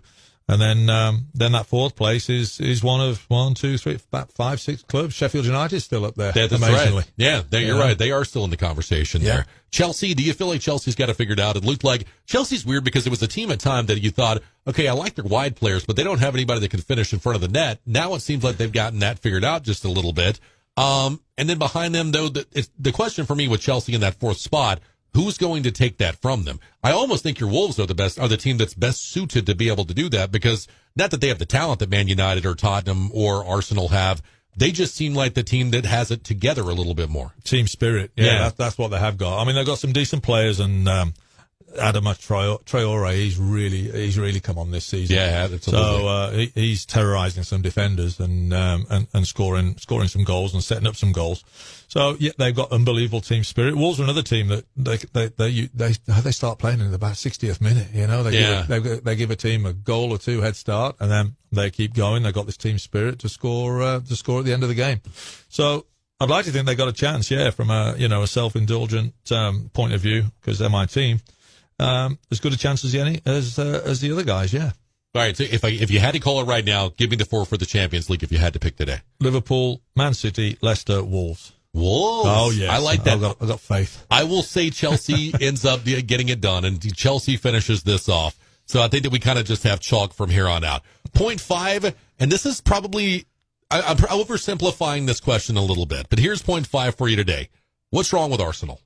And 0.50 0.58
then, 0.60 0.88
um, 0.88 1.26
then 1.34 1.52
that 1.52 1.66
fourth 1.66 1.94
place 1.94 2.30
is 2.30 2.58
is 2.58 2.82
one 2.82 3.02
of 3.02 3.18
one, 3.28 3.52
two, 3.52 3.76
three, 3.76 3.98
about 4.10 4.32
five, 4.32 4.60
six 4.60 4.82
clubs. 4.82 5.12
Sheffield 5.14 5.44
United 5.44 5.80
still 5.80 6.06
up 6.06 6.14
there, 6.14 6.32
That's 6.32 6.52
amazingly. 6.54 7.04
Yeah, 7.18 7.42
they- 7.50 7.66
you're 7.66 7.76
Yeah. 7.76 7.82
right. 7.82 7.98
They 7.98 8.10
are 8.12 8.24
still 8.24 8.44
in 8.44 8.50
the 8.50 8.56
conversation 8.56 9.20
Yeah. 9.20 9.28
there. 9.28 9.46
Chelsea, 9.70 10.14
do 10.14 10.22
you 10.22 10.32
feel 10.32 10.46
like 10.46 10.62
Chelsea's 10.62 10.94
got 10.94 11.10
it 11.10 11.14
figured 11.16 11.38
out? 11.38 11.56
It 11.56 11.64
looked 11.66 11.84
like 11.84 12.06
Chelsea's 12.24 12.64
weird 12.64 12.82
because 12.84 13.06
it 13.06 13.10
was 13.10 13.22
a 13.22 13.26
team 13.26 13.50
at 13.50 13.58
time 13.60 13.84
that 13.86 14.00
you 14.02 14.10
thought, 14.10 14.42
okay, 14.66 14.88
I 14.88 14.92
like 14.92 15.16
their 15.16 15.26
wide 15.26 15.54
players, 15.56 15.84
but 15.84 15.96
they 15.96 16.02
don't 16.02 16.20
have 16.20 16.34
anybody 16.34 16.60
that 16.60 16.70
can 16.70 16.80
finish 16.80 17.12
in 17.12 17.18
front 17.18 17.36
of 17.36 17.42
the 17.42 17.48
net. 17.48 17.80
Now 17.84 18.14
it 18.14 18.20
seems 18.22 18.42
like 18.42 18.56
they've 18.56 18.72
gotten 18.72 19.00
that 19.00 19.18
figured 19.18 19.44
out 19.44 19.64
just 19.64 19.84
a 19.84 19.90
little 19.90 20.14
bit. 20.14 20.40
Um, 20.78 21.20
and 21.36 21.46
then 21.50 21.58
behind 21.58 21.94
them, 21.94 22.12
though, 22.12 22.28
the, 22.30 22.46
it's, 22.52 22.70
the 22.78 22.92
question 22.92 23.26
for 23.26 23.34
me 23.34 23.48
with 23.48 23.60
Chelsea 23.60 23.92
in 23.92 24.00
that 24.00 24.18
fourth 24.18 24.38
spot, 24.38 24.80
who's 25.14 25.38
going 25.38 25.62
to 25.64 25.70
take 25.70 25.98
that 25.98 26.16
from 26.16 26.44
them? 26.44 26.60
I 26.82 26.92
almost 26.92 27.22
think 27.22 27.40
your 27.40 27.50
Wolves 27.50 27.78
are 27.78 27.86
the 27.86 27.94
best, 27.94 28.18
are 28.18 28.28
the 28.28 28.36
team 28.36 28.56
that's 28.56 28.74
best 28.74 29.04
suited 29.04 29.46
to 29.46 29.54
be 29.54 29.68
able 29.68 29.84
to 29.86 29.94
do 29.94 30.08
that 30.10 30.30
because 30.30 30.68
not 30.96 31.10
that 31.10 31.20
they 31.20 31.28
have 31.28 31.38
the 31.38 31.46
talent 31.46 31.80
that 31.80 31.90
Man 31.90 32.08
United 32.08 32.44
or 32.46 32.54
Tottenham 32.54 33.10
or 33.12 33.44
Arsenal 33.44 33.88
have. 33.88 34.22
They 34.56 34.72
just 34.72 34.96
seem 34.96 35.14
like 35.14 35.34
the 35.34 35.44
team 35.44 35.70
that 35.70 35.84
has 35.84 36.10
it 36.10 36.24
together 36.24 36.62
a 36.62 36.74
little 36.74 36.94
bit 36.94 37.08
more. 37.08 37.32
team 37.44 37.68
spirit. 37.68 38.10
Yeah, 38.16 38.24
Yeah. 38.24 38.38
That's, 38.38 38.54
that's 38.56 38.78
what 38.78 38.88
they 38.88 38.98
have 38.98 39.16
got. 39.16 39.40
I 39.40 39.44
mean, 39.44 39.54
they've 39.54 39.64
got 39.64 39.78
some 39.78 39.92
decent 39.92 40.24
players, 40.24 40.58
and 40.58 40.88
um, 40.88 41.14
Adama 41.76 42.14
Traore, 42.16 43.14
he's 43.14 43.36
really 43.38 43.90
he's 43.90 44.18
really 44.18 44.40
come 44.40 44.58
on 44.58 44.70
this 44.70 44.84
season. 44.86 45.16
Yeah, 45.16 45.48
absolutely. 45.52 45.86
So 45.86 46.08
uh, 46.08 46.30
he, 46.32 46.46
he's 46.54 46.86
terrorizing 46.86 47.42
some 47.42 47.62
defenders 47.62 48.18
and, 48.18 48.52
um, 48.54 48.86
and 48.90 49.06
and 49.12 49.26
scoring 49.26 49.76
scoring 49.78 50.08
some 50.08 50.24
goals 50.24 50.54
and 50.54 50.62
setting 50.64 50.86
up 50.86 50.96
some 50.96 51.12
goals. 51.12 51.44
So 51.88 52.16
yeah, 52.18 52.32
they've 52.38 52.54
got 52.54 52.72
unbelievable 52.72 53.20
team 53.20 53.44
spirit. 53.44 53.76
Wolves 53.76 54.00
are 54.00 54.04
another 54.04 54.22
team 54.22 54.48
that 54.48 54.64
they 54.76 54.96
they 55.12 55.28
they 55.28 55.68
they, 55.74 55.92
they 56.06 56.30
start 56.32 56.58
playing 56.58 56.80
in 56.80 56.92
about 56.92 57.14
60th 57.14 57.60
minute. 57.60 57.88
You 57.92 58.06
know, 58.06 58.22
they 58.22 58.38
Yeah. 58.40 58.64
give 58.66 58.70
a, 58.70 58.80
they, 58.80 58.98
they 59.00 59.16
give 59.16 59.30
a 59.30 59.36
team 59.36 59.66
a 59.66 59.72
goal 59.72 60.10
or 60.12 60.18
two 60.18 60.40
head 60.40 60.56
start, 60.56 60.96
and 61.00 61.10
then 61.10 61.36
they 61.52 61.70
keep 61.70 61.94
going. 61.94 62.22
They've 62.22 62.34
got 62.34 62.46
this 62.46 62.56
team 62.56 62.78
spirit 62.78 63.18
to 63.20 63.28
score 63.28 63.82
uh, 63.82 64.00
to 64.00 64.16
score 64.16 64.40
at 64.40 64.44
the 64.46 64.52
end 64.52 64.62
of 64.62 64.68
the 64.68 64.74
game. 64.74 65.00
So 65.48 65.86
I'd 66.20 66.28
like 66.30 66.46
to 66.46 66.50
think 66.50 66.66
they 66.66 66.74
got 66.74 66.88
a 66.88 66.92
chance, 66.92 67.30
yeah, 67.30 67.50
from 67.50 67.70
a 67.70 67.94
you 67.98 68.08
know 68.08 68.22
a 68.22 68.26
self 68.26 68.56
indulgent 68.56 69.14
um, 69.30 69.70
point 69.74 69.92
of 69.92 70.00
view 70.00 70.24
because 70.40 70.58
they're 70.58 70.68
my 70.70 70.86
team. 70.86 71.20
Um, 71.78 72.18
as 72.30 72.40
good 72.40 72.52
a 72.52 72.56
chance 72.56 72.84
as 72.84 72.94
any 72.94 73.20
as 73.24 73.58
uh, 73.58 73.82
as 73.84 74.00
the 74.00 74.12
other 74.12 74.24
guys, 74.24 74.52
yeah. 74.52 74.72
All 75.14 75.22
right. 75.22 75.36
So 75.36 75.44
if 75.44 75.64
I, 75.64 75.68
if 75.68 75.90
you 75.90 76.00
had 76.00 76.12
to 76.12 76.20
call 76.20 76.40
it 76.40 76.44
right 76.44 76.64
now, 76.64 76.90
give 76.96 77.10
me 77.10 77.16
the 77.16 77.24
four 77.24 77.46
for 77.46 77.56
the 77.56 77.66
Champions 77.66 78.10
League 78.10 78.22
if 78.22 78.30
you 78.30 78.38
had 78.38 78.52
to 78.52 78.58
pick 78.58 78.76
today. 78.76 79.00
Liverpool, 79.20 79.80
Man 79.96 80.14
City, 80.14 80.58
Leicester, 80.60 81.02
Wolves. 81.02 81.52
Wolves. 81.72 82.28
Oh 82.30 82.50
yeah, 82.50 82.74
I 82.74 82.78
like 82.78 83.04
that. 83.04 83.14
I've 83.14 83.20
got, 83.20 83.36
I've 83.40 83.48
got 83.48 83.60
faith. 83.60 84.06
I 84.10 84.24
will 84.24 84.42
say 84.42 84.70
Chelsea 84.70 85.32
ends 85.40 85.64
up 85.64 85.84
getting 85.84 86.28
it 86.28 86.40
done, 86.40 86.64
and 86.64 86.94
Chelsea 86.94 87.36
finishes 87.36 87.82
this 87.82 88.08
off. 88.08 88.38
So 88.66 88.82
I 88.82 88.88
think 88.88 89.04
that 89.04 89.10
we 89.10 89.18
kind 89.18 89.38
of 89.38 89.46
just 89.46 89.62
have 89.62 89.80
chalk 89.80 90.12
from 90.12 90.30
here 90.30 90.48
on 90.48 90.64
out. 90.64 90.82
Point 91.14 91.40
five, 91.40 91.94
and 92.18 92.30
this 92.30 92.44
is 92.44 92.60
probably 92.60 93.24
I, 93.70 93.82
I'm 93.82 93.96
oversimplifying 93.96 95.06
this 95.06 95.20
question 95.20 95.56
a 95.56 95.62
little 95.62 95.86
bit, 95.86 96.08
but 96.08 96.18
here's 96.18 96.42
point 96.42 96.66
five 96.66 96.94
for 96.94 97.08
you 97.08 97.16
today. 97.16 97.48
What's 97.90 98.12
wrong 98.12 98.30
with 98.30 98.40
Arsenal? 98.40 98.80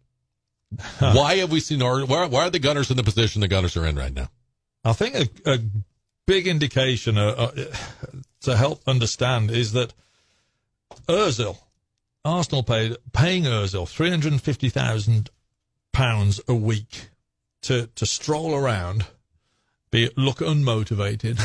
Why 0.98 1.36
have 1.36 1.50
we 1.50 1.60
seen 1.60 1.82
our 1.82 2.04
why, 2.04 2.26
why 2.26 2.46
are 2.46 2.50
the 2.50 2.58
Gunners 2.58 2.90
in 2.90 2.96
the 2.96 3.02
position 3.02 3.40
the 3.40 3.48
Gunners 3.48 3.76
are 3.76 3.86
in 3.86 3.96
right 3.96 4.14
now? 4.14 4.28
I 4.84 4.92
think 4.92 5.14
a, 5.14 5.50
a 5.50 5.58
big 6.26 6.46
indication 6.46 7.18
uh, 7.18 7.28
uh, 7.28 7.64
to 8.42 8.56
help 8.56 8.82
understand 8.86 9.50
is 9.50 9.72
that 9.72 9.92
Özil, 11.08 11.58
Arsenal 12.24 12.62
paid 12.62 12.96
paying 13.12 13.44
Özil 13.44 13.88
three 13.88 14.10
hundred 14.10 14.32
and 14.32 14.42
fifty 14.42 14.68
thousand 14.68 15.30
pounds 15.92 16.40
a 16.48 16.54
week 16.54 17.08
to 17.62 17.88
to 17.94 18.06
stroll 18.06 18.54
around, 18.54 19.06
be 19.90 20.10
look 20.16 20.38
unmotivated, 20.38 21.38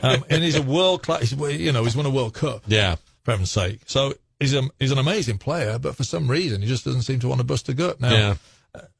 um, 0.04 0.24
and 0.30 0.42
he's 0.42 0.56
a 0.56 0.62
world 0.62 1.02
class. 1.02 1.32
You 1.32 1.72
know, 1.72 1.84
he's 1.84 1.96
won 1.96 2.06
a 2.06 2.10
World 2.10 2.34
Cup. 2.34 2.62
Yeah, 2.66 2.96
for 3.22 3.32
heaven's 3.32 3.50
sake. 3.50 3.80
So 3.86 4.14
he's 4.40 4.54
a, 4.54 4.62
he's 4.78 4.92
an 4.92 4.98
amazing 4.98 5.38
player, 5.38 5.78
but 5.78 5.96
for 5.96 6.04
some 6.04 6.30
reason 6.30 6.62
he 6.62 6.68
just 6.68 6.84
doesn't 6.84 7.02
seem 7.02 7.20
to 7.20 7.28
want 7.28 7.40
to 7.40 7.44
bust 7.44 7.68
a 7.68 7.74
gut 7.74 8.00
now. 8.00 8.12
yeah. 8.12 8.34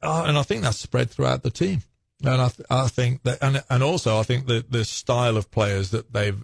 Uh, 0.02 0.24
and 0.28 0.38
I 0.38 0.42
think 0.42 0.62
that's 0.62 0.78
spread 0.78 1.10
throughout 1.10 1.42
the 1.42 1.50
team. 1.50 1.82
And 2.22 2.40
I, 2.40 2.48
th- 2.48 2.66
I 2.70 2.86
think 2.86 3.24
that, 3.24 3.38
and, 3.42 3.62
and 3.68 3.82
also 3.82 4.18
I 4.18 4.22
think 4.22 4.46
that 4.46 4.70
the 4.70 4.84
style 4.84 5.36
of 5.36 5.50
players 5.50 5.90
that 5.90 6.12
they've 6.12 6.42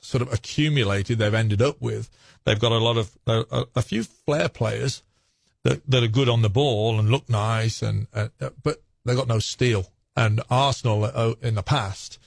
sort 0.00 0.20
of 0.22 0.32
accumulated, 0.32 1.18
they've 1.18 1.32
ended 1.32 1.62
up 1.62 1.80
with, 1.80 2.10
they've 2.44 2.58
got 2.58 2.72
a 2.72 2.78
lot 2.78 2.96
of, 2.96 3.16
a, 3.26 3.66
a 3.76 3.82
few 3.82 4.02
flair 4.02 4.48
players 4.48 5.02
that, 5.62 5.88
that 5.88 6.02
are 6.02 6.08
good 6.08 6.28
on 6.28 6.42
the 6.42 6.50
ball 6.50 6.98
and 6.98 7.08
look 7.08 7.28
nice 7.28 7.82
and, 7.82 8.08
uh, 8.12 8.28
uh, 8.40 8.50
but 8.62 8.82
they've 9.04 9.16
got 9.16 9.28
no 9.28 9.38
steel. 9.38 9.86
And 10.16 10.40
Arsenal 10.50 11.04
uh, 11.04 11.34
in 11.40 11.54
the 11.54 11.62
past, 11.62 12.18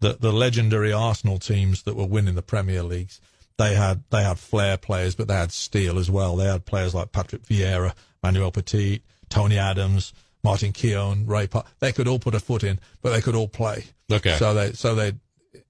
the, 0.00 0.18
the 0.20 0.32
legendary 0.32 0.92
Arsenal 0.92 1.38
teams 1.38 1.84
that 1.84 1.96
were 1.96 2.06
winning 2.06 2.34
the 2.34 2.42
Premier 2.42 2.82
Leagues, 2.82 3.20
they 3.58 3.74
had, 3.74 4.02
they 4.10 4.22
had 4.22 4.38
flair 4.38 4.76
players, 4.76 5.14
but 5.14 5.28
they 5.28 5.34
had 5.34 5.52
steel 5.52 5.98
as 5.98 6.10
well. 6.10 6.36
They 6.36 6.46
had 6.46 6.64
players 6.64 6.94
like 6.94 7.12
Patrick 7.12 7.42
Vieira, 7.42 7.94
Manuel 8.22 8.50
Petit, 8.50 9.02
Tony 9.28 9.58
Adams, 9.58 10.12
Martin 10.44 10.72
Keown, 10.72 11.26
Ray 11.26 11.46
Parlour. 11.46 11.66
They 11.80 11.92
could 11.92 12.08
all 12.08 12.18
put 12.18 12.34
a 12.34 12.40
foot 12.40 12.64
in, 12.64 12.80
but 13.00 13.10
they 13.10 13.20
could 13.20 13.34
all 13.34 13.48
play. 13.48 13.84
Okay. 14.10 14.36
So 14.36 14.54
they, 14.54 14.72
so 14.72 14.94
they, 14.94 15.12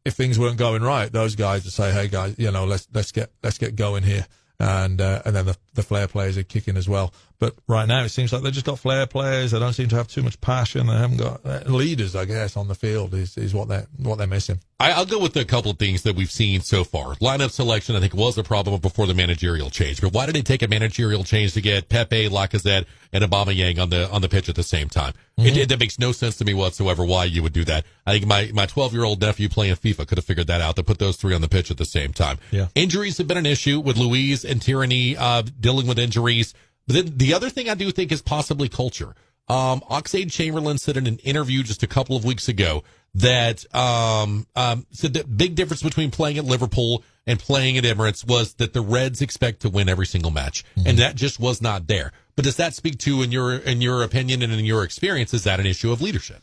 if 0.05 0.15
things 0.15 0.39
weren't 0.39 0.57
going 0.57 0.83
right, 0.83 1.13
those 1.13 1.37
guys 1.37 1.65
would 1.65 1.73
say, 1.73 1.93
"Hey 1.93 2.09
guys, 2.09 2.35
you 2.39 2.51
know, 2.51 2.65
let's 2.65 2.89
let's 2.93 3.13
get 3.13 3.31
let's 3.43 3.59
get 3.59 3.77
going 3.77 4.03
here." 4.03 4.27
And 4.59 5.01
uh, 5.01 5.23
and 5.25 5.35
then 5.35 5.47
the 5.47 5.57
the 5.75 5.83
flair 5.83 6.07
players 6.07 6.37
are 6.39 6.43
kicking 6.43 6.77
as 6.77 6.89
well. 6.89 7.13
But 7.43 7.57
right 7.67 7.89
now, 7.89 8.05
it 8.05 8.11
seems 8.11 8.33
like 8.33 8.43
they've 8.43 8.53
just 8.53 8.67
got 8.67 8.79
flair 8.79 9.05
players. 9.05 9.51
They 9.51 9.59
don't 9.59 9.73
seem 9.73 9.89
to 9.89 9.97
have 9.97 10.07
too 10.07 10.23
much 10.23 10.41
passion. 10.41 10.87
They 10.87 10.93
haven't 10.93 11.17
got 11.17 11.41
uh, 11.45 11.63
leaders, 11.67 12.15
I 12.15 12.25
guess, 12.25 12.57
on 12.57 12.69
the 12.69 12.77
field 12.77 13.15
is, 13.15 13.37
is 13.37 13.53
what 13.53 13.67
they're 13.67 13.89
what 13.97 14.19
they're 14.19 14.29
missing. 14.29 14.61
I, 14.79 14.93
I'll 14.93 15.07
go 15.07 15.19
with 15.19 15.37
a 15.37 15.45
couple 15.45 15.73
of 15.73 15.79
things 15.79 16.03
that 16.03 16.15
we've 16.15 16.31
seen 16.31 16.61
so 16.61 16.85
far. 16.85 17.15
Lineup 17.17 17.51
selection, 17.51 17.97
I 17.97 18.01
think, 18.01 18.15
was 18.15 18.39
a 18.39 18.45
problem 18.45 18.81
before 18.81 19.09
the 19.09 19.15
managerial 19.15 19.71
change. 19.71 20.01
But 20.01 20.13
why 20.13 20.27
did 20.27 20.37
they 20.37 20.43
take 20.43 20.63
a 20.63 20.69
managerial 20.69 21.25
change 21.25 21.55
to 21.55 21.61
get 21.61 21.89
Pepe, 21.89 22.29
Lacazette, 22.29 22.85
and 23.13 23.25
Aubameyang 23.25 23.81
on 23.81 23.91
the 23.91 24.09
on 24.11 24.23
the 24.23 24.29
pitch 24.29 24.49
at 24.49 24.55
the 24.55 24.63
same 24.63 24.89
time? 24.89 25.15
It, 25.39 25.57
it, 25.57 25.69
that 25.71 25.81
makes 25.81 25.99
no 25.99 26.13
sense 26.13 26.37
to 26.37 26.45
me 26.45 26.55
whatsoever. 26.55 27.05
Why 27.05 27.25
you 27.25 27.43
would 27.43 27.53
do 27.53 27.65
that? 27.65 27.85
I 28.07 28.13
think 28.13 28.27
my 28.27 28.51
my 28.53 28.67
12 28.67 28.93
year 28.93 29.05
old 29.05 29.21
nephew 29.21 29.49
playing 29.49 29.75
FIFA 29.77 30.07
could 30.07 30.19
have 30.19 30.25
figured 30.25 30.47
that 30.47 30.61
out 30.61 30.77
to 30.77 30.85
put 30.85 30.99
those 30.99 31.17
three 31.17 31.35
on 31.35 31.41
the 31.41 31.49
pitch 31.49 31.71
at 31.71 31.79
the 31.79 31.85
same 31.85 32.13
time. 32.13 32.39
Yeah. 32.51 32.69
Injuries 32.75 33.19
have 33.19 33.27
been 33.27 33.39
an 33.39 33.47
issue 33.47 33.81
with 33.81 33.97
Luiz 33.97 34.45
and 34.45 34.61
Tierney 34.61 35.17
uh, 35.17 35.43
dealing 35.63 35.87
with 35.87 35.99
injuries. 35.99 36.53
But 36.87 36.97
then 36.97 37.13
the 37.17 37.33
other 37.33 37.49
thing 37.49 37.71
I 37.71 37.75
do 37.75 37.91
think 37.91 38.13
is 38.13 38.21
possibly 38.21 38.69
culture. 38.69 39.15
Um, 39.49 39.81
Oxlade-Chamberlain 39.91 40.79
said 40.79 40.97
in 40.97 41.07
an 41.07 41.19
interview 41.19 41.63
just 41.63 41.83
a 41.83 41.87
couple 41.87 42.17
of 42.17 42.25
weeks 42.25 42.49
ago 42.49 42.85
that 43.15 43.65
um, 43.75 44.47
um, 44.57 44.87
said 44.91 45.15
the 45.15 45.25
big 45.25 45.55
difference 45.55 45.83
between 45.83 46.11
playing 46.11 46.39
at 46.39 46.45
Liverpool 46.45 47.03
and 47.27 47.39
playing 47.39 47.77
at 47.77 47.85
Emirates 47.85 48.27
was 48.27 48.55
that 48.55 48.73
the 48.73 48.81
Reds 48.81 49.21
expect 49.21 49.61
to 49.61 49.69
win 49.69 49.89
every 49.89 50.07
single 50.07 50.31
match, 50.31 50.65
and 50.87 50.99
that 50.99 51.15
just 51.15 51.39
was 51.39 51.61
not 51.61 51.87
there. 51.87 52.13
But 52.35 52.45
does 52.45 52.57
that 52.57 52.75
speak 52.75 52.99
to, 53.01 53.23
in 53.23 53.31
your 53.31 53.55
in 53.55 53.83
your 53.83 54.03
opinion 54.03 54.43
and 54.43 54.53
in 54.53 54.65
your 54.65 54.83
experience, 54.83 55.35
is 55.35 55.45
that 55.45 55.61
an 55.61 55.67
issue 55.67 55.93
of 55.93 56.01
leadership? 56.01 56.43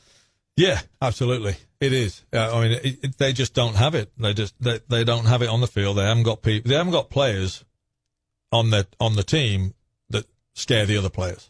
Yeah, 0.56 0.82
absolutely. 1.02 1.56
It 1.80 1.94
is. 1.94 2.24
Uh, 2.34 2.58
I 2.58 2.62
mean, 2.62 2.72
it, 2.84 3.04
it, 3.04 3.18
they 3.18 3.34
just 3.34 3.54
don't 3.54 3.76
have 3.76 3.96
it. 3.96 4.12
They 4.18 4.34
just 4.34 4.54
they, 4.62 4.80
they 4.88 5.04
don't 5.04 5.26
have 5.26 5.42
it 5.42 5.50
on 5.50 5.62
the 5.62 5.68
field. 5.68 5.98
They 5.98 6.04
haven't 6.04 6.24
got 6.24 6.42
people. 6.42 6.70
They 6.70 6.76
haven't 6.76 6.92
got 6.92 7.10
players 7.10 7.64
on 8.52 8.70
the 8.70 8.88
on 9.00 9.16
the 9.16 9.24
team 9.24 9.74
that 10.10 10.26
scare 10.54 10.86
the 10.86 10.98
other 10.98 11.10
players. 11.10 11.50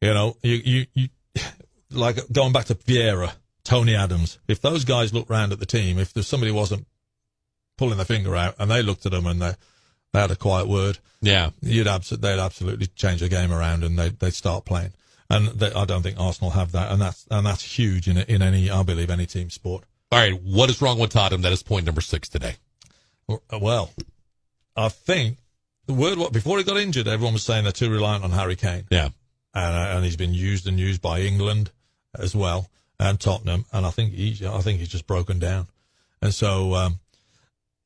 You 0.00 0.14
know, 0.14 0.36
you 0.42 0.60
you, 0.64 0.86
you 0.94 1.08
like 1.90 2.18
going 2.32 2.52
back 2.52 2.66
to 2.66 2.74
Vieira, 2.74 3.32
Tony 3.64 3.94
Adams. 3.94 4.38
If 4.48 4.60
those 4.60 4.84
guys 4.84 5.12
looked 5.12 5.30
round 5.30 5.52
at 5.52 5.60
the 5.60 5.66
team, 5.66 5.98
if 5.98 6.12
there's 6.12 6.26
somebody 6.28 6.52
wasn't 6.52 6.86
pulling 7.78 7.96
their 7.96 8.06
finger 8.06 8.36
out 8.36 8.54
and 8.58 8.70
they 8.70 8.82
looked 8.82 9.06
at 9.06 9.12
them 9.12 9.26
and 9.26 9.40
they 9.40 9.54
they 10.12 10.20
had 10.20 10.30
a 10.30 10.36
quiet 10.36 10.68
word, 10.68 10.98
Yeah, 11.20 11.50
you'd 11.62 11.86
abs- 11.88 12.10
they'd 12.10 12.38
absolutely 12.38 12.86
change 12.88 13.20
the 13.20 13.28
game 13.28 13.52
around 13.52 13.82
and 13.84 13.98
they 13.98 14.10
they'd 14.10 14.34
start 14.34 14.64
playing. 14.64 14.92
And 15.30 15.48
they, 15.48 15.72
I 15.72 15.86
don't 15.86 16.02
think 16.02 16.20
Arsenal 16.20 16.50
have 16.50 16.72
that, 16.72 16.92
and 16.92 17.00
that's 17.00 17.26
and 17.30 17.46
that's 17.46 17.62
huge 17.78 18.08
in 18.08 18.18
in 18.18 18.42
any 18.42 18.70
I 18.70 18.82
believe 18.82 19.08
any 19.10 19.26
team 19.26 19.48
sport. 19.50 19.84
All 20.10 20.18
right, 20.18 20.38
what 20.42 20.68
is 20.68 20.82
wrong 20.82 20.98
with 20.98 21.10
Tottenham? 21.10 21.40
That 21.40 21.52
is 21.52 21.62
point 21.62 21.86
number 21.86 22.02
six 22.02 22.28
today. 22.28 22.56
Well, 23.50 23.90
I 24.76 24.90
think 24.90 25.38
the 25.86 25.94
word 25.94 26.18
what 26.18 26.32
before 26.32 26.58
he 26.58 26.64
got 26.64 26.76
injured, 26.78 27.08
everyone 27.08 27.34
was 27.34 27.42
saying 27.42 27.64
they're 27.64 27.72
too 27.72 27.90
reliant 27.90 28.24
on 28.24 28.30
Harry 28.30 28.56
Kane, 28.56 28.84
Yeah, 28.90 29.10
and 29.54 29.76
uh, 29.76 29.96
and 29.96 30.04
he's 30.04 30.16
been 30.16 30.34
used 30.34 30.66
and 30.66 30.78
used 30.78 31.00
by 31.02 31.20
England 31.20 31.70
as 32.18 32.34
well 32.36 32.68
and 32.98 33.18
Tottenham, 33.18 33.64
and 33.72 33.84
I 33.84 33.90
think 33.90 34.12
he 34.12 34.38
I 34.46 34.60
think 34.60 34.78
he's 34.78 34.88
just 34.88 35.06
broken 35.06 35.38
down, 35.38 35.66
and 36.20 36.32
so. 36.34 36.74
Um, 36.74 36.98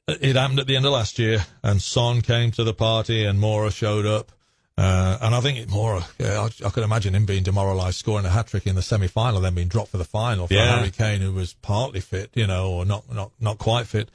it 0.09 0.37
happened 0.37 0.61
at 0.61 0.69
the 0.69 0.77
end 0.77 0.87
of 0.87 0.93
last 0.93 1.19
year, 1.19 1.45
and 1.65 1.83
Son 1.83 2.21
came 2.21 2.53
to 2.53 2.63
the 2.63 2.73
party, 2.73 3.25
and 3.25 3.41
Moura 3.41 3.73
showed 3.75 4.07
up, 4.07 4.31
uh, 4.79 5.19
and 5.21 5.35
I 5.35 5.41
think 5.41 5.59
it, 5.59 5.69
Moura, 5.69 6.05
yeah, 6.17 6.43
I, 6.43 6.67
I 6.67 6.71
could 6.71 6.85
imagine 6.85 7.13
him 7.13 7.27
being 7.27 7.43
demoralised, 7.43 7.97
scoring 7.97 8.25
a 8.25 8.29
hat 8.29 8.47
trick 8.47 8.69
in 8.69 8.77
the 8.77 8.83
semi 8.83 9.09
final, 9.09 9.41
then 9.41 9.55
being 9.57 9.67
dropped 9.67 9.91
for 9.91 9.97
the 9.97 10.05
final 10.05 10.47
for 10.47 10.55
Yeah. 10.55 10.77
Harry 10.77 10.93
Kane, 10.93 11.23
who 11.23 11.33
was 11.33 11.55
partly 11.55 11.99
fit, 11.99 12.31
you 12.35 12.47
know, 12.47 12.71
or 12.71 12.85
not 12.85 13.13
not 13.13 13.33
not 13.41 13.59
quite 13.59 13.89
fit. 13.89 14.09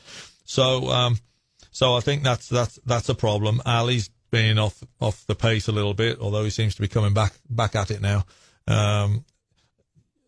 So, 0.45 0.89
um, 0.89 1.17
so 1.71 1.95
I 1.95 2.01
think 2.01 2.23
that's 2.23 2.47
that's 2.47 2.79
that's 2.85 3.09
a 3.09 3.15
problem. 3.15 3.61
Alli's 3.65 4.09
being 4.29 4.57
off 4.57 4.83
off 4.99 5.25
the 5.25 5.35
pace 5.35 5.67
a 5.67 5.71
little 5.71 5.93
bit, 5.93 6.19
although 6.19 6.43
he 6.43 6.49
seems 6.49 6.75
to 6.75 6.81
be 6.81 6.87
coming 6.87 7.13
back 7.13 7.33
back 7.49 7.75
at 7.75 7.91
it 7.91 8.01
now. 8.01 8.25
Um, 8.67 9.25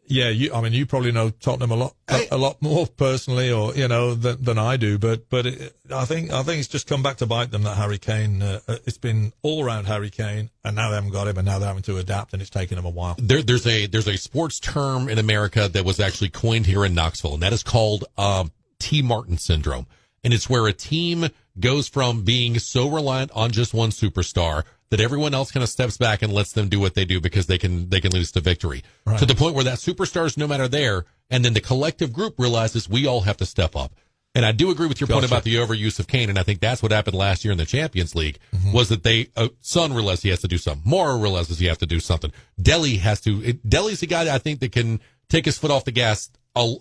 yeah, 0.06 0.30
you, 0.30 0.54
I 0.54 0.62
mean, 0.62 0.74
you 0.74 0.86
probably 0.86 1.12
know 1.12 1.30
Tottenham 1.30 1.72
a 1.72 1.76
lot, 1.76 1.96
a, 2.10 2.28
a 2.32 2.38
lot 2.38 2.62
more 2.62 2.86
personally, 2.86 3.52
or 3.52 3.74
you 3.74 3.88
know, 3.88 4.14
than, 4.14 4.44
than 4.44 4.58
I 4.58 4.78
do. 4.78 4.98
But, 4.98 5.30
but 5.30 5.46
it, 5.46 5.76
I 5.94 6.06
think, 6.06 6.32
I 6.32 6.44
think 6.44 6.60
it's 6.60 6.68
just 6.68 6.88
come 6.88 7.02
back 7.02 7.18
to 7.18 7.26
bite 7.26 7.52
them 7.52 7.64
that 7.64 7.78
Harry 7.78 7.98
Kane. 7.98 8.42
Uh, 8.42 8.60
uh, 8.68 8.78
it's 8.86 8.98
been 8.98 9.34
all 9.42 9.64
around 9.64 9.86
Harry 9.86 10.10
Kane, 10.10 10.50
and 10.64 10.76
now 10.76 10.90
they 10.90 10.96
haven't 10.96 11.12
got 11.12 11.28
him, 11.28 11.38
and 11.38 11.46
now 11.46 11.58
they're 11.58 11.68
having 11.68 11.84
to 11.84 11.98
adapt, 11.98 12.34
and 12.34 12.42
it's 12.42 12.52
taken 12.52 12.76
them 12.76 12.86
a 12.86 12.90
while. 12.90 13.16
there, 13.18 13.42
there's 13.42 13.66
a 13.66 13.86
there's 13.88 14.08
a 14.08 14.18
sports 14.18 14.60
term 14.60 15.08
in 15.08 15.20
America 15.20 15.70
that 15.70 15.86
was 15.86 16.00
actually 16.00 16.30
coined 16.30 16.66
here 16.66 16.84
in 16.86 16.94
Knoxville, 16.94 17.36
and 17.36 17.44
that 17.44 17.54
is 17.54 17.64
called 17.64 18.04
um, 18.18 18.52
Tee 18.80 19.02
Martin 19.02 19.38
syndrome, 19.38 19.88
and 20.24 20.34
it's 20.34 20.50
where 20.50 20.68
a 20.68 20.74
team 20.74 21.28
goes 21.60 21.88
from 21.88 22.24
being 22.24 22.58
so 22.60 22.90
reliant 22.90 23.32
on 23.32 23.52
just 23.52 23.74
one 23.74 23.90
superstar 23.90 24.64
that 24.90 25.00
everyone 25.00 25.34
else 25.34 25.52
kind 25.52 25.64
of 25.64 25.70
steps 25.70 25.98
back 25.98 26.22
and 26.22 26.32
lets 26.32 26.54
them 26.54 26.70
do 26.70 26.80
what 26.80 26.94
they 26.94 27.06
do 27.06 27.20
because 27.20 27.48
they 27.48 27.58
can 27.58 27.90
they 27.90 28.00
can 28.00 28.12
lose 28.12 28.32
to 28.32 28.40
victory 28.40 28.84
to 29.18 29.26
the 29.26 29.36
point 29.36 29.56
where 29.56 29.64
that 29.64 29.80
superstar 29.80 30.26
is 30.26 30.38
no 30.38 30.48
matter 30.48 30.68
there, 30.68 31.06
and 31.30 31.44
then 31.44 31.54
the 31.54 31.62
collective 31.62 32.14
group 32.14 32.36
realizes 32.38 32.88
we 32.88 33.08
all 33.08 33.22
have 33.22 33.38
to 33.38 33.46
step 33.46 33.76
up. 33.76 33.94
And 34.36 34.46
I 34.46 34.52
do 34.52 34.72
agree 34.72 34.88
with 34.88 35.00
your 35.00 35.08
point 35.08 35.26
about 35.26 35.44
the 35.44 35.56
overuse 35.56 36.00
of 36.00 36.08
Kane, 36.08 36.30
and 36.30 36.40
I 36.40 36.44
think 36.44 36.60
that's 36.60 36.82
what 36.82 36.92
happened 36.92 37.16
last 37.16 37.46
year 37.46 37.52
in 37.52 37.58
the 37.60 37.66
Champions 37.66 38.16
League 38.16 38.40
was 38.74 38.90
that 38.90 39.04
they 39.04 39.30
uh, 39.36 39.50
Son 39.62 39.94
realized 39.94 40.24
he 40.24 40.30
has 40.30 40.42
to 40.42 40.48
do 40.48 40.58
something, 40.58 40.92
Moura 40.92 41.22
realizes 41.22 41.60
he 41.60 41.68
has 41.68 41.78
to 41.80 41.86
do 41.86 42.00
something, 42.00 42.32
Dele 42.60 42.98
has 42.98 43.22
to. 43.22 43.54
Dele's 43.54 44.00
the 44.00 44.08
guy 44.08 44.24
that 44.24 44.34
I 44.34 44.40
think 44.40 44.60
that 44.62 44.72
can 44.72 45.00
take 45.30 45.46
his 45.46 45.58
foot 45.58 45.70
off 45.70 45.86
the 45.86 45.92
gas 45.92 46.32
a, 46.56 46.76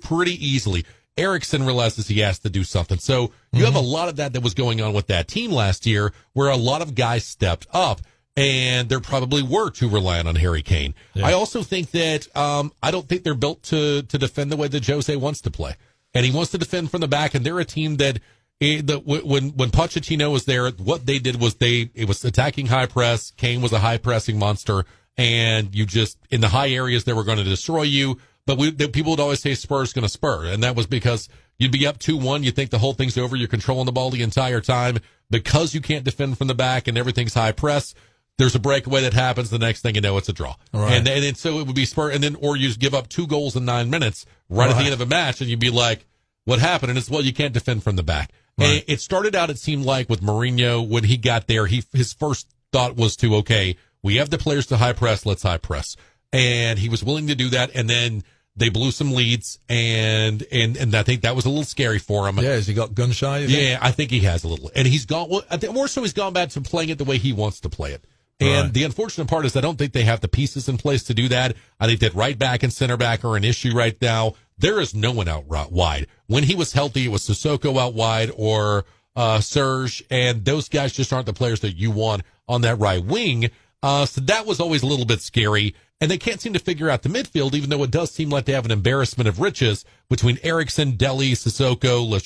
pretty 0.00 0.46
easily. 0.46 0.84
Eriksen 1.16 1.64
realizes 1.64 2.08
he 2.08 2.20
has 2.20 2.38
to 2.40 2.50
do 2.50 2.62
something. 2.62 2.98
So 2.98 3.32
you 3.52 3.64
have 3.64 3.74
a 3.74 3.80
lot 3.80 4.08
of 4.08 4.16
that 4.16 4.32
that 4.34 4.42
was 4.42 4.54
going 4.54 4.80
on 4.80 4.92
with 4.92 5.06
that 5.06 5.28
team 5.28 5.50
last 5.50 5.86
year, 5.86 6.12
where 6.34 6.50
a 6.50 6.56
lot 6.56 6.82
of 6.82 6.94
guys 6.94 7.24
stepped 7.24 7.66
up. 7.72 8.00
And 8.38 8.90
there 8.90 9.00
probably 9.00 9.42
were 9.42 9.70
too 9.70 9.88
reliant 9.88 10.28
on 10.28 10.34
Harry 10.34 10.60
Kane. 10.60 10.94
I 11.22 11.32
also 11.32 11.62
think 11.62 11.92
that 11.92 12.36
um, 12.36 12.70
I 12.82 12.90
don't 12.90 13.08
think 13.08 13.22
they're 13.22 13.34
built 13.34 13.62
to 13.64 14.02
to 14.02 14.18
defend 14.18 14.52
the 14.52 14.58
way 14.58 14.68
that 14.68 14.86
Jose 14.86 15.16
wants 15.16 15.40
to 15.40 15.50
play 15.50 15.76
and 16.16 16.24
he 16.24 16.32
wants 16.32 16.50
to 16.52 16.58
defend 16.58 16.90
from 16.90 17.02
the 17.02 17.08
back. 17.08 17.34
And 17.34 17.44
they're 17.44 17.58
a 17.58 17.64
team 17.64 17.96
that, 17.96 18.20
eh, 18.60 18.80
that 18.84 19.06
when 19.06 19.50
when 19.50 19.70
Pochettino 19.70 20.32
was 20.32 20.46
there, 20.46 20.70
what 20.70 21.04
they 21.04 21.18
did 21.18 21.40
was 21.40 21.56
they 21.56 21.90
it 21.94 22.08
was 22.08 22.24
attacking 22.24 22.66
high 22.66 22.86
press. 22.86 23.32
Kane 23.36 23.60
was 23.60 23.72
a 23.72 23.78
high 23.78 23.98
pressing 23.98 24.38
monster, 24.38 24.86
and 25.18 25.74
you 25.74 25.84
just 25.84 26.18
in 26.30 26.40
the 26.40 26.48
high 26.48 26.70
areas 26.70 27.04
they 27.04 27.12
were 27.12 27.24
going 27.24 27.38
to 27.38 27.44
destroy 27.44 27.82
you. 27.82 28.18
But 28.46 28.58
we, 28.58 28.70
the, 28.70 28.88
people 28.88 29.10
would 29.10 29.20
always 29.20 29.40
say 29.40 29.54
Spurs 29.54 29.92
going 29.92 30.04
to 30.04 30.08
spur, 30.08 30.46
and 30.46 30.62
that 30.62 30.76
was 30.76 30.86
because 30.86 31.28
you'd 31.58 31.72
be 31.72 31.86
up 31.86 31.98
two 31.98 32.16
one. 32.16 32.44
You 32.44 32.52
think 32.52 32.70
the 32.70 32.78
whole 32.78 32.94
thing's 32.94 33.18
over. 33.18 33.36
You're 33.36 33.48
controlling 33.48 33.86
the 33.86 33.92
ball 33.92 34.10
the 34.10 34.22
entire 34.22 34.60
time 34.60 34.98
because 35.30 35.74
you 35.74 35.80
can't 35.80 36.04
defend 36.04 36.38
from 36.38 36.46
the 36.46 36.54
back 36.54 36.86
and 36.86 36.96
everything's 36.96 37.34
high 37.34 37.52
press. 37.52 37.94
There's 38.38 38.54
a 38.54 38.60
breakaway 38.60 39.00
that 39.02 39.14
happens. 39.14 39.50
The 39.50 39.58
next 39.58 39.80
thing 39.80 39.94
you 39.94 40.00
know, 40.00 40.16
it's 40.18 40.28
a 40.28 40.32
draw. 40.32 40.56
Right. 40.72 40.92
And, 40.92 41.08
and 41.08 41.22
then 41.24 41.34
so 41.34 41.58
it 41.58 41.66
would 41.66 41.74
be 41.74 41.86
spur, 41.86 42.10
and 42.10 42.22
then 42.22 42.36
or 42.36 42.56
you 42.56 42.72
give 42.76 42.94
up 42.94 43.08
two 43.08 43.26
goals 43.26 43.56
in 43.56 43.64
nine 43.64 43.90
minutes 43.90 44.26
right, 44.48 44.70
at 44.70 44.76
the 44.76 44.84
end 44.84 44.94
of 44.94 45.00
a 45.00 45.06
match, 45.06 45.40
and 45.40 45.50
you'd 45.50 45.58
be 45.58 45.70
like, 45.70 46.06
"What 46.44 46.60
happened?" 46.60 46.90
And 46.90 46.98
it's 46.98 47.10
well, 47.10 47.22
you 47.22 47.32
can't 47.32 47.54
defend 47.54 47.82
from 47.82 47.96
the 47.96 48.02
back. 48.02 48.30
Right. 48.58 48.76
it, 48.76 48.84
it 48.86 49.00
started 49.00 49.34
out, 49.34 49.50
it 49.50 49.58
seemed 49.58 49.84
like 49.84 50.08
with 50.08 50.22
Mourinho 50.22 50.86
when 50.86 51.04
he 51.04 51.16
got 51.16 51.46
there, 51.46 51.66
he 51.66 51.82
his 51.92 52.12
first 52.12 52.48
thought 52.72 52.94
was 52.96 53.16
to 53.16 53.34
okay, 53.36 53.76
we 54.02 54.16
have 54.16 54.30
the 54.30 54.38
players 54.38 54.66
to 54.66 54.76
high 54.76 54.92
press, 54.92 55.26
let's 55.26 55.42
high 55.42 55.58
press, 55.58 55.96
and 56.32 56.78
he 56.78 56.88
was 56.88 57.02
willing 57.02 57.26
to 57.26 57.34
do 57.34 57.48
that, 57.50 57.70
and 57.74 57.90
then. 57.90 58.22
They 58.58 58.70
blew 58.70 58.90
some 58.90 59.12
leads, 59.12 59.58
and 59.68 60.42
and 60.50 60.76
and 60.76 60.94
I 60.94 61.02
think 61.02 61.22
that 61.22 61.36
was 61.36 61.44
a 61.44 61.48
little 61.50 61.64
scary 61.64 61.98
for 61.98 62.26
him. 62.26 62.38
Yeah, 62.38 62.50
has 62.52 62.66
he 62.66 62.72
got 62.74 62.94
gun 62.94 63.12
shy? 63.12 63.40
Yeah, 63.40 63.78
I 63.82 63.90
think 63.90 64.10
he 64.10 64.20
has 64.20 64.44
a 64.44 64.48
little, 64.48 64.70
and 64.74 64.88
he's 64.88 65.04
gone. 65.04 65.28
Well, 65.28 65.42
I 65.50 65.58
think 65.58 65.74
more 65.74 65.88
so, 65.88 66.02
he's 66.02 66.14
gone 66.14 66.32
back 66.32 66.48
to 66.50 66.60
playing 66.62 66.88
it 66.88 66.98
the 66.98 67.04
way 67.04 67.18
he 67.18 67.32
wants 67.34 67.60
to 67.60 67.68
play 67.68 67.92
it. 67.92 68.04
And 68.40 68.64
Right. 68.64 68.72
the 68.72 68.84
unfortunate 68.84 69.28
part 69.28 69.46
is, 69.46 69.56
I 69.56 69.60
don't 69.62 69.78
think 69.78 69.92
they 69.92 70.02
have 70.04 70.20
the 70.20 70.28
pieces 70.28 70.68
in 70.68 70.76
place 70.78 71.02
to 71.04 71.14
do 71.14 71.28
that. 71.28 71.56
I 71.80 71.86
think 71.86 72.00
that 72.00 72.14
right 72.14 72.38
back 72.38 72.62
and 72.62 72.72
center 72.72 72.96
back 72.98 73.24
are 73.24 73.36
an 73.36 73.44
issue 73.44 73.72
right 73.74 73.96
now. 74.00 74.34
There 74.58 74.80
is 74.80 74.94
no 74.94 75.10
one 75.10 75.28
out 75.28 75.46
wide. 75.46 76.06
When 76.26 76.44
he 76.44 76.54
was 76.54 76.72
healthy, 76.72 77.06
it 77.06 77.08
was 77.08 77.22
Sissoko 77.26 77.78
out 77.78 77.94
wide 77.94 78.30
or 78.36 78.84
uh, 79.14 79.40
Serge, 79.40 80.02
and 80.10 80.44
those 80.44 80.68
guys 80.68 80.92
just 80.92 81.12
aren't 81.12 81.26
the 81.26 81.32
players 81.32 81.60
that 81.60 81.76
you 81.76 81.90
want 81.90 82.22
on 82.48 82.60
that 82.62 82.78
right 82.78 83.02
wing. 83.04 83.50
Uh, 83.82 84.04
so 84.06 84.20
that 84.22 84.44
was 84.46 84.60
always 84.60 84.82
a 84.82 84.86
little 84.86 85.04
bit 85.06 85.20
scary. 85.20 85.74
And 86.00 86.10
they 86.10 86.18
can't 86.18 86.40
seem 86.40 86.52
to 86.52 86.58
figure 86.58 86.90
out 86.90 87.02
the 87.02 87.08
midfield, 87.08 87.54
even 87.54 87.70
though 87.70 87.82
it 87.82 87.90
does 87.90 88.10
seem 88.10 88.28
like 88.28 88.44
they 88.44 88.52
have 88.52 88.66
an 88.66 88.70
embarrassment 88.70 89.28
of 89.28 89.40
riches 89.40 89.84
between 90.10 90.38
Eriksen, 90.42 90.92
Dele, 90.96 91.32
Sissoko, 91.32 92.06
Lo 92.06 92.18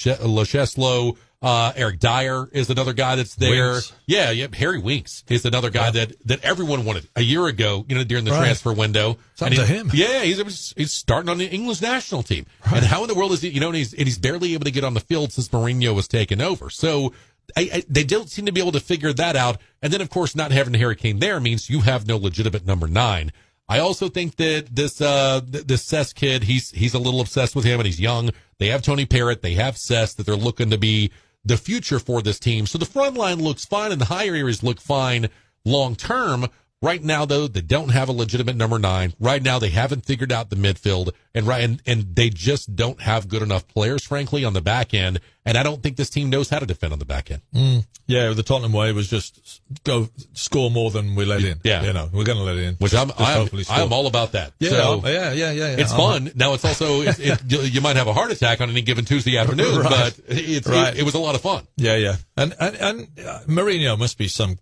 Celso, 0.44 1.16
uh, 1.42 1.72
Eric 1.74 2.00
Dier 2.00 2.48
is 2.52 2.68
another 2.68 2.92
guy 2.92 3.16
that's 3.16 3.34
there. 3.36 3.72
Winks. 3.72 3.92
Yeah, 4.06 4.30
yeah. 4.30 4.48
Harry 4.54 4.78
Winks 4.78 5.24
is 5.28 5.46
another 5.46 5.70
guy 5.70 5.90
that, 5.92 6.12
that 6.26 6.44
everyone 6.44 6.84
wanted 6.84 7.08
a 7.16 7.22
year 7.22 7.46
ago, 7.46 7.86
you 7.88 7.94
know, 7.94 8.04
during 8.04 8.24
the 8.24 8.32
Right. 8.32 8.40
transfer 8.40 8.72
window. 8.74 9.16
Something 9.36 9.58
And 9.58 9.66
to 9.68 9.72
him. 9.74 9.90
Yeah, 9.94 10.22
he's, 10.22 10.74
he's 10.76 10.92
starting 10.92 11.30
on 11.30 11.38
the 11.38 11.46
English 11.48 11.80
national 11.80 12.24
team. 12.24 12.44
And 12.64 12.84
how 12.84 13.02
in 13.02 13.08
the 13.08 13.14
world 13.14 13.32
is 13.32 13.40
he, 13.40 13.48
you 13.48 13.60
know, 13.60 13.68
and 13.68 13.76
he's, 13.76 13.94
and 13.94 14.02
he's 14.02 14.18
barely 14.18 14.52
able 14.52 14.64
to 14.64 14.70
get 14.70 14.84
on 14.84 14.92
the 14.94 15.00
field 15.00 15.32
since 15.32 15.48
Mourinho 15.48 15.94
was 15.94 16.08
taken 16.08 16.42
over. 16.42 16.68
So 16.68 17.14
I, 17.56 17.70
I, 17.72 17.84
they 17.88 18.04
don't 18.04 18.28
seem 18.28 18.44
to 18.46 18.52
be 18.52 18.60
able 18.60 18.72
to 18.72 18.80
figure 18.80 19.12
that 19.14 19.34
out. 19.36 19.58
And 19.80 19.92
then, 19.92 20.02
of 20.02 20.10
course, 20.10 20.36
not 20.36 20.52
having 20.52 20.74
Harry 20.74 20.96
Kane 20.96 21.20
there 21.20 21.40
means 21.40 21.70
you 21.70 21.80
have 21.80 22.06
no 22.06 22.18
legitimate 22.18 22.66
number 22.66 22.86
nine. 22.86 23.32
I 23.70 23.78
also 23.78 24.08
think 24.08 24.34
that 24.36 24.66
this 24.74 25.00
uh 25.00 25.40
this 25.44 25.84
Cess 25.84 26.12
kid, 26.12 26.42
he's 26.42 26.70
he's 26.72 26.92
a 26.92 26.98
little 26.98 27.20
obsessed 27.20 27.54
with 27.54 27.64
him, 27.64 27.78
and 27.78 27.86
he's 27.86 28.00
young. 28.00 28.30
They 28.58 28.66
have 28.66 28.82
Troy 28.82 29.06
Parrott, 29.06 29.42
they 29.42 29.54
have 29.54 29.78
Cess 29.78 30.12
that 30.14 30.26
they're 30.26 30.34
looking 30.34 30.70
to 30.70 30.76
be 30.76 31.12
the 31.44 31.56
future 31.56 32.00
for 32.00 32.20
this 32.20 32.40
team. 32.40 32.66
So 32.66 32.78
the 32.78 32.84
front 32.84 33.16
line 33.16 33.38
looks 33.38 33.64
fine 33.64 33.92
and 33.92 34.00
the 34.00 34.06
higher 34.06 34.34
areas 34.34 34.64
look 34.64 34.80
fine 34.80 35.28
long 35.64 35.94
term. 35.94 36.48
Right 36.82 37.04
now, 37.04 37.26
though, 37.26 37.46
they 37.46 37.60
don't 37.60 37.90
have 37.90 38.08
a 38.08 38.12
legitimate 38.12 38.56
number 38.56 38.78
nine. 38.78 39.12
Right 39.20 39.42
now, 39.42 39.58
they 39.58 39.68
haven't 39.68 40.06
figured 40.06 40.32
out 40.32 40.48
the 40.48 40.56
midfield, 40.56 41.10
and 41.34 41.46
right, 41.46 41.62
and, 41.62 41.82
and 41.86 42.16
they 42.16 42.30
just 42.30 42.74
don't 42.74 42.98
have 43.02 43.28
good 43.28 43.42
enough 43.42 43.68
players, 43.68 44.02
frankly, 44.02 44.46
on 44.46 44.54
the 44.54 44.62
back 44.62 44.94
end. 44.94 45.20
And 45.44 45.58
I 45.58 45.62
don't 45.62 45.82
think 45.82 45.96
this 45.96 46.08
team 46.08 46.30
knows 46.30 46.48
how 46.48 46.58
to 46.58 46.64
defend 46.64 46.94
on 46.94 46.98
the 46.98 47.04
back 47.04 47.30
end. 47.30 47.42
Mm, 47.54 47.86
yeah, 48.06 48.30
the 48.32 48.42
Tottenham 48.42 48.72
way 48.72 48.92
was 48.92 49.08
just 49.10 49.60
go 49.84 50.08
score 50.32 50.70
more 50.70 50.90
than 50.90 51.14
we 51.16 51.26
let 51.26 51.44
in. 51.44 51.60
Yeah. 51.64 51.82
you 51.82 51.92
know, 51.92 52.08
we're 52.14 52.24
going 52.24 52.38
to 52.38 52.44
let 52.44 52.56
it 52.56 52.64
in. 52.64 52.74
Which 52.76 52.94
I'm, 52.94 53.08
Just 53.08 53.70
I'm. 53.70 53.82
I'm 53.82 53.92
all 53.92 54.06
about 54.06 54.32
that. 54.32 54.54
Yeah, 54.58 54.70
So- 54.70 55.02
yeah, 55.04 55.32
yeah, 55.32 55.50
yeah, 55.50 55.52
yeah. 55.52 55.66
It's 55.82 55.92
I'm- 55.92 56.00
fun. 56.24 56.32
Now 56.34 56.54
it's 56.54 56.64
also 56.64 57.02
it, 57.02 57.18
it, 57.20 57.40
you- 57.46 57.60
you 57.60 57.80
might 57.82 57.96
have 57.96 58.06
a 58.06 58.14
heart 58.14 58.30
attack 58.30 58.62
on 58.62 58.70
any 58.70 58.80
given 58.80 59.04
Tuesday 59.04 59.36
afternoon, 59.36 59.80
Right. 59.80 59.90
but 59.90 60.20
it's, 60.28 60.66
Right. 60.66 60.94
it, 60.94 61.00
it 61.00 61.02
was 61.02 61.12
a 61.14 61.18
lot 61.18 61.34
of 61.34 61.42
fun. 61.42 61.66
Yeah, 61.76 61.96
yeah, 61.96 62.16
and 62.38 62.54
and 62.58 62.76
and 62.76 63.08
uh, 63.26 63.40
Mourinho 63.46 63.98
must 63.98 64.16
be 64.16 64.28
some 64.28 64.58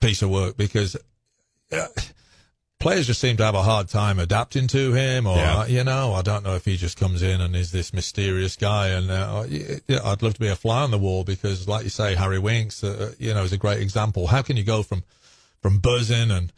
piece 0.00 0.22
of 0.22 0.30
work 0.30 0.56
because 0.56 0.96
uh, 1.72 1.86
players 2.80 3.06
just 3.06 3.20
seem 3.20 3.36
to 3.38 3.44
have 3.44 3.54
a 3.54 3.62
hard 3.62 3.88
time 3.88 4.18
adapting 4.18 4.66
to 4.68 4.92
him, 4.92 5.26
or 5.26 5.36
Yeah. 5.36 5.58
uh, 5.60 5.64
you 5.66 5.84
know, 5.84 6.12
I 6.12 6.22
don't 6.22 6.44
know 6.44 6.54
if 6.54 6.64
he 6.64 6.76
just 6.76 6.98
comes 6.98 7.22
in 7.22 7.40
and 7.40 7.56
is 7.56 7.72
this 7.72 7.92
mysterious 7.92 8.56
guy. 8.56 8.88
And 8.88 9.10
uh, 9.10 9.44
I'd 10.04 10.22
love 10.22 10.34
to 10.34 10.40
be 10.40 10.48
a 10.48 10.56
fly 10.56 10.82
on 10.82 10.90
the 10.90 10.98
wall 10.98 11.24
because, 11.24 11.66
like 11.66 11.84
you 11.84 11.90
say, 11.90 12.14
Harry 12.14 12.38
Winks, 12.38 12.84
uh, 12.84 13.12
you 13.18 13.32
know, 13.32 13.42
is 13.42 13.52
a 13.52 13.58
great 13.58 13.80
example. 13.80 14.26
How 14.26 14.42
can 14.42 14.56
you 14.56 14.64
go 14.64 14.82
from 14.82 15.02
from 15.62 15.78
buzzing 15.78 16.30
and 16.30 16.52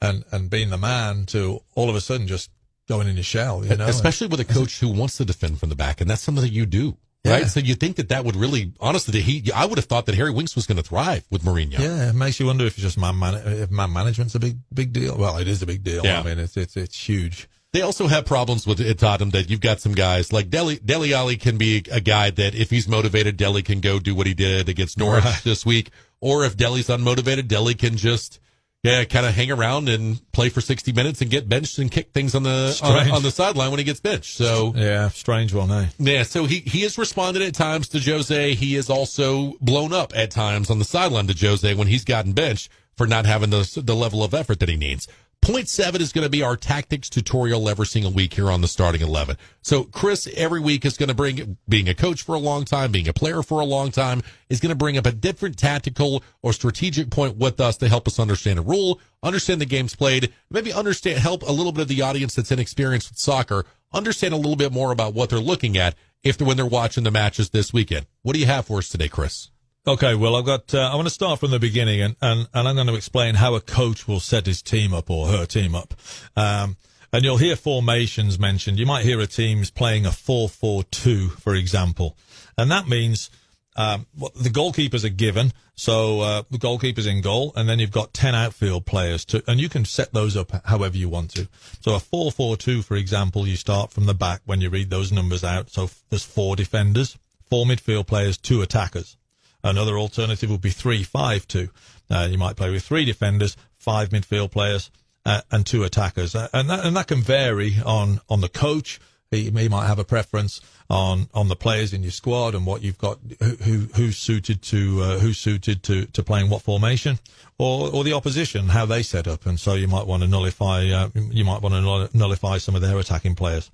and 0.00 0.24
and 0.30 0.48
being 0.50 0.70
the 0.70 0.78
man 0.78 1.26
to 1.26 1.62
all 1.74 1.90
of 1.90 1.96
a 1.96 2.00
sudden 2.00 2.26
just 2.28 2.50
going 2.88 3.08
in 3.08 3.14
your 3.16 3.24
shell? 3.24 3.64
You 3.64 3.76
know, 3.76 3.86
Especially 3.86 4.28
with 4.28 4.40
a 4.40 4.44
coach 4.44 4.78
who 4.80 4.88
wants 4.88 5.16
to 5.16 5.24
defend 5.24 5.58
from 5.58 5.68
the 5.68 5.76
back, 5.76 6.00
and 6.00 6.08
that's 6.08 6.22
something 6.22 6.42
that 6.42 6.52
you 6.52 6.64
do, 6.66 6.96
Yeah. 7.24 7.32
right? 7.34 7.46
So 7.46 7.60
you 7.60 7.74
think 7.76 7.96
that 7.96 8.08
that 8.08 8.24
would 8.24 8.34
really, 8.34 8.72
honestly, 8.80 9.20
he, 9.20 9.52
I 9.52 9.64
would 9.64 9.78
have 9.78 9.84
thought 9.84 10.06
that 10.06 10.14
Harry 10.16 10.32
Winks 10.32 10.56
was 10.56 10.66
going 10.66 10.76
to 10.78 10.82
thrive 10.82 11.24
with 11.30 11.42
Mourinho. 11.44 11.78
Yeah, 11.78 12.08
it 12.10 12.14
makes 12.14 12.40
you 12.40 12.46
wonder 12.46 12.64
if 12.66 12.74
it's 12.74 12.82
just 12.82 12.98
my, 12.98 13.12
man 13.12 13.34
if 13.46 13.70
man 13.70 13.92
management's 13.92 14.34
a 14.34 14.40
big 14.40 14.56
big 14.74 14.92
deal. 14.92 15.16
Well, 15.16 15.36
it 15.38 15.46
is 15.46 15.62
a 15.62 15.66
big 15.66 15.84
deal. 15.84 16.04
Yeah. 16.04 16.20
I 16.20 16.22
mean, 16.24 16.38
it's 16.40 16.56
it's 16.56 16.76
it's 16.76 17.08
huge. 17.08 17.48
They 17.72 17.80
also 17.80 18.06
have 18.06 18.26
problems 18.26 18.66
with 18.66 18.80
at 18.80 18.98
Tottenham 18.98 19.30
that 19.30 19.48
you've 19.48 19.60
got 19.60 19.80
some 19.80 19.92
guys 19.94 20.32
like 20.32 20.50
Dele 20.50 20.76
Dele 20.84 21.14
Alli 21.14 21.36
can 21.36 21.56
be 21.58 21.82
a 21.90 22.00
guy 22.00 22.30
that 22.30 22.54
if 22.54 22.68
he's 22.70 22.86
motivated, 22.88 23.36
Dele 23.36 23.62
can 23.62 23.80
go 23.80 23.98
do 23.98 24.14
what 24.14 24.26
he 24.26 24.34
did 24.34 24.68
against 24.68 24.98
Norwich 24.98 25.24
Right. 25.24 25.40
this 25.44 25.64
week. 25.64 25.90
Or 26.20 26.44
if 26.44 26.56
Dele's 26.56 26.88
unmotivated, 26.88 27.48
Deli 27.48 27.74
can 27.74 27.96
just 27.96 28.40
yeah, 28.82 29.04
kind 29.04 29.24
of 29.26 29.34
hang 29.34 29.50
around 29.50 29.88
and 29.88 30.20
play 30.32 30.48
for 30.48 30.60
sixty 30.60 30.92
minutes 30.92 31.20
and 31.20 31.30
get 31.30 31.48
benched 31.48 31.78
and 31.78 31.90
kick 31.90 32.12
things 32.12 32.34
on 32.34 32.42
the 32.42 32.78
on, 32.82 33.10
on 33.10 33.22
the 33.22 33.30
sideline 33.30 33.70
when 33.70 33.78
he 33.78 33.84
gets 33.84 34.00
benched. 34.00 34.36
So 34.36 34.72
Yeah, 34.74 35.08
strange 35.10 35.54
one, 35.54 35.70
eh? 35.70 35.86
yeah, 35.98 36.22
so 36.24 36.46
he 36.46 36.60
he 36.60 36.82
has 36.82 36.98
responded 36.98 37.42
at 37.42 37.54
times 37.54 37.88
to 37.90 38.00
Jose. 38.00 38.54
He 38.54 38.74
is 38.76 38.90
also 38.90 39.54
blown 39.60 39.92
up 39.92 40.12
at 40.16 40.30
times 40.30 40.68
on 40.70 40.78
the 40.78 40.84
sideline 40.84 41.26
to 41.28 41.46
Jose 41.46 41.72
when 41.74 41.86
he's 41.86 42.04
gotten 42.04 42.32
benched 42.32 42.70
for 42.96 43.06
not 43.06 43.24
having 43.24 43.50
the 43.50 43.82
the 43.84 43.94
level 43.96 44.22
of 44.24 44.34
effort 44.34 44.58
that 44.60 44.68
he 44.68 44.76
needs. 44.76 45.06
Point 45.42 45.68
seven 45.68 46.00
is 46.00 46.12
going 46.12 46.22
to 46.22 46.30
be 46.30 46.44
our 46.44 46.56
tactics 46.56 47.10
tutorial 47.10 47.68
every 47.68 47.86
single 47.86 48.12
week 48.12 48.34
here 48.34 48.48
on 48.48 48.60
the 48.60 48.68
starting 48.68 49.00
eleven. 49.00 49.36
So 49.60 49.82
Chris 49.82 50.28
every 50.36 50.60
week 50.60 50.84
is 50.84 50.96
going 50.96 51.08
to 51.08 51.16
bring, 51.16 51.58
being 51.68 51.88
a 51.88 51.94
coach 51.94 52.22
for 52.22 52.36
a 52.36 52.38
long 52.38 52.64
time, 52.64 52.92
being 52.92 53.08
a 53.08 53.12
player 53.12 53.42
for 53.42 53.58
a 53.58 53.64
long 53.64 53.90
time, 53.90 54.22
is 54.48 54.60
going 54.60 54.70
to 54.70 54.76
bring 54.76 54.96
up 54.96 55.04
a 55.04 55.10
different 55.10 55.58
tactical 55.58 56.22
or 56.42 56.52
strategic 56.52 57.10
point 57.10 57.38
with 57.38 57.60
us 57.60 57.76
to 57.78 57.88
help 57.88 58.06
us 58.06 58.20
understand 58.20 58.60
a 58.60 58.62
rule, 58.62 59.00
understand 59.20 59.60
the 59.60 59.66
games 59.66 59.96
played, 59.96 60.32
maybe 60.48 60.72
understand 60.72 61.18
help 61.18 61.42
a 61.42 61.50
little 61.50 61.72
bit 61.72 61.82
of 61.82 61.88
the 61.88 62.02
audience 62.02 62.36
that's 62.36 62.52
inexperienced 62.52 63.10
with 63.10 63.18
soccer 63.18 63.66
understand 63.92 64.32
a 64.32 64.36
little 64.36 64.56
bit 64.56 64.72
more 64.72 64.92
about 64.92 65.12
what 65.12 65.28
they're 65.28 65.40
looking 65.40 65.76
at 65.76 65.96
if 66.22 66.38
they're, 66.38 66.46
when 66.46 66.56
they're 66.56 66.64
watching 66.64 67.02
the 67.02 67.10
matches 67.10 67.50
this 67.50 67.72
weekend. 67.72 68.06
What 68.22 68.34
do 68.34 68.38
you 68.38 68.46
have 68.46 68.66
for 68.66 68.78
us 68.78 68.88
today, 68.88 69.08
Chris? 69.08 69.48
Okay, 69.84 70.14
well, 70.14 70.36
I've 70.36 70.44
got. 70.44 70.72
Uh, 70.72 70.90
I 70.92 70.94
want 70.94 71.08
to 71.08 71.14
start 71.14 71.40
from 71.40 71.50
the 71.50 71.58
beginning, 71.58 72.00
and, 72.00 72.14
and 72.22 72.46
and 72.54 72.68
I'm 72.68 72.76
going 72.76 72.86
to 72.86 72.94
explain 72.94 73.34
how 73.34 73.56
a 73.56 73.60
coach 73.60 74.06
will 74.06 74.20
set 74.20 74.46
his 74.46 74.62
team 74.62 74.94
up 74.94 75.10
or 75.10 75.26
her 75.26 75.44
team 75.44 75.74
up. 75.74 75.94
Um, 76.36 76.76
and 77.12 77.24
you'll 77.24 77.38
hear 77.38 77.56
formations 77.56 78.38
mentioned. 78.38 78.78
You 78.78 78.86
might 78.86 79.04
hear 79.04 79.18
a 79.18 79.26
team's 79.26 79.72
playing 79.72 80.06
a 80.06 80.12
four-four-two, 80.12 81.30
for 81.30 81.56
example, 81.56 82.16
and 82.56 82.70
that 82.70 82.86
means 82.86 83.28
um, 83.74 84.06
the 84.14 84.50
goalkeepers 84.50 85.04
are 85.04 85.08
given. 85.08 85.52
So 85.74 86.20
uh, 86.20 86.42
the 86.48 86.58
goalkeeper's 86.58 87.06
in 87.06 87.20
goal, 87.20 87.52
and 87.56 87.68
then 87.68 87.80
you've 87.80 87.90
got 87.90 88.14
ten 88.14 88.36
outfield 88.36 88.86
players 88.86 89.24
to, 89.26 89.42
and 89.48 89.58
you 89.58 89.68
can 89.68 89.84
set 89.84 90.12
those 90.12 90.36
up 90.36 90.64
however 90.64 90.96
you 90.96 91.08
want 91.08 91.30
to. 91.32 91.48
So 91.80 91.96
a 91.96 91.98
four-four-two, 91.98 92.82
for 92.82 92.94
example, 92.94 93.48
you 93.48 93.56
start 93.56 93.90
from 93.90 94.06
the 94.06 94.14
back 94.14 94.42
when 94.44 94.60
you 94.60 94.70
read 94.70 94.90
those 94.90 95.10
numbers 95.10 95.42
out. 95.42 95.70
So 95.70 95.90
there's 96.08 96.24
four 96.24 96.54
defenders, 96.54 97.18
four 97.50 97.64
midfield 97.66 98.06
players, 98.06 98.38
two 98.38 98.62
attackers. 98.62 99.16
Another 99.64 99.96
alternative 99.98 100.50
would 100.50 100.60
be 100.60 100.70
three-five-two. 100.70 101.68
Uh, 102.10 102.28
you 102.30 102.38
might 102.38 102.56
play 102.56 102.70
with 102.70 102.84
three 102.84 103.04
defenders, 103.04 103.56
five 103.78 104.10
midfield 104.10 104.50
players, 104.50 104.90
uh, 105.24 105.40
and 105.50 105.64
two 105.64 105.84
attackers, 105.84 106.34
uh, 106.34 106.48
and 106.52 106.68
that 106.68 106.84
and 106.84 106.96
that 106.96 107.06
can 107.06 107.22
vary 107.22 107.76
on 107.84 108.20
on 108.28 108.40
the 108.40 108.48
coach. 108.48 109.00
He, 109.30 109.50
he 109.50 109.68
might 109.68 109.86
have 109.86 109.98
a 109.98 110.04
preference 110.04 110.60
on 110.90 111.28
on 111.32 111.48
the 111.48 111.56
players 111.56 111.94
in 111.94 112.02
your 112.02 112.10
squad 112.10 112.54
and 112.54 112.66
what 112.66 112.82
you've 112.82 112.98
got, 112.98 113.18
who, 113.38 113.54
who 113.54 113.78
who's 113.94 114.18
suited 114.18 114.62
to 114.62 115.00
uh, 115.00 115.18
who's 115.20 115.38
suited 115.38 115.82
to 115.84 116.06
to 116.06 116.22
playing 116.22 116.50
what 116.50 116.62
formation, 116.62 117.18
or 117.56 117.88
or 117.94 118.04
the 118.04 118.12
opposition 118.12 118.68
how 118.68 118.84
they 118.84 119.02
set 119.02 119.26
up, 119.28 119.46
and 119.46 119.60
so 119.60 119.74
you 119.74 119.88
might 119.88 120.06
want 120.06 120.22
to 120.22 120.28
nullify 120.28 120.86
uh, 120.88 121.08
you 121.14 121.44
might 121.44 121.62
want 121.62 121.74
to 121.74 122.18
nullify 122.18 122.58
some 122.58 122.74
of 122.74 122.82
their 122.82 122.98
attacking 122.98 123.34
players. 123.36 123.70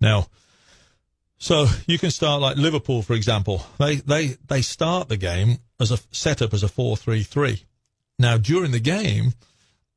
Now. 0.00 0.28
So 1.42 1.66
you 1.88 1.98
can 1.98 2.12
start 2.12 2.40
like 2.40 2.56
Liverpool, 2.56 3.02
for 3.02 3.14
example. 3.14 3.66
They 3.76 3.96
they 3.96 4.36
they 4.46 4.62
start 4.62 5.08
the 5.08 5.16
game 5.16 5.58
as 5.80 5.90
a 5.90 5.98
setup 6.12 6.54
as 6.54 6.62
a 6.62 6.68
four 6.68 6.96
three 6.96 7.24
three. 7.24 7.64
Now 8.16 8.38
during 8.38 8.70
the 8.70 8.78
game, 8.78 9.32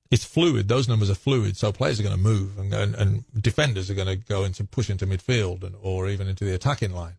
it's 0.10 0.26
fluid. 0.26 0.68
Those 0.68 0.90
numbers 0.90 1.12
are 1.12 1.14
fluid, 1.16 1.56
so 1.56 1.72
players 1.72 2.00
are 2.00 2.04
going 2.04 2.16
to 2.16 2.22
move, 2.22 2.58
and, 2.58 2.74
and 2.74 2.96
and 2.96 3.26
defenders 3.40 3.92
are 3.92 3.94
going 3.94 4.08
to 4.08 4.16
go 4.16 4.44
into 4.44 4.64
push 4.64 4.90
into 4.90 5.06
midfield 5.06 5.64
and 5.64 5.76
or 5.84 6.10
even 6.10 6.28
into 6.28 6.46
the 6.46 6.56
attacking 6.56 6.96
line. 6.96 7.18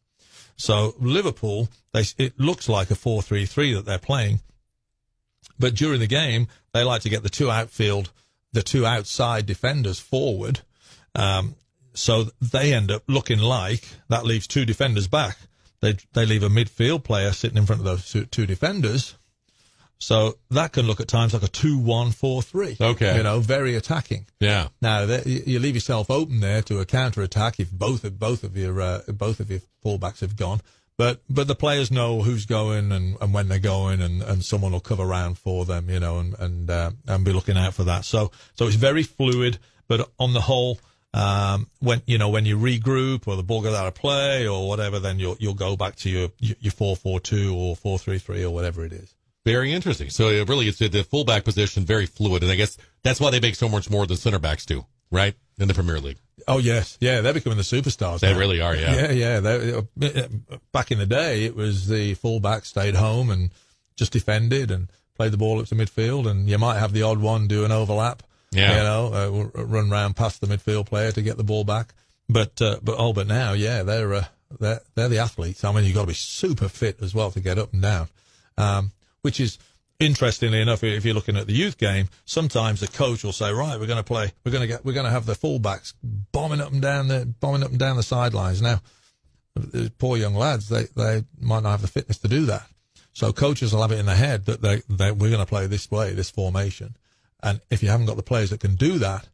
So 0.56 0.96
Liverpool, 0.98 1.68
they 1.92 2.02
it 2.18 2.36
looks 2.36 2.68
like 2.68 2.90
a 2.90 2.96
four 2.96 3.22
three 3.22 3.46
three 3.46 3.74
that 3.74 3.84
they're 3.84 3.96
playing, 3.96 4.40
but 5.56 5.76
during 5.76 6.00
the 6.00 6.08
game 6.08 6.48
they 6.72 6.82
like 6.82 7.02
to 7.02 7.10
get 7.10 7.22
the 7.22 7.28
two 7.28 7.48
outfield, 7.48 8.10
the 8.52 8.64
two 8.64 8.84
outside 8.84 9.46
defenders 9.46 10.00
forward. 10.00 10.62
Um, 11.14 11.54
so 11.96 12.26
they 12.40 12.72
end 12.72 12.90
up 12.90 13.02
looking 13.08 13.38
like 13.38 13.88
that 14.08 14.24
leaves 14.24 14.46
two 14.46 14.64
defenders 14.64 15.08
back. 15.08 15.38
They 15.80 15.96
they 16.12 16.26
leave 16.26 16.42
a 16.42 16.48
midfield 16.48 17.04
player 17.04 17.32
sitting 17.32 17.58
in 17.58 17.66
front 17.66 17.80
of 17.80 17.86
those 17.86 18.10
two, 18.10 18.26
two 18.26 18.46
defenders. 18.46 19.16
So 19.98 20.36
that 20.50 20.72
can 20.72 20.86
look 20.86 21.00
at 21.00 21.08
times 21.08 21.32
like 21.32 21.42
a 21.42 21.48
two-one-four-three. 21.48 22.76
Okay. 22.78 23.16
you 23.16 23.22
know, 23.22 23.40
very 23.40 23.76
attacking. 23.76 24.26
Yeah. 24.40 24.68
Now 24.82 25.04
you 25.04 25.42
you 25.46 25.58
leave 25.58 25.74
yourself 25.74 26.10
open 26.10 26.40
there 26.40 26.60
to 26.62 26.80
a 26.80 26.84
counter 26.84 27.22
attack 27.22 27.58
if 27.58 27.70
both 27.70 28.04
of 28.04 28.18
both 28.18 28.44
of 28.44 28.56
your 28.56 28.80
uh, 28.80 29.00
both 29.08 29.40
of 29.40 29.50
your 29.50 29.60
fullbacks 29.84 30.20
have 30.20 30.36
gone. 30.36 30.60
But 30.98 31.22
but 31.28 31.46
the 31.46 31.54
players 31.54 31.90
know 31.90 32.22
who's 32.22 32.46
going 32.46 32.90
and, 32.92 33.16
and 33.20 33.34
when 33.34 33.48
they're 33.48 33.58
going, 33.58 34.00
and, 34.00 34.22
and 34.22 34.44
someone 34.44 34.72
will 34.72 34.80
cover 34.80 35.02
around 35.02 35.38
for 35.38 35.64
them, 35.64 35.90
you 35.90 36.00
know, 36.00 36.18
and 36.18 36.34
and 36.38 36.70
uh, 36.70 36.90
and 37.06 37.24
be 37.24 37.32
looking 37.32 37.56
out 37.56 37.74
for 37.74 37.84
that. 37.84 38.04
So 38.04 38.30
so 38.54 38.66
it's 38.66 38.76
very 38.76 39.02
fluid. 39.02 39.58
But 39.88 40.10
on 40.18 40.32
the 40.32 40.40
whole, 40.40 40.80
um, 41.16 41.70
when 41.80 42.02
you 42.06 42.18
know 42.18 42.28
when 42.28 42.44
you 42.44 42.58
regroup 42.58 43.26
or 43.26 43.36
the 43.36 43.42
ball 43.42 43.62
goes 43.62 43.74
out 43.74 43.86
of 43.86 43.94
play 43.94 44.46
or 44.46 44.68
whatever, 44.68 44.98
then 44.98 45.18
you'll 45.18 45.36
you'll 45.40 45.54
go 45.54 45.76
back 45.76 45.96
to 45.96 46.10
your 46.10 46.28
your 46.38 46.72
four 46.72 46.94
four 46.94 47.20
two 47.20 47.54
or 47.54 47.74
four 47.74 47.98
three 47.98 48.18
three 48.18 48.44
or 48.44 48.50
whatever 48.50 48.84
it 48.84 48.92
is. 48.92 49.14
Very 49.46 49.72
interesting. 49.72 50.10
So 50.10 50.28
it 50.28 50.48
really, 50.48 50.66
it's 50.66 50.78
the 50.78 51.04
fullback 51.04 51.44
position, 51.44 51.84
very 51.84 52.06
fluid. 52.06 52.42
And 52.42 52.50
I 52.50 52.56
guess 52.56 52.76
that's 53.02 53.20
why 53.20 53.30
they 53.30 53.40
make 53.40 53.54
so 53.54 53.68
much 53.68 53.88
more 53.88 54.04
than 54.04 54.16
center 54.16 54.40
backs 54.40 54.66
do, 54.66 54.84
right? 55.10 55.34
In 55.58 55.68
the 55.68 55.74
Premier 55.74 56.00
League. 56.00 56.18
Oh 56.48 56.58
yes, 56.58 56.98
yeah, 57.00 57.22
they're 57.22 57.32
becoming 57.32 57.56
the 57.56 57.62
superstars. 57.64 58.20
They 58.20 58.32
now. 58.32 58.38
really 58.38 58.60
are, 58.60 58.76
yeah. 58.76 59.08
yeah, 59.08 59.10
yeah. 59.12 59.40
They, 59.40 59.72
uh, 59.72 60.58
back 60.72 60.90
in 60.90 60.98
the 60.98 61.06
day, 61.06 61.44
it 61.44 61.56
was 61.56 61.88
the 61.88 62.14
fullback 62.14 62.64
stayed 62.66 62.94
home 62.94 63.30
and 63.30 63.50
just 63.96 64.12
defended 64.12 64.70
and 64.70 64.90
played 65.14 65.32
the 65.32 65.38
ball 65.38 65.60
up 65.60 65.66
to 65.68 65.74
midfield, 65.74 66.28
and 66.28 66.48
you 66.48 66.58
might 66.58 66.78
have 66.78 66.92
the 66.92 67.02
odd 67.02 67.20
one 67.20 67.46
do 67.46 67.64
an 67.64 67.72
overlap. 67.72 68.22
Yeah. 68.56 68.76
you 68.76 68.82
know, 68.82 69.50
uh, 69.54 69.62
run 69.64 69.90
round 69.90 70.16
past 70.16 70.40
the 70.40 70.46
midfield 70.46 70.86
player 70.86 71.12
to 71.12 71.22
get 71.22 71.36
the 71.36 71.44
ball 71.44 71.64
back. 71.64 71.94
But 72.28 72.60
uh, 72.60 72.78
but 72.82 72.96
oh, 72.98 73.12
but 73.12 73.26
now, 73.26 73.52
yeah, 73.52 73.82
they're 73.82 74.14
uh, 74.14 74.24
they're 74.58 74.80
they're 74.94 75.08
the 75.08 75.18
athletes. 75.18 75.64
I 75.64 75.72
mean, 75.72 75.84
you've 75.84 75.94
got 75.94 76.02
to 76.02 76.08
be 76.08 76.14
super 76.14 76.68
fit 76.68 76.98
as 77.00 77.14
well 77.14 77.30
to 77.30 77.40
get 77.40 77.58
up 77.58 77.72
and 77.72 77.82
down. 77.82 78.08
Um, 78.58 78.92
which 79.22 79.38
is 79.38 79.58
interestingly 80.00 80.60
enough, 80.60 80.82
if 80.82 81.04
you're 81.04 81.14
looking 81.14 81.36
at 81.36 81.46
the 81.46 81.52
youth 81.52 81.78
game, 81.78 82.08
sometimes 82.24 82.80
the 82.80 82.88
coach 82.88 83.22
will 83.22 83.32
say, 83.32 83.52
"Right, 83.52 83.78
we're 83.78 83.86
going 83.86 83.98
to 83.98 84.04
play. 84.04 84.32
We're 84.44 84.52
going 84.52 84.62
to 84.62 84.68
get. 84.68 84.84
We're 84.84 84.92
going 84.92 85.06
to 85.06 85.10
have 85.10 85.26
the 85.26 85.34
fullbacks 85.34 85.94
bombing 86.02 86.60
up 86.60 86.72
and 86.72 86.82
down 86.82 87.08
the 87.08 87.26
bombing 87.26 87.62
up 87.62 87.70
and 87.70 87.78
down 87.78 87.96
the 87.96 88.02
sidelines." 88.02 88.60
Now, 88.60 88.80
the 89.54 89.92
poor 89.98 90.16
young 90.16 90.34
lads, 90.34 90.68
they 90.68 90.84
they 90.96 91.24
might 91.40 91.62
not 91.62 91.70
have 91.70 91.82
the 91.82 91.88
fitness 91.88 92.18
to 92.18 92.28
do 92.28 92.46
that. 92.46 92.66
So 93.12 93.32
coaches 93.32 93.72
will 93.72 93.80
have 93.80 93.92
it 93.92 93.98
in 93.98 94.06
their 94.06 94.16
head 94.16 94.44
that 94.44 94.60
they, 94.60 94.82
they 94.90 95.10
we're 95.10 95.30
going 95.30 95.40
to 95.40 95.46
play 95.46 95.66
this 95.66 95.90
way, 95.90 96.12
this 96.12 96.30
formation, 96.30 96.96
and 97.46 97.60
if 97.70 97.82
you 97.82 97.88
haven't 97.88 98.06
got 98.06 98.16
the 98.16 98.22
players 98.32 98.50
that 98.50 98.60
can 98.60 98.74
do 98.74 98.98
that, 98.98 99.28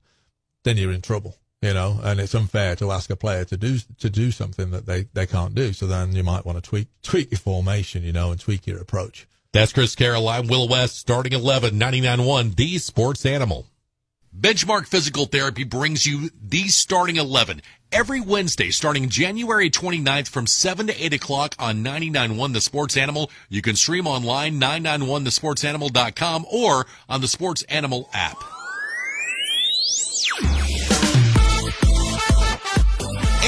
then 0.64 0.76
you're 0.76 0.92
in 0.92 1.02
trouble. 1.02 1.32
you 1.62 1.72
know, 1.72 2.00
and 2.02 2.18
it's 2.20 2.34
unfair 2.34 2.74
to 2.76 2.90
ask 2.90 3.08
a 3.08 3.16
player 3.16 3.44
to 3.44 3.56
do 3.56 3.78
to 3.98 4.10
do 4.10 4.30
something 4.32 4.72
that 4.72 4.84
they, 4.84 5.06
they 5.14 5.26
can't 5.26 5.54
do. 5.54 5.72
So 5.72 5.86
then 5.86 6.12
you 6.12 6.24
might 6.24 6.44
want 6.44 6.62
to 6.62 6.68
tweak 6.70 6.88
tweak 7.02 7.30
your 7.30 7.38
formation, 7.38 8.02
you 8.02 8.12
know, 8.12 8.30
and 8.32 8.40
tweak 8.40 8.66
your 8.66 8.80
approach. 8.80 9.26
That's 9.52 9.72
Chris 9.72 9.94
Carroll. 9.94 10.28
I'm 10.28 10.46
Will 10.48 10.66
West, 10.66 10.96
starting 10.98 11.32
11, 11.34 11.74
99.1, 11.78 12.56
the 12.56 12.78
sports 12.78 13.24
animal. 13.26 13.66
Benchmark 14.39 14.87
Physical 14.87 15.26
Therapy 15.26 15.62
brings 15.62 16.07
you 16.07 16.30
the 16.43 16.68
starting 16.68 17.16
11 17.16 17.61
every 17.93 18.18
Wednesday 18.22 18.70
starting 18.70 19.11
January 19.11 19.68
29th 19.68 20.28
from 20.28 20.47
7 20.47 20.87
to 20.87 21.05
8 21.05 21.12
o'clock 21.12 21.55
on 21.59 21.85
99.1 21.85 22.55
The 22.55 22.62
Sports 22.62 22.97
Animal. 22.97 23.30
You 23.51 23.61
can 23.61 23.76
stream 23.76 24.07
online 24.07 24.59
991thesportsanimal.com 24.59 26.47
or 26.51 26.87
on 27.11 27.20
the 27.20 27.28
Sports 27.28 27.62
Animal 27.64 28.09
app. 28.14 28.39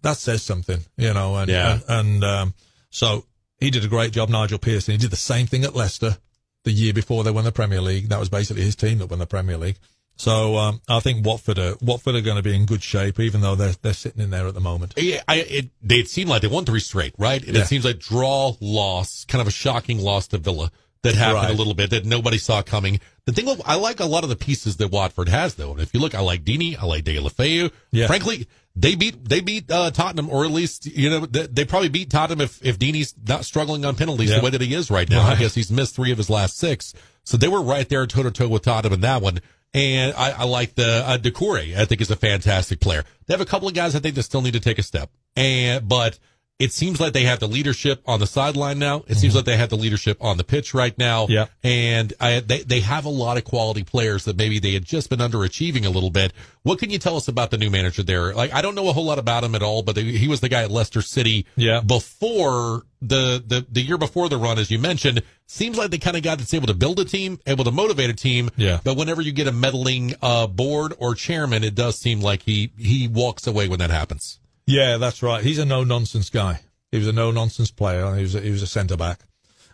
that 0.02 0.16
says 0.16 0.42
something, 0.42 0.80
you 0.96 1.12
know, 1.14 1.36
and, 1.36 1.50
Yeah. 1.50 1.78
and, 1.88 2.06
and, 2.06 2.24
um, 2.24 2.54
so 2.90 3.24
he 3.58 3.70
did 3.70 3.84
a 3.84 3.88
great 3.88 4.12
job, 4.12 4.28
Nigel 4.28 4.58
Pearson. 4.58 4.92
He 4.92 4.98
did 4.98 5.10
the 5.10 5.16
same 5.16 5.46
thing 5.46 5.64
at 5.64 5.74
Leicester 5.74 6.18
the 6.64 6.70
year 6.72 6.92
before 6.92 7.24
they 7.24 7.30
won 7.30 7.44
the 7.44 7.52
Premier 7.52 7.80
League. 7.80 8.08
That 8.08 8.20
was 8.20 8.28
basically 8.28 8.62
his 8.62 8.76
team 8.76 8.98
that 8.98 9.06
won 9.10 9.18
the 9.18 9.26
Premier 9.26 9.56
League. 9.56 9.78
So 10.18 10.56
um, 10.56 10.80
I 10.88 11.00
think 11.00 11.26
Watford 11.26 11.58
are 11.58 11.74
Watford 11.82 12.14
are 12.14 12.22
going 12.22 12.38
to 12.38 12.42
be 12.42 12.54
in 12.56 12.64
good 12.64 12.82
shape, 12.82 13.20
even 13.20 13.42
though 13.42 13.54
they're 13.54 13.74
they're 13.82 13.92
sitting 13.92 14.22
in 14.22 14.30
there 14.30 14.46
at 14.46 14.54
the 14.54 14.60
moment. 14.60 14.94
Yeah, 14.96 15.22
I, 15.28 15.36
it, 15.40 15.70
they 15.82 15.96
it 15.96 16.08
seemed 16.08 16.30
like 16.30 16.40
they 16.40 16.48
won 16.48 16.64
three 16.64 16.80
straight, 16.80 17.14
right? 17.18 17.44
And 17.44 17.54
Yeah. 17.54 17.62
it 17.62 17.66
seems 17.66 17.84
like 17.84 17.98
draw, 17.98 18.54
loss, 18.60 19.26
kind 19.26 19.42
of 19.42 19.46
a 19.48 19.50
shocking 19.50 19.98
loss 19.98 20.26
to 20.28 20.38
Villa 20.38 20.70
that 21.06 21.14
happened 21.18 21.42
Right. 21.44 21.50
a 21.54 21.56
little 21.56 21.74
bit 21.74 21.90
that 21.90 22.04
nobody 22.04 22.38
saw 22.38 22.62
coming. 22.62 23.00
The 23.24 23.32
thing, 23.32 23.48
I 23.64 23.74
like 23.76 23.98
a 24.00 24.04
lot 24.06 24.22
of 24.22 24.28
the 24.30 24.36
pieces 24.36 24.76
that 24.76 24.88
Watford 24.92 25.28
has, 25.28 25.54
though. 25.56 25.72
And 25.72 25.80
if 25.80 25.92
you 25.94 26.00
look, 26.00 26.14
I 26.14 26.20
like 26.20 26.44
Deeney, 26.44 26.78
I 26.80 26.84
like 26.86 27.04
Deulofeu. 27.04 27.72
Yeah. 27.90 28.06
Frankly, 28.06 28.46
they 28.76 28.94
beat 28.94 29.24
they 29.26 29.40
beat 29.40 29.70
uh, 29.70 29.90
Tottenham, 29.90 30.28
or 30.30 30.44
at 30.44 30.50
least 30.50 30.84
you 30.86 31.08
know 31.10 31.20
they, 31.26 31.46
they 31.46 31.64
probably 31.64 31.88
beat 31.88 32.10
Tottenham 32.10 32.42
if 32.42 32.64
if 32.64 32.78
Deeney's 32.78 33.14
not 33.26 33.44
struggling 33.44 33.84
on 33.84 33.96
penalties 33.96 34.30
Yeah. 34.30 34.38
the 34.38 34.44
way 34.44 34.50
that 34.50 34.60
he 34.60 34.74
is 34.74 34.90
right 34.90 35.08
now. 35.08 35.22
I 35.22 35.34
guess 35.36 35.54
he's 35.54 35.70
missed 35.70 35.96
three 35.96 36.12
of 36.12 36.18
his 36.18 36.28
last 36.28 36.58
six, 36.58 36.92
so 37.24 37.36
they 37.38 37.48
were 37.48 37.62
right 37.62 37.88
there 37.88 38.06
toe 38.06 38.22
to 38.22 38.30
toe 38.30 38.48
with 38.48 38.62
Tottenham 38.62 38.92
in 38.92 39.00
that 39.00 39.22
one. 39.22 39.40
And 39.74 40.14
I, 40.14 40.30
I 40.30 40.44
like 40.44 40.74
the 40.74 41.02
uh, 41.06 41.18
Doucouré. 41.18 41.76
I 41.76 41.84
think 41.86 42.00
is 42.00 42.10
a 42.10 42.16
fantastic 42.16 42.80
player. 42.80 43.04
They 43.26 43.34
have 43.34 43.40
a 43.40 43.46
couple 43.46 43.66
of 43.68 43.74
guys 43.74 43.94
I 43.96 43.98
think 43.98 44.14
that 44.14 44.22
still 44.22 44.40
need 44.42 44.52
to 44.54 44.60
take 44.60 44.78
a 44.78 44.82
step, 44.82 45.10
and 45.36 45.88
but 45.88 46.18
it 46.58 46.72
seems 46.72 46.98
like 47.00 47.12
they 47.12 47.24
have 47.24 47.38
the 47.38 47.46
leadership 47.48 48.00
on 48.06 48.18
the 48.18 48.26
sideline 48.26 48.78
now. 48.78 49.04
It 49.08 49.16
seems 49.16 49.34
like 49.34 49.44
they 49.44 49.58
have 49.58 49.68
the 49.68 49.76
leadership 49.76 50.16
on 50.22 50.38
the 50.38 50.44
pitch 50.44 50.72
right 50.72 50.96
now. 50.96 51.26
Yeah. 51.28 51.46
And 51.62 52.14
I, 52.18 52.40
they, 52.40 52.62
they 52.62 52.80
have 52.80 53.04
a 53.04 53.10
lot 53.10 53.36
of 53.36 53.44
quality 53.44 53.84
players 53.84 54.24
that 54.24 54.38
maybe 54.38 54.58
they 54.58 54.72
had 54.72 54.82
just 54.84 55.10
been 55.10 55.18
underachieving 55.18 55.84
a 55.84 55.90
little 55.90 56.08
bit. 56.08 56.32
What 56.62 56.78
can 56.78 56.88
you 56.88 56.98
tell 56.98 57.16
us 57.16 57.28
about 57.28 57.50
the 57.50 57.58
new 57.58 57.68
manager 57.68 58.02
there? 58.02 58.32
Like, 58.32 58.54
I 58.54 58.62
don't 58.62 58.74
know 58.74 58.88
a 58.88 58.94
whole 58.94 59.04
lot 59.04 59.18
about 59.18 59.44
him 59.44 59.54
at 59.54 59.62
all, 59.62 59.82
but 59.82 59.96
they, 59.96 60.04
he 60.04 60.28
was 60.28 60.40
the 60.40 60.48
guy 60.48 60.62
at 60.62 60.70
Leicester 60.70 61.02
City 61.02 61.44
Yeah. 61.56 61.80
before 61.82 62.84
the, 63.02 63.44
the, 63.46 63.66
the 63.70 63.82
year 63.82 63.98
before 63.98 64.30
the 64.30 64.38
run, 64.38 64.58
as 64.58 64.70
you 64.70 64.78
mentioned. 64.78 65.22
Seems 65.46 65.76
like 65.76 65.90
the 65.90 65.98
kind 65.98 66.16
of 66.16 66.22
guy 66.22 66.36
that's 66.36 66.54
able 66.54 66.68
to 66.68 66.74
build 66.74 66.98
a 67.00 67.04
team, 67.04 67.38
able 67.46 67.64
to 67.64 67.70
motivate 67.70 68.08
a 68.08 68.14
team. 68.14 68.50
Yeah. 68.56 68.80
But 68.82 68.96
whenever 68.96 69.20
you 69.20 69.32
get 69.32 69.46
a 69.46 69.52
meddling, 69.52 70.14
uh, 70.22 70.46
board 70.46 70.94
or 70.98 71.14
chairman, 71.14 71.64
it 71.64 71.74
does 71.74 71.98
seem 71.98 72.22
like 72.22 72.42
he, 72.42 72.72
he 72.78 73.08
walks 73.08 73.46
away 73.46 73.68
when 73.68 73.78
that 73.80 73.90
happens. 73.90 74.40
Yeah, 74.66 74.96
that's 74.96 75.22
right. 75.22 75.42
He's 75.44 75.58
a 75.58 75.64
no 75.64 75.84
nonsense 75.84 76.30
guy. 76.30 76.60
He 76.90 76.98
was 76.98 77.06
a 77.06 77.12
no 77.12 77.30
nonsense 77.30 77.70
player. 77.70 78.14
He 78.14 78.22
was 78.22 78.34
a, 78.34 78.40
he 78.40 78.50
was 78.50 78.62
a 78.62 78.66
centre 78.66 78.96
back, 78.96 79.20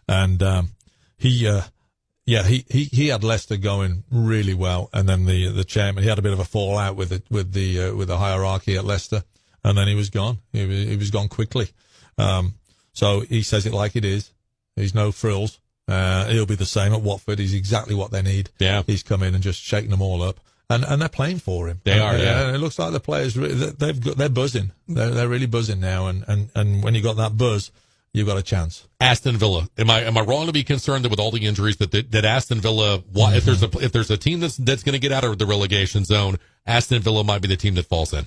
and 0.08 0.42
um, 0.42 0.70
he 1.16 1.46
uh, 1.46 1.62
yeah 2.26 2.42
he, 2.42 2.64
he 2.68 2.84
he 2.84 3.08
had 3.08 3.24
Leicester 3.24 3.56
going 3.56 4.04
really 4.10 4.54
well, 4.54 4.90
and 4.92 5.08
then 5.08 5.24
the 5.24 5.48
the 5.48 5.64
chairman 5.64 6.02
he 6.02 6.08
had 6.08 6.18
a 6.18 6.22
bit 6.22 6.32
of 6.32 6.40
a 6.40 6.44
fallout 6.44 6.96
with 6.96 7.12
it 7.12 7.24
with 7.30 7.52
the 7.52 7.84
uh, 7.84 7.94
with 7.94 8.08
the 8.08 8.18
hierarchy 8.18 8.76
at 8.76 8.84
Leicester, 8.84 9.24
and 9.64 9.76
then 9.78 9.88
he 9.88 9.94
was 9.94 10.10
gone. 10.10 10.38
He 10.52 10.66
was, 10.66 10.78
he 10.78 10.96
was 10.96 11.10
gone 11.10 11.28
quickly. 11.28 11.70
Um, 12.18 12.54
so 12.92 13.20
he 13.20 13.42
says 13.42 13.66
it 13.66 13.72
like 13.72 13.96
it 13.96 14.04
is. 14.04 14.32
He's 14.76 14.94
no 14.94 15.12
frills. 15.12 15.58
Uh, 15.88 16.26
he'll 16.28 16.46
be 16.46 16.54
the 16.54 16.64
same 16.64 16.92
at 16.92 17.02
Watford. 17.02 17.38
He's 17.38 17.54
exactly 17.54 17.94
what 17.94 18.10
they 18.10 18.22
need. 18.22 18.50
Yeah. 18.58 18.82
He's 18.86 19.02
come 19.02 19.22
in 19.22 19.34
and 19.34 19.42
just 19.42 19.60
shaken 19.60 19.90
them 19.90 20.02
all 20.02 20.22
up. 20.22 20.40
And, 20.74 20.84
and 20.84 21.02
they're 21.02 21.08
playing 21.08 21.38
for 21.38 21.68
him. 21.68 21.80
They 21.84 21.92
And, 21.92 22.02
are, 22.02 22.16
yeah. 22.16 22.46
And 22.46 22.56
it 22.56 22.58
looks 22.58 22.78
like 22.78 22.92
the 22.92 23.00
players, 23.00 23.34
they've 23.34 24.00
got, 24.00 24.16
they're 24.16 24.28
buzzing. 24.28 24.72
They're, 24.88 25.10
they're 25.10 25.28
really 25.28 25.46
buzzing 25.46 25.80
now. 25.80 26.06
And, 26.06 26.24
and, 26.26 26.50
and 26.54 26.82
when 26.82 26.94
you 26.94 27.02
got 27.02 27.16
that 27.16 27.36
buzz, 27.36 27.70
you've 28.12 28.26
got 28.26 28.38
a 28.38 28.42
chance. 28.42 28.86
Aston 29.00 29.36
Villa. 29.36 29.68
Am 29.78 29.90
I 29.90 30.02
am 30.02 30.16
I 30.16 30.20
wrong 30.20 30.46
to 30.46 30.52
be 30.52 30.64
concerned 30.64 31.04
that 31.04 31.10
with 31.10 31.18
all 31.18 31.30
the 31.30 31.46
injuries 31.46 31.78
that 31.78 31.90
that, 31.90 32.10
that 32.12 32.24
Aston 32.24 32.60
Villa, 32.60 33.02
why, 33.12 33.34
if 33.34 33.44
there's 33.44 33.62
a 33.62 33.70
if 33.80 33.92
there's 33.92 34.10
a 34.10 34.16
team 34.16 34.40
that's 34.40 34.56
that's 34.56 34.82
going 34.82 34.92
to 34.92 34.98
get 34.98 35.12
out 35.12 35.24
of 35.24 35.38
the 35.38 35.46
relegation 35.46 36.04
zone, 36.04 36.38
Aston 36.66 37.00
Villa 37.00 37.24
might 37.24 37.42
be 37.42 37.48
the 37.48 37.56
team 37.56 37.74
that 37.74 37.86
falls 37.86 38.12
in. 38.12 38.26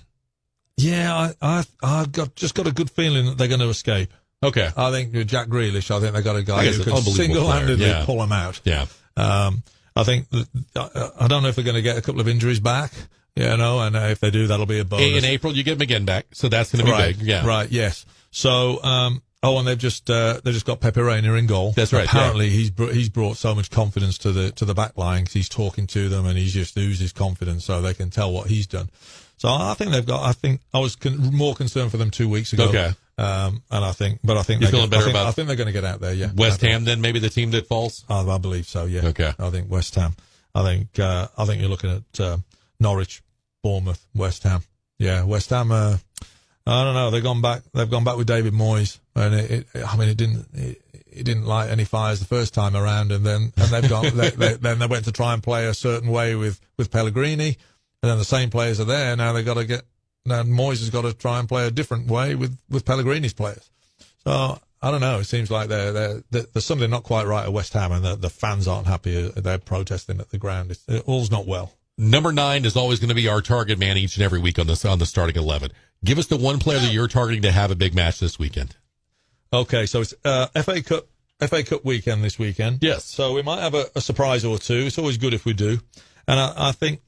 Yeah, 0.77 1.15
I, 1.15 1.33
I, 1.41 1.63
I've 1.81 2.11
got, 2.11 2.35
just 2.35 2.53
got 2.53 2.67
a 2.67 2.71
good 2.71 2.89
feeling 2.89 3.27
that 3.27 3.37
they're 3.37 3.47
going 3.47 3.61
to 3.61 3.69
escape. 3.69 4.11
Okay. 4.43 4.69
I 4.75 4.91
think 4.91 5.13
Jack 5.25 5.47
Grealish, 5.47 5.89
I 5.89 6.01
think 6.01 6.13
they 6.13 6.21
got 6.21 6.35
a 6.35 6.43
guy 6.43 6.65
who 6.65 6.83
could 6.83 6.97
single-handedly 6.97 7.85
yeah. 7.85 8.03
pull 8.05 8.19
them 8.19 8.33
out. 8.33 8.59
Yeah. 8.65 8.87
Um, 9.15 9.63
I 9.95 10.03
think 10.03 10.27
I, 10.75 11.27
don't 11.27 11.43
know 11.43 11.49
if 11.49 11.57
we're 11.57 11.63
going 11.63 11.75
to 11.75 11.81
get 11.81 11.97
a 11.97 12.01
couple 12.01 12.19
of 12.21 12.27
injuries 12.27 12.59
back, 12.59 12.91
you 13.35 13.45
know, 13.57 13.79
and 13.79 13.95
uh, 13.95 13.99
if 14.11 14.19
they 14.19 14.29
do, 14.31 14.47
that'll 14.47 14.65
be 14.65 14.79
a 14.79 14.85
bonus. 14.85 15.23
In 15.23 15.25
April, 15.25 15.53
you 15.55 15.63
get 15.63 15.77
McGinn 15.77 16.05
back, 16.05 16.25
so 16.33 16.49
that's 16.49 16.71
going 16.71 16.79
to 16.79 16.85
be 16.85 16.91
right, 16.91 17.17
big. 17.17 17.25
Yeah. 17.25 17.45
right, 17.45 17.69
yes. 17.71 18.05
So, 18.31 18.83
um, 18.83 19.21
oh, 19.41 19.57
and 19.59 19.67
they've 19.67 19.77
just 19.77 20.09
uh, 20.09 20.41
they 20.43 20.51
just 20.51 20.65
got 20.65 20.81
Pepe 20.81 20.99
Reina 21.01 21.33
in 21.35 21.45
goal. 21.47 21.71
That's 21.71 21.93
right, 21.93 22.05
Apparently, 22.05 22.49
he's 22.49 22.69
br- 22.71 22.91
he's 22.91 23.09
brought 23.09 23.37
so 23.37 23.55
much 23.55 23.69
confidence 23.71 24.17
to 24.19 24.31
the 24.33 24.51
to 24.51 24.65
the 24.65 24.73
back 24.73 24.97
line 24.97 25.23
'cause 25.25 25.33
he's 25.33 25.49
talking 25.49 25.87
to 25.87 26.09
them 26.09 26.25
and 26.25 26.37
he's 26.37 26.53
just 26.53 26.77
oozes 26.77 27.13
confidence, 27.13 27.63
so 27.63 27.81
they 27.81 27.93
can 27.93 28.09
tell 28.09 28.31
what 28.33 28.47
he's 28.47 28.67
done. 28.67 28.89
So 29.37 29.49
I 29.49 29.73
think 29.75 29.91
they've 29.91 30.05
got. 30.05 30.23
I 30.23 30.33
think 30.33 30.61
I 30.73 30.79
was 30.79 30.95
con- 30.95 31.33
more 31.33 31.55
concerned 31.55 31.91
for 31.91 31.97
them 31.97 32.11
two 32.11 32.27
weeks 32.27 32.51
ago. 32.53 32.65
Okay. 32.69 32.93
Um, 33.18 33.63
and 33.72 33.86
I 33.86 33.91
think, 33.93 34.20
but 34.24 34.36
I 34.38 34.43
think 34.43 34.61
You're 34.61 34.72
they're 34.72 34.80
feeling 34.80 34.89
gonna- 34.89 34.97
better 34.97 35.01
I 35.01 35.05
think, 35.05 35.16
about 35.16 35.28
I 35.28 35.32
think 35.32 35.47
they're 35.47 35.55
going 35.55 35.68
to 35.68 35.72
get 35.74 35.86
out 35.86 36.01
there. 36.01 36.13
Yeah. 36.13 36.32
West 36.36 36.61
Ham, 36.61 36.84
then 36.84 36.99
maybe 37.01 37.20
the 37.20 37.30
team 37.30 37.51
that 37.51 37.68
falls. 37.68 38.03
I, 38.09 38.22
I 38.22 38.38
believe 38.38 38.68
so. 38.68 38.86
Yeah. 38.86 39.05
Okay. 39.07 39.32
I 39.39 39.49
think 39.49 39.70
West 39.72 39.95
Ham. 39.95 40.16
I 40.53 40.63
think 40.63 40.99
uh, 40.99 41.28
I 41.38 41.45
think 41.45 41.61
you're 41.61 41.70
looking 41.70 41.91
at 41.91 42.20
uh, 42.20 42.38
Norwich, 42.80 43.22
Bournemouth, 43.63 44.05
West 44.13 44.43
Ham. 44.43 44.63
Yeah, 44.99 45.24
West 45.24 45.49
Ham. 45.49 45.72
Uh, 45.72 45.97
I 46.68 46.84
don't 46.84 46.93
know. 46.93 47.11
They've 47.11 47.24
gone 47.24 47.41
back. 47.41 47.61
They've 47.74 47.89
gone 47.89 48.03
back 48.03 48.18
with 48.18 48.28
David 48.28 48.53
Moyes, 48.53 48.99
and 49.16 49.36
it, 49.36 49.68
it, 49.74 49.86
I 49.86 49.95
mean, 49.97 50.09
it 50.09 50.18
didn't. 50.18 50.47
It, 50.53 50.82
it 51.07 51.24
didn't 51.24 51.45
light 51.45 51.70
any 51.70 51.86
fires 51.86 52.20
the 52.20 52.26
first 52.26 52.53
time 52.53 52.76
around, 52.76 53.11
and 53.13 53.26
then 53.26 53.53
and 53.55 53.70
they've 53.70 53.89
gone. 53.89 54.16
they, 54.18 54.30
they, 54.32 54.53
then 54.61 54.80
they 54.80 54.88
went 54.88 55.05
to 55.05 55.11
try 55.13 55.34
and 55.34 55.41
play 55.43 55.68
a 55.68 55.74
certain 55.74 56.09
way 56.09 56.36
with 56.36 56.59
with 56.78 56.91
Pellegrini, 56.91 57.57
and 58.03 58.09
then 58.11 58.18
the 58.18 58.26
same 58.26 58.49
players 58.49 58.80
are 58.80 58.86
there 58.86 59.16
now. 59.16 59.32
They've 59.34 59.45
got 59.45 59.53
to 59.55 59.66
get. 59.66 59.84
Now 60.26 60.43
Moyes 60.43 60.80
has 60.80 60.89
got 60.89 61.03
to 61.03 61.13
try 61.13 61.39
and 61.39 61.47
play 61.47 61.67
a 61.67 61.71
different 61.71 62.07
way 62.07 62.36
with 62.36 62.57
with 62.69 62.86
Pellegrini's 62.86 63.34
players. 63.34 63.69
So 64.23 64.59
I 64.82 64.91
don't 64.91 65.01
know. 65.01 65.19
It 65.19 65.26
seems 65.26 65.49
like 65.49 65.69
they're, 65.69 65.91
they're, 65.91 66.23
they're, 66.30 66.45
there's 66.53 66.65
something 66.65 66.89
not 66.89 67.03
quite 67.03 67.26
right 67.26 67.45
at 67.45 67.53
West 67.53 67.73
Ham, 67.73 67.91
and 67.91 68.05
the, 68.05 68.15
the 68.15 68.30
fans 68.30 68.67
aren't 68.67 68.88
happy. 68.88 69.30
They're 69.30 69.57
protesting 69.57 70.19
at 70.19 70.30
the 70.30 70.38
ground. 70.38 70.71
It's, 70.71 70.84
it, 70.88 71.03
all's 71.07 71.32
not 71.32 71.47
well. 71.47 71.73
Number 71.97 72.32
nine 72.32 72.65
is 72.65 72.76
always 72.76 72.99
going 72.99 73.09
to 73.09 73.15
be 73.15 73.28
our 73.28 73.41
target 73.41 73.80
man 73.80 73.97
each 73.97 74.15
and 74.17 74.23
every 74.23 74.39
week 74.39 74.59
on 74.59 74.67
this 74.67 74.84
on 74.84 74.99
the 74.99 75.05
starting 75.05 75.38
eleven. 75.38 75.71
Give 76.03 76.19
us 76.19 76.28
the 76.28 76.38
one 76.38 76.59
player 76.59 76.80
that 76.80 76.91
you're 76.91 77.07
targeting 77.07 77.41
to 77.43 77.51
have 77.51 77.71
a 77.71 77.76
big 77.76 77.95
match 77.95 78.19
this 78.19 78.38
weekend. 78.38 78.76
Okay, 79.53 79.86
so 79.86 80.01
it's 80.01 80.13
uh, 80.26 80.47
FA 80.47 80.84
Cup 80.84 81.05
FA 81.39 81.63
Cup 81.63 81.86
weekend 81.86 82.23
this 82.23 82.38
weekend. 82.38 82.80
Yes. 82.82 83.05
So 83.05 83.34
we 83.34 83.41
might 83.41 83.61
have 83.61 83.73
a, 83.73 83.86
a 83.95 84.01
surprise 84.01 84.43
or 84.43 84.57
two. 84.57 84.86
It's 84.86 84.97
always 84.97 85.17
good 85.17 85.34
if 85.34 85.45
we 85.45 85.53
do. 85.53 85.80
And 86.28 86.39
I, 86.39 86.53
I 86.69 86.71
think 86.73 87.01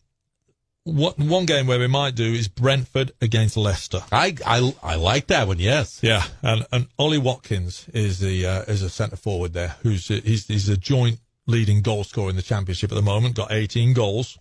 what 0.87 1.19
one 1.19 1.45
game 1.45 1.67
where 1.67 1.79
we 1.79 1.87
might 1.87 2.15
do 2.15 2.33
is 2.33 2.47
Brentford 2.47 3.11
against 3.21 3.57
Leicester. 3.57 4.01
I, 4.11 4.35
I, 4.45 4.73
I 4.81 4.95
like 4.95 5.27
that 5.27 5.47
one. 5.47 5.59
Yes. 5.59 5.99
Yeah, 6.01 6.23
and 6.41 6.65
and 6.71 6.87
Ollie 6.97 7.17
Watkins 7.17 7.87
is 7.93 8.19
the 8.19 8.45
uh, 8.45 8.61
is 8.63 8.81
a 8.81 8.89
centre 8.89 9.17
forward 9.17 9.53
there 9.53 9.75
who's 9.83 10.07
he's 10.07 10.47
he's 10.47 10.69
a 10.69 10.77
joint 10.77 11.19
leading 11.45 11.81
goal 11.81 12.03
scorer 12.03 12.29
in 12.29 12.35
the 12.35 12.41
championship 12.41 12.91
at 12.91 12.95
the 12.95 13.01
moment. 13.01 13.35
Got 13.35 13.51
18 13.51 13.93
goals. 13.93 14.37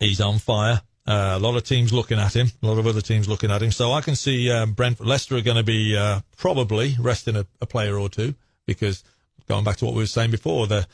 He's 0.00 0.20
on 0.20 0.38
fire. 0.38 0.82
Uh, 1.06 1.36
a 1.36 1.38
lot 1.38 1.56
of 1.56 1.64
teams 1.64 1.92
looking 1.92 2.18
at 2.18 2.36
him. 2.36 2.48
A 2.62 2.66
lot 2.66 2.78
of 2.78 2.86
other 2.86 3.00
teams 3.00 3.28
looking 3.28 3.50
at 3.50 3.62
him. 3.62 3.70
So 3.70 3.92
I 3.92 4.02
can 4.02 4.14
see 4.14 4.50
um, 4.50 4.72
Brentford, 4.72 5.06
Leicester 5.06 5.36
are 5.36 5.40
going 5.40 5.56
to 5.56 5.62
be 5.62 5.96
uh, 5.96 6.20
probably 6.36 6.96
resting 6.98 7.36
a, 7.36 7.46
a, 7.62 7.66
player 7.66 7.98
or 7.98 8.10
two 8.10 8.34
because 8.66 9.02
going 9.48 9.64
back 9.64 9.76
to 9.78 9.86
what 9.86 9.94
we 9.94 10.02
were 10.02 10.06
saying 10.06 10.30
before, 10.30 10.66
they're 10.66 10.86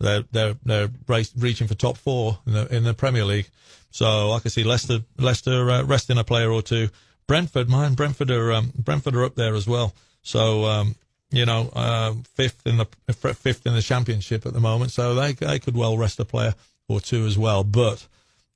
they're 0.00 0.24
they're, 0.30 0.56
they're 0.64 0.90
race, 1.06 1.32
reaching 1.36 1.66
for 1.66 1.74
top 1.74 1.96
four 1.96 2.38
in 2.46 2.52
the, 2.52 2.76
in 2.76 2.84
the 2.84 2.94
Premier 2.94 3.24
League. 3.24 3.48
So 3.90 4.32
I 4.32 4.40
can 4.40 4.50
see 4.50 4.64
Leicester 4.64 5.00
Leicester 5.18 5.70
uh, 5.70 5.82
resting 5.84 6.18
a 6.18 6.24
player 6.24 6.50
or 6.50 6.62
two. 6.62 6.88
Brentford, 7.26 7.68
mine, 7.68 7.94
Brentford 7.94 8.30
are 8.30 8.52
um, 8.52 8.72
Brentford 8.76 9.16
are 9.16 9.24
up 9.24 9.34
there 9.34 9.54
as 9.54 9.66
well. 9.66 9.94
So 10.22 10.64
um, 10.64 10.94
you 11.30 11.44
know, 11.44 11.70
uh, 11.74 12.14
fifth 12.34 12.66
in 12.66 12.78
the 12.78 12.86
fifth 13.12 13.66
in 13.66 13.74
the 13.74 13.82
championship 13.82 14.46
at 14.46 14.52
the 14.52 14.60
moment. 14.60 14.92
So 14.92 15.14
they 15.14 15.32
they 15.32 15.58
could 15.58 15.76
well 15.76 15.96
rest 15.98 16.20
a 16.20 16.24
player 16.24 16.54
or 16.88 17.00
two 17.00 17.26
as 17.26 17.36
well. 17.36 17.64
But 17.64 18.06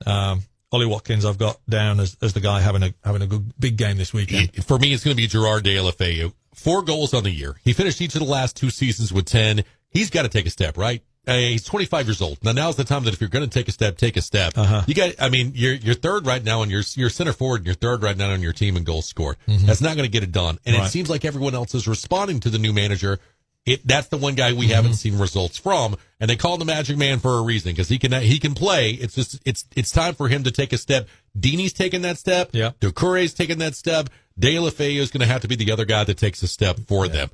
um, 0.06 0.42
Ollie 0.70 0.86
Watkins, 0.86 1.24
I've 1.24 1.38
got 1.38 1.60
down 1.68 2.00
as, 2.00 2.16
as 2.22 2.32
the 2.32 2.40
guy 2.40 2.60
having 2.60 2.82
a 2.82 2.94
having 3.04 3.22
a 3.22 3.26
good 3.26 3.52
big 3.58 3.76
game 3.76 3.98
this 3.98 4.14
weekend. 4.14 4.64
For 4.64 4.78
me, 4.78 4.92
it's 4.92 5.04
going 5.04 5.16
to 5.16 5.22
be 5.22 5.26
Gerard 5.26 5.64
Deulofeu. 5.64 6.32
Four 6.54 6.82
goals 6.82 7.14
on 7.14 7.24
the 7.24 7.30
year. 7.30 7.56
He 7.62 7.72
finished 7.72 8.00
each 8.00 8.14
of 8.14 8.20
the 8.20 8.26
last 8.26 8.56
two 8.56 8.70
seasons 8.70 9.12
with 9.12 9.26
ten. 9.26 9.64
He's 9.90 10.10
got 10.10 10.22
to 10.22 10.28
take 10.28 10.46
a 10.46 10.50
step, 10.50 10.78
right? 10.78 11.02
Uh, 11.26 11.36
he's 11.36 11.64
25 11.64 12.06
years 12.06 12.20
old. 12.20 12.42
Now, 12.42 12.50
now's 12.50 12.74
the 12.74 12.82
time 12.82 13.04
that 13.04 13.14
if 13.14 13.20
you're 13.20 13.30
going 13.30 13.48
to 13.48 13.50
take 13.50 13.68
a 13.68 13.72
step, 13.72 13.96
take 13.96 14.16
a 14.16 14.22
step. 14.22 14.58
Uh-huh. 14.58 14.82
You 14.88 14.94
got, 14.94 15.14
I 15.20 15.28
mean, 15.28 15.52
you're, 15.54 15.74
you're 15.74 15.94
third 15.94 16.26
right 16.26 16.42
now 16.42 16.62
and 16.62 16.70
you're, 16.70 16.82
you're 16.94 17.10
center 17.10 17.32
forward 17.32 17.58
and 17.58 17.66
you're 17.66 17.76
third 17.76 18.02
right 18.02 18.16
now 18.16 18.32
on 18.32 18.40
your 18.40 18.52
team 18.52 18.76
in 18.76 18.82
goal 18.82 19.02
score. 19.02 19.36
Mm-hmm. 19.46 19.66
That's 19.66 19.80
not 19.80 19.96
going 19.96 20.08
to 20.08 20.10
get 20.10 20.24
it 20.24 20.32
done. 20.32 20.58
And 20.66 20.76
right. 20.76 20.86
it 20.86 20.90
seems 20.90 21.08
like 21.08 21.24
everyone 21.24 21.54
else 21.54 21.76
is 21.76 21.86
responding 21.86 22.40
to 22.40 22.50
the 22.50 22.58
new 22.58 22.72
manager. 22.72 23.20
It, 23.64 23.86
that's 23.86 24.08
the 24.08 24.16
one 24.16 24.34
guy 24.34 24.52
we 24.52 24.66
mm-hmm. 24.66 24.74
haven't 24.74 24.94
seen 24.94 25.16
results 25.16 25.58
from. 25.58 25.96
And 26.18 26.28
they 26.28 26.34
call 26.34 26.54
him 26.54 26.58
the 26.58 26.64
magic 26.64 26.96
man 26.96 27.20
for 27.20 27.38
a 27.38 27.42
reason 27.42 27.70
because 27.70 27.88
he 27.88 28.00
can, 28.00 28.10
he 28.20 28.40
can 28.40 28.54
play. 28.54 28.90
It's 28.90 29.14
just, 29.14 29.40
it's, 29.46 29.64
it's 29.76 29.92
time 29.92 30.14
for 30.14 30.26
him 30.26 30.42
to 30.42 30.50
take 30.50 30.72
a 30.72 30.78
step. 30.78 31.06
Deeney's 31.38 31.72
taking 31.72 32.02
that 32.02 32.18
step. 32.18 32.50
Yeah. 32.50 32.72
Doucouré's 32.80 33.32
taking 33.32 33.58
that 33.58 33.76
step. 33.76 34.10
Deulofeu 34.40 34.96
is 34.96 35.12
going 35.12 35.20
to 35.20 35.26
have 35.26 35.42
to 35.42 35.48
be 35.48 35.54
the 35.54 35.70
other 35.70 35.84
guy 35.84 36.02
that 36.02 36.18
takes 36.18 36.42
a 36.42 36.48
step 36.48 36.80
for 36.88 37.06
yeah. 37.06 37.12
them. 37.12 37.30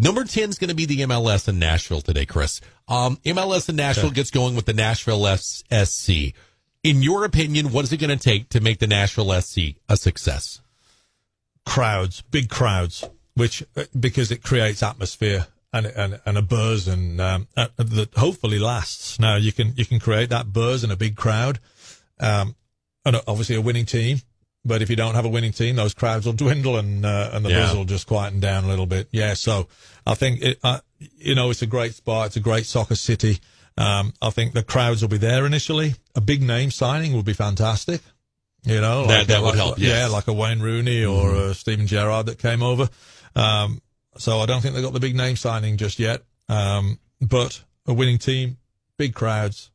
Number 0.00 0.24
10 0.24 0.48
is 0.48 0.58
going 0.58 0.70
to 0.70 0.74
be 0.74 0.86
the 0.86 1.00
MLS 1.00 1.46
in 1.46 1.58
Nashville 1.58 2.00
today, 2.00 2.24
Chris. 2.24 2.62
Um, 2.88 3.18
MLS 3.18 3.68
in 3.68 3.76
Nashville 3.76 4.06
okay. 4.06 4.14
gets 4.14 4.30
going 4.30 4.56
with 4.56 4.64
the 4.64 4.72
Nashville 4.72 5.26
SC. 5.36 6.10
In 6.82 7.02
your 7.02 7.26
opinion, 7.26 7.70
what 7.70 7.84
is 7.84 7.92
it 7.92 7.98
going 7.98 8.16
to 8.16 8.22
take 8.22 8.48
to 8.50 8.60
make 8.60 8.78
the 8.78 8.86
Nashville 8.86 9.38
SC 9.42 9.76
a 9.90 9.98
success? 9.98 10.62
Crowds, 11.66 12.22
big 12.22 12.48
crowds, 12.48 13.04
which, 13.34 13.62
uh, 13.76 13.84
because 13.98 14.30
it 14.30 14.42
creates 14.42 14.82
atmosphere 14.82 15.46
and, 15.70 15.84
and, 15.84 16.18
and 16.24 16.38
a 16.38 16.42
buzz 16.42 16.88
and, 16.88 17.20
um, 17.20 17.48
uh, 17.54 17.68
that 17.76 18.14
hopefully 18.14 18.58
lasts. 18.58 19.18
Now 19.18 19.36
you 19.36 19.52
can, 19.52 19.74
you 19.76 19.84
can 19.84 20.00
create 20.00 20.30
that 20.30 20.50
buzz 20.50 20.82
and 20.82 20.92
a 20.92 20.96
big 20.96 21.14
crowd. 21.14 21.58
Um, 22.18 22.56
and 23.04 23.16
obviously 23.26 23.56
a 23.56 23.60
winning 23.60 23.86
team 23.86 24.20
but 24.64 24.82
if 24.82 24.90
you 24.90 24.96
don't 24.96 25.14
have 25.14 25.24
a 25.24 25.28
winning 25.28 25.52
team, 25.52 25.76
those 25.76 25.94
crowds 25.94 26.26
will 26.26 26.32
dwindle 26.32 26.76
and 26.76 27.04
uh, 27.04 27.30
and 27.32 27.44
the 27.44 27.50
yeah. 27.50 27.60
buzz 27.60 27.76
will 27.76 27.84
just 27.84 28.06
quieten 28.06 28.40
down 28.40 28.64
a 28.64 28.68
little 28.68 28.86
bit. 28.86 29.08
Yeah, 29.10 29.34
so 29.34 29.68
I 30.06 30.14
think 30.14 30.42
it, 30.42 30.58
uh, 30.62 30.80
you 30.98 31.34
know 31.34 31.50
it's 31.50 31.62
a 31.62 31.66
great 31.66 31.94
spot. 31.94 32.26
It's 32.26 32.36
a 32.36 32.40
great 32.40 32.66
soccer 32.66 32.96
city. 32.96 33.38
Um, 33.78 34.12
I 34.20 34.30
think 34.30 34.52
the 34.52 34.62
crowds 34.62 35.00
will 35.00 35.08
be 35.08 35.18
there 35.18 35.46
initially. 35.46 35.94
A 36.14 36.20
big 36.20 36.42
name 36.42 36.70
signing 36.70 37.14
would 37.14 37.24
be 37.24 37.32
fantastic. 37.32 38.02
You 38.64 38.80
know, 38.80 39.04
like, 39.04 39.08
that, 39.08 39.28
that 39.28 39.40
would 39.40 39.48
like, 39.48 39.56
help. 39.56 39.78
Yes. 39.78 39.88
Yeah, 39.88 40.06
like 40.08 40.28
a 40.28 40.34
Wayne 40.34 40.60
Rooney 40.60 41.04
or 41.04 41.30
mm. 41.30 41.50
a 41.50 41.54
Steven 41.54 41.86
Gerrard 41.86 42.26
that 42.26 42.38
came 42.38 42.62
over. 42.62 42.90
Um, 43.34 43.80
so 44.18 44.40
I 44.40 44.46
don't 44.46 44.60
think 44.60 44.74
they 44.74 44.82
got 44.82 44.92
the 44.92 45.00
big 45.00 45.16
name 45.16 45.36
signing 45.36 45.78
just 45.78 45.98
yet. 45.98 46.22
Um, 46.48 46.98
but 47.22 47.62
a 47.86 47.94
winning 47.94 48.18
team, 48.18 48.58
big 48.98 49.14
crowds, 49.14 49.70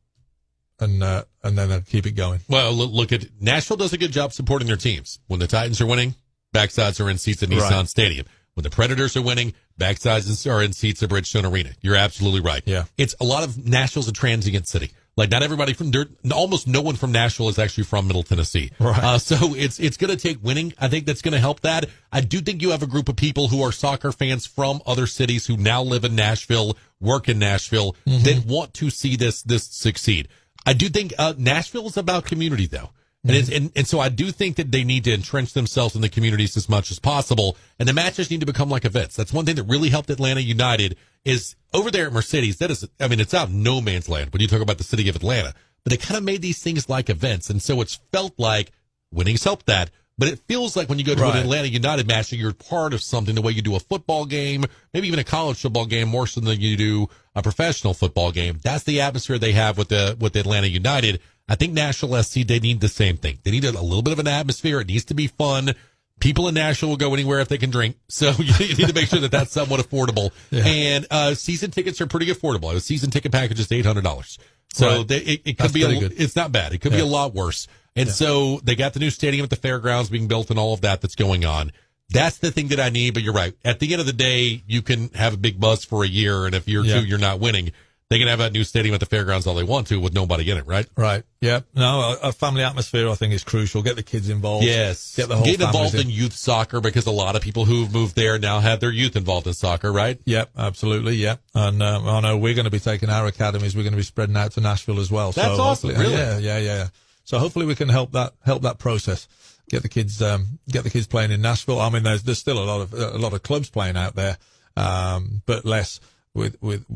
and 0.78 1.02
uh, 1.02 1.24
and 1.46 1.58
then 1.58 1.82
keep 1.82 2.06
it 2.06 2.12
going. 2.12 2.40
Well, 2.48 2.72
look 2.72 3.12
at 3.12 3.26
Nashville 3.40 3.76
does 3.76 3.92
a 3.92 3.98
good 3.98 4.12
job 4.12 4.32
supporting 4.32 4.68
their 4.68 4.76
teams. 4.76 5.18
When 5.26 5.40
the 5.40 5.46
Titans 5.46 5.80
are 5.80 5.86
winning, 5.86 6.14
backsides 6.54 7.04
are 7.04 7.10
in 7.10 7.18
seats 7.18 7.42
at 7.42 7.48
Nissan 7.48 7.70
right. 7.70 7.88
Stadium. 7.88 8.26
When 8.54 8.62
the 8.62 8.70
Predators 8.70 9.16
are 9.16 9.22
winning, 9.22 9.52
backsides 9.78 10.50
are 10.50 10.62
in 10.62 10.72
seats 10.72 11.02
at 11.02 11.10
Bridgestone 11.10 11.50
Arena. 11.50 11.70
You're 11.82 11.96
absolutely 11.96 12.40
right. 12.40 12.62
Yeah, 12.64 12.84
it's 12.96 13.14
a 13.20 13.24
lot 13.24 13.44
of 13.44 13.66
Nashville's 13.66 14.08
a 14.08 14.12
transient 14.12 14.66
city. 14.66 14.92
Like 15.16 15.30
not 15.30 15.42
everybody 15.42 15.72
from 15.72 15.90
there, 15.92 16.06
almost 16.30 16.66
no 16.66 16.82
one 16.82 16.94
from 16.94 17.10
Nashville 17.10 17.48
is 17.48 17.58
actually 17.58 17.84
from 17.84 18.06
Middle 18.06 18.22
Tennessee. 18.22 18.70
Right. 18.78 19.02
Uh, 19.02 19.18
so 19.18 19.54
it's 19.54 19.80
it's 19.80 19.96
going 19.96 20.10
to 20.10 20.16
take 20.16 20.42
winning. 20.44 20.74
I 20.78 20.88
think 20.88 21.06
that's 21.06 21.22
going 21.22 21.32
to 21.32 21.40
help 21.40 21.60
that. 21.60 21.86
I 22.12 22.20
do 22.20 22.40
think 22.40 22.60
you 22.60 22.70
have 22.70 22.82
a 22.82 22.86
group 22.86 23.08
of 23.08 23.16
people 23.16 23.48
who 23.48 23.62
are 23.62 23.72
soccer 23.72 24.12
fans 24.12 24.44
from 24.44 24.82
other 24.84 25.06
cities 25.06 25.46
who 25.46 25.56
now 25.56 25.82
live 25.82 26.04
in 26.04 26.14
Nashville, 26.14 26.76
work 27.00 27.30
in 27.30 27.38
Nashville, 27.38 27.96
mm-hmm. 28.06 28.24
that 28.24 28.44
want 28.46 28.74
to 28.74 28.90
see 28.90 29.16
this 29.16 29.42
this 29.42 29.64
succeed. 29.64 30.28
I 30.66 30.72
do 30.72 30.88
think 30.88 31.14
uh, 31.18 31.34
Nashville 31.38 31.86
is 31.86 31.96
about 31.96 32.24
community, 32.24 32.66
though. 32.66 32.90
And, 33.28 33.48
and, 33.50 33.72
and 33.74 33.88
so 33.88 33.98
I 33.98 34.08
do 34.08 34.30
think 34.30 34.56
that 34.56 34.70
they 34.70 34.84
need 34.84 35.04
to 35.04 35.12
entrench 35.12 35.52
themselves 35.52 35.96
in 35.96 36.00
the 36.00 36.08
communities 36.08 36.56
as 36.56 36.68
much 36.68 36.90
as 36.90 36.98
possible. 36.98 37.56
And 37.78 37.88
the 37.88 37.92
matches 37.92 38.30
need 38.30 38.40
to 38.40 38.46
become 38.46 38.68
like 38.68 38.84
events. 38.84 39.16
That's 39.16 39.32
one 39.32 39.44
thing 39.44 39.56
that 39.56 39.64
really 39.64 39.88
helped 39.88 40.10
Atlanta 40.10 40.40
United 40.40 40.96
is 41.24 41.56
over 41.74 41.90
there 41.90 42.06
at 42.06 42.12
Mercedes. 42.12 42.58
That 42.58 42.70
is, 42.70 42.88
I 43.00 43.08
mean, 43.08 43.18
it's 43.18 43.34
out 43.34 43.50
no 43.50 43.80
man's 43.80 44.08
land 44.08 44.32
when 44.32 44.42
you 44.42 44.48
talk 44.48 44.60
about 44.60 44.78
the 44.78 44.84
city 44.84 45.08
of 45.08 45.16
Atlanta, 45.16 45.54
but 45.82 45.90
they 45.90 45.96
kind 45.96 46.16
of 46.18 46.24
made 46.24 46.42
these 46.42 46.62
things 46.62 46.88
like 46.88 47.10
events. 47.10 47.50
And 47.50 47.60
so 47.60 47.80
it's 47.80 47.98
felt 48.12 48.38
like 48.38 48.70
winning's 49.12 49.44
helped 49.44 49.66
that. 49.66 49.90
But 50.18 50.28
it 50.28 50.38
feels 50.48 50.76
like 50.76 50.88
when 50.88 50.98
you 50.98 51.04
go 51.04 51.14
to 51.14 51.20
right. 51.20 51.36
an 51.36 51.42
Atlanta 51.42 51.68
United 51.68 52.06
match, 52.06 52.32
you're 52.32 52.54
part 52.54 52.94
of 52.94 53.02
something 53.02 53.34
the 53.34 53.42
way 53.42 53.52
you 53.52 53.60
do 53.60 53.76
a 53.76 53.80
football 53.80 54.24
game, 54.24 54.64
maybe 54.94 55.08
even 55.08 55.18
a 55.18 55.24
college 55.24 55.60
football 55.60 55.84
game 55.84 56.08
more 56.08 56.26
so 56.26 56.40
than 56.40 56.58
you 56.58 56.76
do 56.76 57.08
a 57.34 57.42
professional 57.42 57.92
football 57.92 58.32
game. 58.32 58.58
That's 58.62 58.84
the 58.84 59.02
atmosphere 59.02 59.38
they 59.38 59.52
have 59.52 59.76
with 59.76 59.88
the 59.88 60.16
with 60.18 60.34
Atlanta 60.36 60.68
United. 60.68 61.20
I 61.48 61.54
think 61.54 61.74
Nashville 61.74 62.22
SC 62.22 62.46
they 62.46 62.60
need 62.60 62.80
the 62.80 62.88
same 62.88 63.18
thing. 63.18 63.38
They 63.44 63.50
need 63.50 63.64
a, 63.64 63.70
a 63.70 63.82
little 63.82 64.02
bit 64.02 64.14
of 64.14 64.18
an 64.18 64.26
atmosphere. 64.26 64.80
It 64.80 64.88
needs 64.88 65.04
to 65.06 65.14
be 65.14 65.26
fun. 65.26 65.74
People 66.18 66.48
in 66.48 66.54
Nashville 66.54 66.88
will 66.88 66.96
go 66.96 67.12
anywhere 67.12 67.40
if 67.40 67.48
they 67.48 67.58
can 67.58 67.68
drink, 67.68 67.96
so 68.08 68.30
you 68.38 68.54
need 68.58 68.86
to 68.86 68.94
make 68.94 69.08
sure 69.08 69.20
that 69.20 69.30
that's 69.30 69.52
somewhat 69.52 69.80
affordable. 69.80 70.30
Yeah. 70.50 70.64
And 70.64 71.06
uh, 71.10 71.34
season 71.34 71.70
tickets 71.70 72.00
are 72.00 72.06
pretty 72.06 72.26
affordable. 72.28 72.74
A 72.74 72.80
season 72.80 73.10
ticket 73.10 73.32
package 73.32 73.60
is 73.60 73.70
eight 73.70 73.84
hundred 73.84 74.04
dollars, 74.04 74.38
so 74.72 74.98
right. 74.98 75.08
they, 75.08 75.18
it, 75.18 75.40
it, 75.44 75.44
could 75.44 75.56
that's 75.58 75.72
be 75.74 75.82
a, 75.82 76.00
good. 76.00 76.14
it's 76.16 76.34
not 76.34 76.52
bad. 76.52 76.72
It 76.72 76.78
could 76.78 76.92
yeah. 76.92 76.98
be 76.98 77.02
a 77.02 77.06
lot 77.06 77.34
worse. 77.34 77.68
And 77.96 78.08
yeah. 78.08 78.12
so 78.12 78.60
they 78.62 78.76
got 78.76 78.92
the 78.92 79.00
new 79.00 79.10
stadium 79.10 79.42
at 79.42 79.50
the 79.50 79.56
fairgrounds 79.56 80.10
being 80.10 80.28
built 80.28 80.50
and 80.50 80.58
all 80.58 80.74
of 80.74 80.82
that 80.82 81.00
that's 81.00 81.14
going 81.14 81.44
on. 81.44 81.72
That's 82.10 82.38
the 82.38 82.52
thing 82.52 82.68
that 82.68 82.78
I 82.78 82.90
need. 82.90 83.14
But 83.14 83.24
you're 83.24 83.34
right. 83.34 83.54
At 83.64 83.80
the 83.80 83.92
end 83.92 84.00
of 84.00 84.06
the 84.06 84.12
day, 84.12 84.62
you 84.66 84.82
can 84.82 85.08
have 85.10 85.34
a 85.34 85.36
big 85.36 85.58
buzz 85.58 85.84
for 85.84 86.04
a 86.04 86.06
year, 86.06 86.46
and 86.46 86.54
if 86.54 86.68
year 86.68 86.84
yeah. 86.84 87.00
two 87.00 87.06
you're 87.06 87.18
not 87.18 87.40
winning, 87.40 87.72
they 88.08 88.20
can 88.20 88.28
have 88.28 88.38
that 88.38 88.52
new 88.52 88.62
stadium 88.62 88.94
at 88.94 89.00
the 89.00 89.06
fairgrounds 89.06 89.46
all 89.46 89.54
they 89.54 89.64
want 89.64 89.88
to 89.88 90.00
with 90.00 90.14
nobody 90.14 90.48
in 90.48 90.58
it, 90.58 90.66
right? 90.66 90.86
Right. 90.96 91.24
Yeah. 91.40 91.60
No, 91.74 92.16
a, 92.22 92.32
family 92.32 92.62
atmosphere 92.62 93.08
I 93.08 93.14
think 93.16 93.32
is 93.32 93.42
crucial. 93.42 93.82
Get 93.82 93.96
the 93.96 94.04
kids 94.04 94.28
involved. 94.28 94.64
Yes. 94.64 95.16
Get 95.16 95.28
the 95.28 95.36
whole 95.36 95.44
get 95.44 95.60
involved 95.60 95.94
in. 95.96 96.02
in 96.02 96.10
youth 96.10 96.32
soccer 96.32 96.80
because 96.80 97.06
a 97.06 97.10
lot 97.10 97.34
of 97.34 97.42
people 97.42 97.64
who've 97.64 97.92
moved 97.92 98.14
there 98.14 98.38
now 98.38 98.60
have 98.60 98.78
their 98.78 98.92
youth 98.92 99.16
involved 99.16 99.48
in 99.48 99.54
soccer, 99.54 99.92
right? 99.92 100.20
Yep. 100.24 100.50
Absolutely. 100.56 101.16
Yep. 101.16 101.40
And 101.54 101.82
um, 101.82 102.06
I 102.06 102.20
know 102.20 102.38
we're 102.38 102.54
going 102.54 102.66
to 102.66 102.70
be 102.70 102.78
taking 102.78 103.10
our 103.10 103.26
academies. 103.26 103.74
We're 103.74 103.82
going 103.82 103.92
to 103.92 103.98
be 103.98 104.04
spreading 104.04 104.36
out 104.36 104.52
to 104.52 104.60
Nashville 104.60 105.00
as 105.00 105.10
well. 105.10 105.32
That's 105.32 105.56
so 105.56 105.62
awesome. 105.62 105.90
Really? 105.90 106.12
Yeah. 106.12 106.38
Yeah. 106.38 106.58
Yeah. 106.58 106.88
So 107.26 107.40
hopefully 107.40 107.66
we 107.66 107.74
can 107.74 107.88
help 107.88 108.12
that 108.12 108.34
help 108.44 108.62
that 108.62 108.78
process. 108.78 109.28
Get 109.68 109.82
the 109.82 109.88
kids 109.88 110.22
um, 110.22 110.60
get 110.70 110.84
the 110.84 110.90
kids 110.90 111.08
playing 111.08 111.32
in 111.32 111.42
Nashville. 111.42 111.80
I 111.80 111.90
mean, 111.90 112.04
there's 112.04 112.22
there's 112.22 112.38
still 112.38 112.58
a 112.58 112.64
lot 112.64 112.80
of 112.80 112.94
a 112.94 113.18
lot 113.18 113.32
of 113.32 113.42
clubs 113.42 113.68
playing 113.68 113.96
out 113.96 114.14
there, 114.14 114.38
um, 114.76 115.42
but 115.44 115.64
less 115.64 116.00
with 116.34 116.56
with 116.62 116.86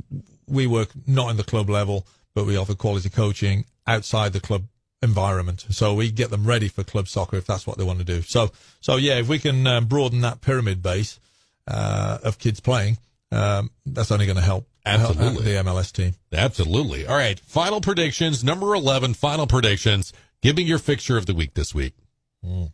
we 0.47 0.69
work 0.69 0.91
not 1.05 1.31
in 1.31 1.37
the 1.37 1.43
club 1.43 1.69
level, 1.69 2.07
but 2.33 2.47
we 2.47 2.57
offer 2.57 2.77
quality 2.77 3.11
coaching 3.11 3.65
outside 3.89 4.33
the 4.33 4.41
club 4.41 4.65
environment. 5.03 5.67
So 5.71 5.95
we 5.95 6.13
get 6.13 6.31
them 6.31 6.47
ready 6.47 6.69
for 6.69 6.85
club 6.85 7.09
soccer 7.09 7.37
if 7.37 7.47
that's 7.47 7.67
what 7.67 7.77
they 7.77 7.85
want 7.85 7.99
to 7.99 8.05
do. 8.05 8.23
So 8.23 8.53
so 8.81 8.97
yeah, 8.97 9.19
if 9.19 9.29
we 9.29 9.41
can 9.41 9.67
um, 9.67 9.87
broaden 9.87 10.21
that 10.21 10.43
pyramid 10.43 10.81
base 10.81 11.19
uh, 11.67 12.19
of 12.23 12.39
kids 12.39 12.61
playing, 12.61 12.99
um, 13.33 13.73
that's 13.85 14.13
only 14.13 14.27
going 14.27 14.37
to 14.37 14.43
help 14.43 14.69
Absolutely. 14.85 15.53
The 15.53 15.63
MLS 15.63 15.93
team. 15.93 16.15
Absolutely. 16.33 17.07
All 17.07 17.17
right. 17.17 17.39
Final 17.41 17.81
predictions. 17.81 18.43
Number 18.43 18.75
11, 18.75 19.15
final 19.15 19.47
predictions. 19.47 20.13
Give 20.43 20.57
me 20.57 20.63
your 20.63 20.79
fixture 20.79 21.17
of 21.17 21.27
the 21.27 21.35
week 21.35 21.55
this 21.55 21.75
week. 21.75 21.95
Mm. 22.45 22.73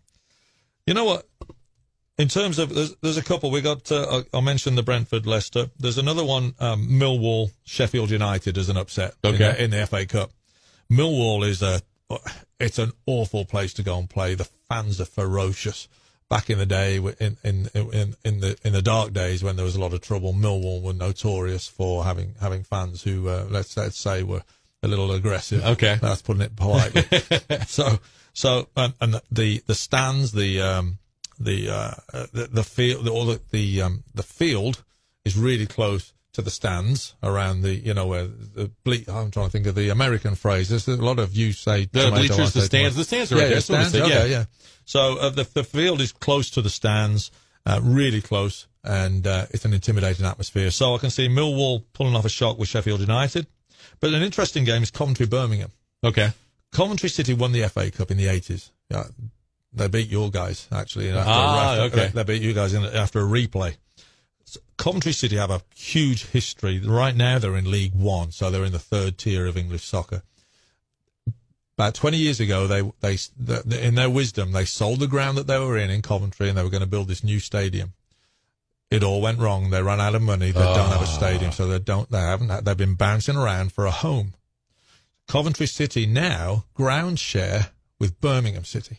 You 0.86 0.94
know 0.94 1.04
what? 1.04 1.28
In 2.18 2.28
terms 2.28 2.58
of, 2.58 2.74
there's, 2.74 2.94
there's 2.96 3.16
a 3.16 3.22
couple. 3.22 3.50
We 3.50 3.60
got, 3.60 3.90
uh, 3.92 4.22
I'll 4.32 4.40
mention 4.40 4.74
the 4.74 4.82
Brentford 4.82 5.26
Leicester. 5.26 5.70
There's 5.78 5.98
another 5.98 6.24
one, 6.24 6.54
um, 6.60 6.88
Millwall, 6.88 7.50
Sheffield 7.64 8.10
United 8.10 8.56
as 8.56 8.68
an 8.68 8.76
upset 8.76 9.14
okay. 9.24 9.34
in, 9.34 9.38
the, 9.38 9.64
in 9.64 9.70
the 9.70 9.86
FA 9.86 10.06
Cup. 10.06 10.30
Millwall 10.90 11.46
is 11.46 11.60
a, 11.60 11.82
it's 12.58 12.78
an 12.78 12.92
awful 13.06 13.44
place 13.44 13.74
to 13.74 13.82
go 13.82 13.98
and 13.98 14.08
play. 14.08 14.34
The 14.34 14.48
fans 14.68 15.00
are 15.00 15.04
ferocious 15.06 15.88
back 16.28 16.50
in 16.50 16.58
the 16.58 16.66
day, 16.66 16.96
in, 16.96 17.36
in 17.44 17.68
in 17.74 18.16
in 18.24 18.40
the 18.40 18.56
in 18.64 18.72
the 18.72 18.82
dark 18.82 19.12
days 19.12 19.42
when 19.42 19.56
there 19.56 19.64
was 19.64 19.76
a 19.76 19.80
lot 19.80 19.92
of 19.92 20.00
trouble, 20.00 20.32
Millwall 20.32 20.82
were 20.82 20.92
notorious 20.92 21.68
for 21.68 22.04
having 22.04 22.34
having 22.40 22.62
fans 22.62 23.02
who 23.02 23.28
uh, 23.28 23.46
let's 23.50 23.76
let's 23.76 23.98
say 23.98 24.22
were 24.22 24.42
a 24.82 24.88
little 24.88 25.12
aggressive. 25.12 25.64
Okay. 25.64 25.98
that's 26.00 26.22
putting 26.22 26.42
it 26.42 26.56
politely. 26.56 27.04
so, 27.66 27.98
so, 28.32 28.68
and, 28.76 28.94
and 29.00 29.20
the 29.30 29.62
the 29.66 29.74
stands, 29.74 30.32
the 30.32 30.60
um, 30.60 30.98
the 31.38 31.68
uh, 31.68 31.94
the, 32.32 32.48
the 32.52 32.64
field, 32.64 33.08
all 33.08 33.26
the 33.26 33.40
the 33.50 33.82
um, 33.82 34.04
the 34.14 34.22
field 34.22 34.82
is 35.24 35.36
really 35.36 35.66
close 35.66 36.12
to 36.36 36.42
the 36.42 36.50
stands 36.50 37.14
around 37.22 37.62
the, 37.62 37.74
you 37.74 37.92
know, 37.92 38.06
where 38.06 38.26
the 38.26 38.70
ble- 38.84 39.04
I'm 39.08 39.30
trying 39.30 39.46
to 39.46 39.50
think 39.50 39.66
of 39.66 39.74
the 39.74 39.90
American 39.90 40.34
phrase. 40.34 40.68
There's 40.70 40.86
a 40.88 40.96
lot 40.96 41.18
of 41.18 41.34
you 41.34 41.52
say 41.52 41.86
The 41.86 42.04
tomato, 42.04 42.16
bleachers, 42.16 42.52
the 42.52 42.62
stands, 42.62 42.94
tomato. 42.94 42.96
the 42.96 43.04
stands 43.04 43.32
are 43.32 43.36
yeah, 43.36 43.42
right 43.42 43.48
there. 43.48 43.50
yeah, 43.50 43.54
That's 43.56 43.68
what 43.70 43.78
we 43.78 43.84
stands, 43.84 44.06
okay, 44.12 44.30
yeah. 44.30 44.38
yeah. 44.38 44.44
So 44.84 45.18
uh, 45.18 45.30
the 45.30 45.44
the 45.52 45.64
field 45.64 46.00
is 46.00 46.12
close 46.12 46.50
to 46.50 46.62
the 46.62 46.70
stands, 46.70 47.30
uh, 47.66 47.80
really 47.82 48.20
close, 48.22 48.68
and 48.84 49.26
uh, 49.26 49.46
it's 49.50 49.64
an 49.64 49.74
intimidating 49.74 50.24
atmosphere. 50.24 50.70
So 50.70 50.94
I 50.94 50.98
can 50.98 51.10
see 51.10 51.28
Millwall 51.28 51.82
pulling 51.92 52.14
off 52.14 52.24
a 52.24 52.28
shock 52.28 52.58
with 52.58 52.68
Sheffield 52.68 53.00
United, 53.00 53.46
but 54.00 54.14
an 54.14 54.22
interesting 54.22 54.64
game 54.64 54.82
is 54.84 54.90
Coventry 54.92 55.26
Birmingham. 55.26 55.72
Okay. 56.04 56.30
Coventry 56.72 57.08
City 57.08 57.34
won 57.34 57.52
the 57.52 57.68
FA 57.68 57.90
Cup 57.90 58.10
in 58.10 58.16
the 58.16 58.28
eighties. 58.28 58.70
Yeah, 58.90 59.04
they 59.72 59.88
beat 59.88 60.08
your 60.08 60.30
guys 60.30 60.68
actually. 60.70 61.10
After 61.10 61.24
Ah, 61.30 61.76
okay. 61.86 62.08
They 62.14 62.22
beat 62.24 62.42
you 62.42 62.52
guys 62.52 62.74
in, 62.74 62.84
after 62.84 63.20
a 63.20 63.24
replay. 63.24 63.76
Coventry 64.76 65.12
City 65.12 65.36
have 65.36 65.50
a 65.50 65.62
huge 65.74 66.26
history. 66.26 66.78
Right 66.80 67.16
now, 67.16 67.38
they're 67.38 67.56
in 67.56 67.70
League 67.70 67.94
One, 67.94 68.30
so 68.30 68.50
they're 68.50 68.64
in 68.64 68.72
the 68.72 68.78
third 68.78 69.18
tier 69.18 69.46
of 69.46 69.56
English 69.56 69.84
soccer. 69.84 70.22
About 71.78 71.94
20 71.94 72.16
years 72.16 72.40
ago, 72.40 72.66
they, 72.66 72.90
they, 73.00 73.16
th- 73.16 73.66
in 73.66 73.96
their 73.96 74.08
wisdom, 74.08 74.52
they 74.52 74.64
sold 74.64 75.00
the 75.00 75.06
ground 75.06 75.36
that 75.36 75.46
they 75.46 75.58
were 75.58 75.76
in 75.76 75.90
in 75.90 76.00
Coventry 76.00 76.48
and 76.48 76.56
they 76.56 76.62
were 76.62 76.70
going 76.70 76.82
to 76.82 76.86
build 76.86 77.08
this 77.08 77.22
new 77.22 77.38
stadium. 77.38 77.92
It 78.90 79.02
all 79.02 79.20
went 79.20 79.40
wrong. 79.40 79.70
They 79.70 79.82
ran 79.82 80.00
out 80.00 80.14
of 80.14 80.22
money. 80.22 80.52
They 80.52 80.60
don't 80.60 80.88
have 80.88 81.02
a 81.02 81.04
ah. 81.04 81.18
stadium, 81.18 81.52
so 81.52 81.66
they 81.66 81.78
don't, 81.78 82.10
they 82.10 82.18
haven't, 82.18 82.48
had- 82.48 82.64
they've 82.64 82.76
been 82.76 82.94
bouncing 82.94 83.36
around 83.36 83.72
for 83.72 83.84
a 83.84 83.90
home. 83.90 84.34
Coventry 85.26 85.66
City 85.66 86.06
now 86.06 86.64
ground 86.74 87.18
share 87.18 87.72
with 87.98 88.20
Birmingham 88.20 88.64
City. 88.64 88.98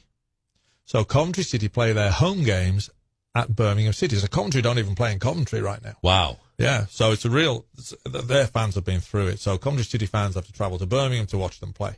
So 0.85 1.03
Coventry 1.03 1.43
City 1.43 1.69
play 1.69 1.93
their 1.93 2.11
home 2.11 2.43
games 2.43 2.89
at 3.37 3.55
Birmingham 3.55 3.93
City. 3.93 4.15
So 4.15 4.27
Coventry 4.27 4.61
don't 4.61 4.79
even 4.79 4.95
play 4.95 5.11
in 5.11 5.19
Coventry 5.19 5.61
right 5.61 5.83
now. 5.83 5.95
Wow. 6.01 6.37
Yeah, 6.57 6.87
so 6.89 7.11
it's 7.11 7.23
a 7.23 7.29
real. 7.29 7.65
It's, 7.77 7.93
their 8.03 8.47
fans 8.47 8.75
have 8.75 8.83
been 8.83 8.99
through 8.99 9.27
it. 9.27 9.39
So 9.39 9.57
Coventry 9.57 9.85
City 9.85 10.07
fans 10.07 10.35
have 10.35 10.47
to 10.47 10.53
travel 10.53 10.79
to 10.79 10.87
Birmingham 10.87 11.27
to 11.27 11.37
watch 11.37 11.59
them 11.59 11.71
play. 11.71 11.97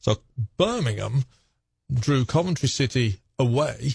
So 0.00 0.16
Birmingham 0.56 1.24
drew 1.92 2.24
Coventry 2.24 2.68
City 2.68 3.20
away. 3.38 3.94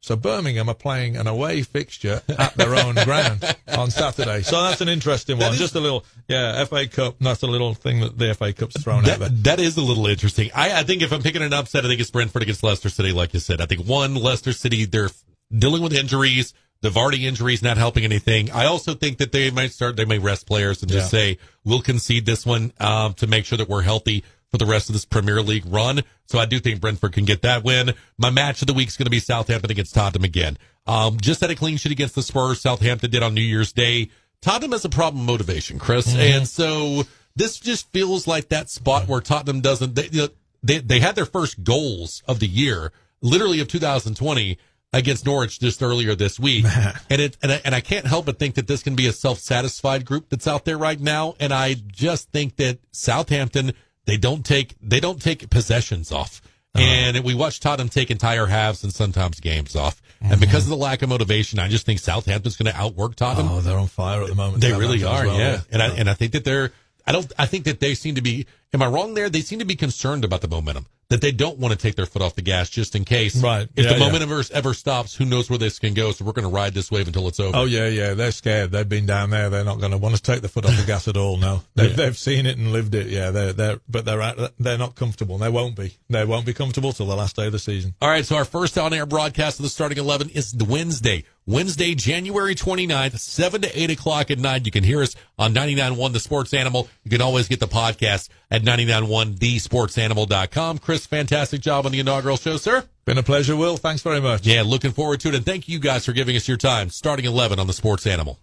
So 0.00 0.16
Birmingham 0.16 0.68
are 0.68 0.74
playing 0.74 1.16
an 1.16 1.26
away 1.26 1.62
fixture 1.62 2.22
at 2.28 2.54
their 2.54 2.74
own 2.74 2.94
ground 3.04 3.44
on 3.76 3.90
Saturday. 3.90 4.42
So 4.42 4.62
that's 4.62 4.80
an 4.80 4.88
interesting 4.88 5.38
one. 5.38 5.54
Just 5.54 5.74
a 5.74 5.80
little, 5.80 6.04
yeah, 6.28 6.64
FA 6.64 6.86
Cup. 6.86 7.16
That's 7.20 7.42
a 7.42 7.46
little 7.46 7.74
thing 7.74 8.00
that 8.00 8.16
the 8.16 8.34
FA 8.34 8.52
Cup's 8.52 8.80
thrown 8.80 9.00
out 9.00 9.18
there. 9.18 9.28
That, 9.28 9.44
that 9.44 9.60
is 9.60 9.76
a 9.76 9.82
little 9.82 10.06
interesting. 10.06 10.50
I, 10.54 10.80
I 10.80 10.82
think 10.84 11.02
if 11.02 11.12
I'm 11.12 11.22
picking 11.22 11.42
an 11.42 11.52
upset, 11.52 11.84
I 11.84 11.88
think 11.88 12.00
it's 12.00 12.10
Brentford 12.10 12.42
against 12.42 12.62
Leicester 12.62 12.88
City, 12.88 13.12
like 13.12 13.34
you 13.34 13.40
said. 13.40 13.60
I 13.60 13.66
think 13.66 13.86
one, 13.86 14.14
Leicester 14.14 14.52
City, 14.52 14.84
they're 14.84 15.10
dealing 15.56 15.82
with 15.82 15.92
injuries. 15.92 16.54
The 16.80 16.90
Vardy 16.90 17.22
injuries 17.24 17.60
not 17.60 17.76
helping 17.76 18.04
anything. 18.04 18.52
I 18.52 18.66
also 18.66 18.94
think 18.94 19.18
that 19.18 19.32
they 19.32 19.50
might 19.50 19.72
start, 19.72 19.96
they 19.96 20.04
may 20.04 20.18
rest 20.20 20.46
players 20.46 20.80
and 20.82 20.90
just 20.90 21.12
Yeah. 21.12 21.18
say, 21.18 21.38
we'll 21.64 21.82
concede 21.82 22.24
this 22.24 22.46
one 22.46 22.72
um, 22.78 23.14
to 23.14 23.26
make 23.26 23.44
sure 23.46 23.58
that 23.58 23.68
we're 23.68 23.82
healthy 23.82 24.22
for 24.52 24.58
the 24.58 24.66
rest 24.66 24.88
of 24.88 24.92
this 24.92 25.04
Premier 25.04 25.42
League 25.42 25.64
run. 25.66 26.02
So 26.26 26.38
I 26.38 26.46
do 26.46 26.60
think 26.60 26.80
Brentford 26.80 27.12
can 27.12 27.24
get 27.24 27.42
that 27.42 27.64
win. 27.64 27.94
My 28.16 28.30
match 28.30 28.62
of 28.62 28.68
the 28.68 28.74
week 28.74 28.86
is 28.88 28.96
going 28.96 29.06
to 29.06 29.10
be 29.10 29.18
Southampton 29.18 29.70
against 29.72 29.92
Tottenham 29.94 30.24
again. 30.24 30.56
Um, 30.86 31.18
just 31.20 31.40
had 31.40 31.50
a 31.50 31.56
clean 31.56 31.78
sheet 31.78 31.90
against 31.92 32.14
the 32.14 32.22
Spurs. 32.22 32.60
Southampton 32.60 33.10
did 33.10 33.22
on 33.24 33.34
New 33.34 33.40
Year's 33.42 33.72
Day. 33.72 34.10
Tottenham 34.40 34.70
has 34.72 34.84
a 34.84 34.88
problem 34.88 35.26
motivation, 35.26 35.80
Chris. 35.80 36.14
And 36.14 36.46
so 36.46 37.02
this 37.34 37.58
just 37.58 37.90
feels 37.92 38.28
like 38.28 38.50
that 38.50 38.70
spot 38.70 39.08
where 39.08 39.20
Tottenham 39.20 39.60
doesn't, 39.60 39.96
they, 39.96 40.08
you 40.12 40.18
know, 40.22 40.28
they, 40.62 40.78
they 40.78 41.00
had 41.00 41.16
their 41.16 41.26
first 41.26 41.64
goals 41.64 42.22
of 42.28 42.38
the 42.38 42.46
year, 42.46 42.92
literally 43.20 43.58
of 43.60 43.66
2020 43.68 44.58
against 44.92 45.26
Norwich 45.26 45.60
just 45.60 45.82
earlier 45.82 46.14
this 46.14 46.38
week. 46.38 46.64
and 47.10 47.20
it, 47.20 47.36
and 47.42 47.52
I, 47.52 47.60
and 47.64 47.74
I 47.74 47.80
can't 47.80 48.06
help 48.06 48.26
but 48.26 48.38
think 48.38 48.54
that 48.54 48.66
this 48.66 48.82
can 48.82 48.94
be 48.94 49.06
a 49.06 49.12
self-satisfied 49.12 50.04
group 50.04 50.28
that's 50.28 50.46
out 50.46 50.64
there 50.64 50.78
right 50.78 51.00
now. 51.00 51.34
And 51.40 51.52
I 51.52 51.74
just 51.74 52.30
think 52.30 52.56
that 52.56 52.78
Southampton, 52.92 53.72
they 54.06 54.16
don't 54.16 54.44
take, 54.44 54.74
they 54.80 55.00
don't 55.00 55.20
take 55.20 55.50
possessions 55.50 56.10
off. 56.12 56.40
Uh-huh. 56.74 56.84
And 56.84 57.24
we 57.24 57.34
watch 57.34 57.60
Tottenham 57.60 57.88
take 57.88 58.10
entire 58.10 58.46
halves 58.46 58.84
and 58.84 58.92
sometimes 58.92 59.40
games 59.40 59.74
off. 59.74 60.00
And 60.20 60.32
mm-hmm. 60.32 60.40
because 60.40 60.64
of 60.64 60.70
the 60.70 60.76
lack 60.76 61.02
of 61.02 61.08
motivation, 61.08 61.58
I 61.58 61.68
just 61.68 61.86
think 61.86 62.00
Southampton's 62.00 62.56
going 62.56 62.72
to 62.72 62.78
outwork 62.78 63.14
Tottenham. 63.14 63.52
Oh, 63.52 63.60
they're 63.60 63.78
on 63.78 63.86
fire 63.86 64.22
at 64.22 64.28
the 64.28 64.34
moment. 64.34 64.62
They 64.62 64.72
really 64.72 65.04
are, 65.04 65.26
well, 65.26 65.38
yeah. 65.38 65.60
And 65.70 65.80
I 65.80 65.88
and 65.90 66.10
I 66.10 66.14
think 66.14 66.32
that 66.32 66.44
they're 66.44 66.72
I 67.08 67.12
don't 67.12 67.32
I 67.38 67.46
think 67.46 67.64
that 67.64 67.80
they 67.80 67.94
seem 67.94 68.14
to 68.16 68.22
be 68.22 68.46
am 68.74 68.82
I 68.82 68.86
wrong 68.86 69.14
there? 69.14 69.30
They 69.30 69.40
seem 69.40 69.58
to 69.60 69.64
be 69.64 69.76
concerned 69.76 70.24
about 70.24 70.42
the 70.42 70.48
momentum. 70.48 70.86
That 71.10 71.22
they 71.22 71.32
don't 71.32 71.58
want 71.58 71.72
to 71.72 71.78
take 71.78 71.94
their 71.94 72.04
foot 72.04 72.20
off 72.20 72.34
the 72.34 72.42
gas 72.42 72.68
just 72.68 72.94
in 72.94 73.06
case. 73.06 73.42
Right. 73.42 73.66
If 73.74 73.86
Yeah, 73.86 73.94
the 73.94 73.98
momentum 73.98 74.30
ever, 74.30 74.44
ever 74.52 74.74
stops, 74.74 75.14
who 75.14 75.24
knows 75.24 75.48
where 75.48 75.58
this 75.58 75.78
can 75.78 75.94
go. 75.94 76.12
So 76.12 76.22
we're 76.26 76.34
going 76.34 76.44
to 76.46 76.50
ride 76.54 76.74
this 76.74 76.90
wave 76.90 77.06
until 77.06 77.26
it's 77.28 77.40
over. 77.40 77.56
Oh 77.56 77.64
yeah, 77.64 77.88
yeah. 77.88 78.12
They're 78.12 78.30
scared. 78.30 78.72
They've 78.72 78.86
been 78.86 79.06
down 79.06 79.30
there. 79.30 79.48
They're 79.48 79.64
not 79.64 79.80
going 79.80 79.92
to 79.92 79.96
want 79.96 80.16
to 80.16 80.22
take 80.22 80.42
the 80.42 80.50
foot 80.50 80.66
off 80.66 80.76
the 80.76 80.84
gas 80.84 81.08
at 81.08 81.16
all. 81.16 81.38
No, 81.38 81.62
they've, 81.76 81.88
Yeah. 81.88 81.96
they've 81.96 82.18
seen 82.18 82.44
it 82.44 82.58
and 82.58 82.72
lived 82.72 82.94
it. 82.94 83.06
Yeah, 83.06 83.30
they're 83.30 83.54
they're 83.54 83.80
but 83.88 84.04
they're 84.04 84.20
out, 84.20 84.52
they're 84.58 84.76
not 84.76 84.96
comfortable. 84.96 85.38
They 85.38 85.48
won't 85.48 85.76
be. 85.76 85.96
They 86.10 86.26
won't 86.26 86.44
be 86.44 86.52
comfortable 86.52 86.92
till 86.92 87.06
the 87.06 87.16
last 87.16 87.36
day 87.36 87.46
of 87.46 87.52
the 87.52 87.58
season. 87.58 87.94
All 88.02 88.10
right, 88.10 88.26
so 88.26 88.36
our 88.36 88.44
first 88.44 88.76
on 88.76 88.92
air 88.92 89.06
broadcast 89.06 89.60
of 89.60 89.62
the 89.62 89.70
starting 89.70 89.96
11 89.96 90.28
is 90.28 90.54
Wednesday. 90.54 91.24
Wednesday, 91.48 91.94
January 91.94 92.54
29th, 92.54 93.18
7 93.18 93.62
to 93.62 93.82
8 93.82 93.90
o'clock 93.92 94.30
at 94.30 94.38
night. 94.38 94.66
You 94.66 94.70
can 94.70 94.84
hear 94.84 95.00
us 95.00 95.16
on 95.38 95.54
99.1 95.54 96.12
The 96.12 96.20
Sports 96.20 96.52
Animal. 96.52 96.90
You 97.04 97.10
can 97.10 97.22
always 97.22 97.48
get 97.48 97.58
the 97.58 97.66
podcast 97.66 98.28
at 98.50 98.60
99.1 98.64 99.38
TheSportsAnimal.com. 99.38 100.76
Chris, 100.76 101.06
fantastic 101.06 101.62
job 101.62 101.86
on 101.86 101.92
the 101.92 102.00
inaugural 102.00 102.36
show, 102.36 102.58
sir. 102.58 102.84
Been 103.06 103.16
a 103.16 103.22
pleasure, 103.22 103.56
Will. 103.56 103.78
Thanks 103.78 104.02
very 104.02 104.20
much. 104.20 104.46
Yeah, 104.46 104.62
looking 104.62 104.92
forward 104.92 105.20
to 105.20 105.28
it. 105.28 105.36
And 105.36 105.46
thank 105.46 105.70
you 105.70 105.78
guys 105.78 106.04
for 106.04 106.12
giving 106.12 106.36
us 106.36 106.46
your 106.48 106.58
time. 106.58 106.90
Starting 106.90 107.24
11 107.24 107.58
on 107.58 107.66
The 107.66 107.72
Sports 107.72 108.06
Animal. 108.06 108.38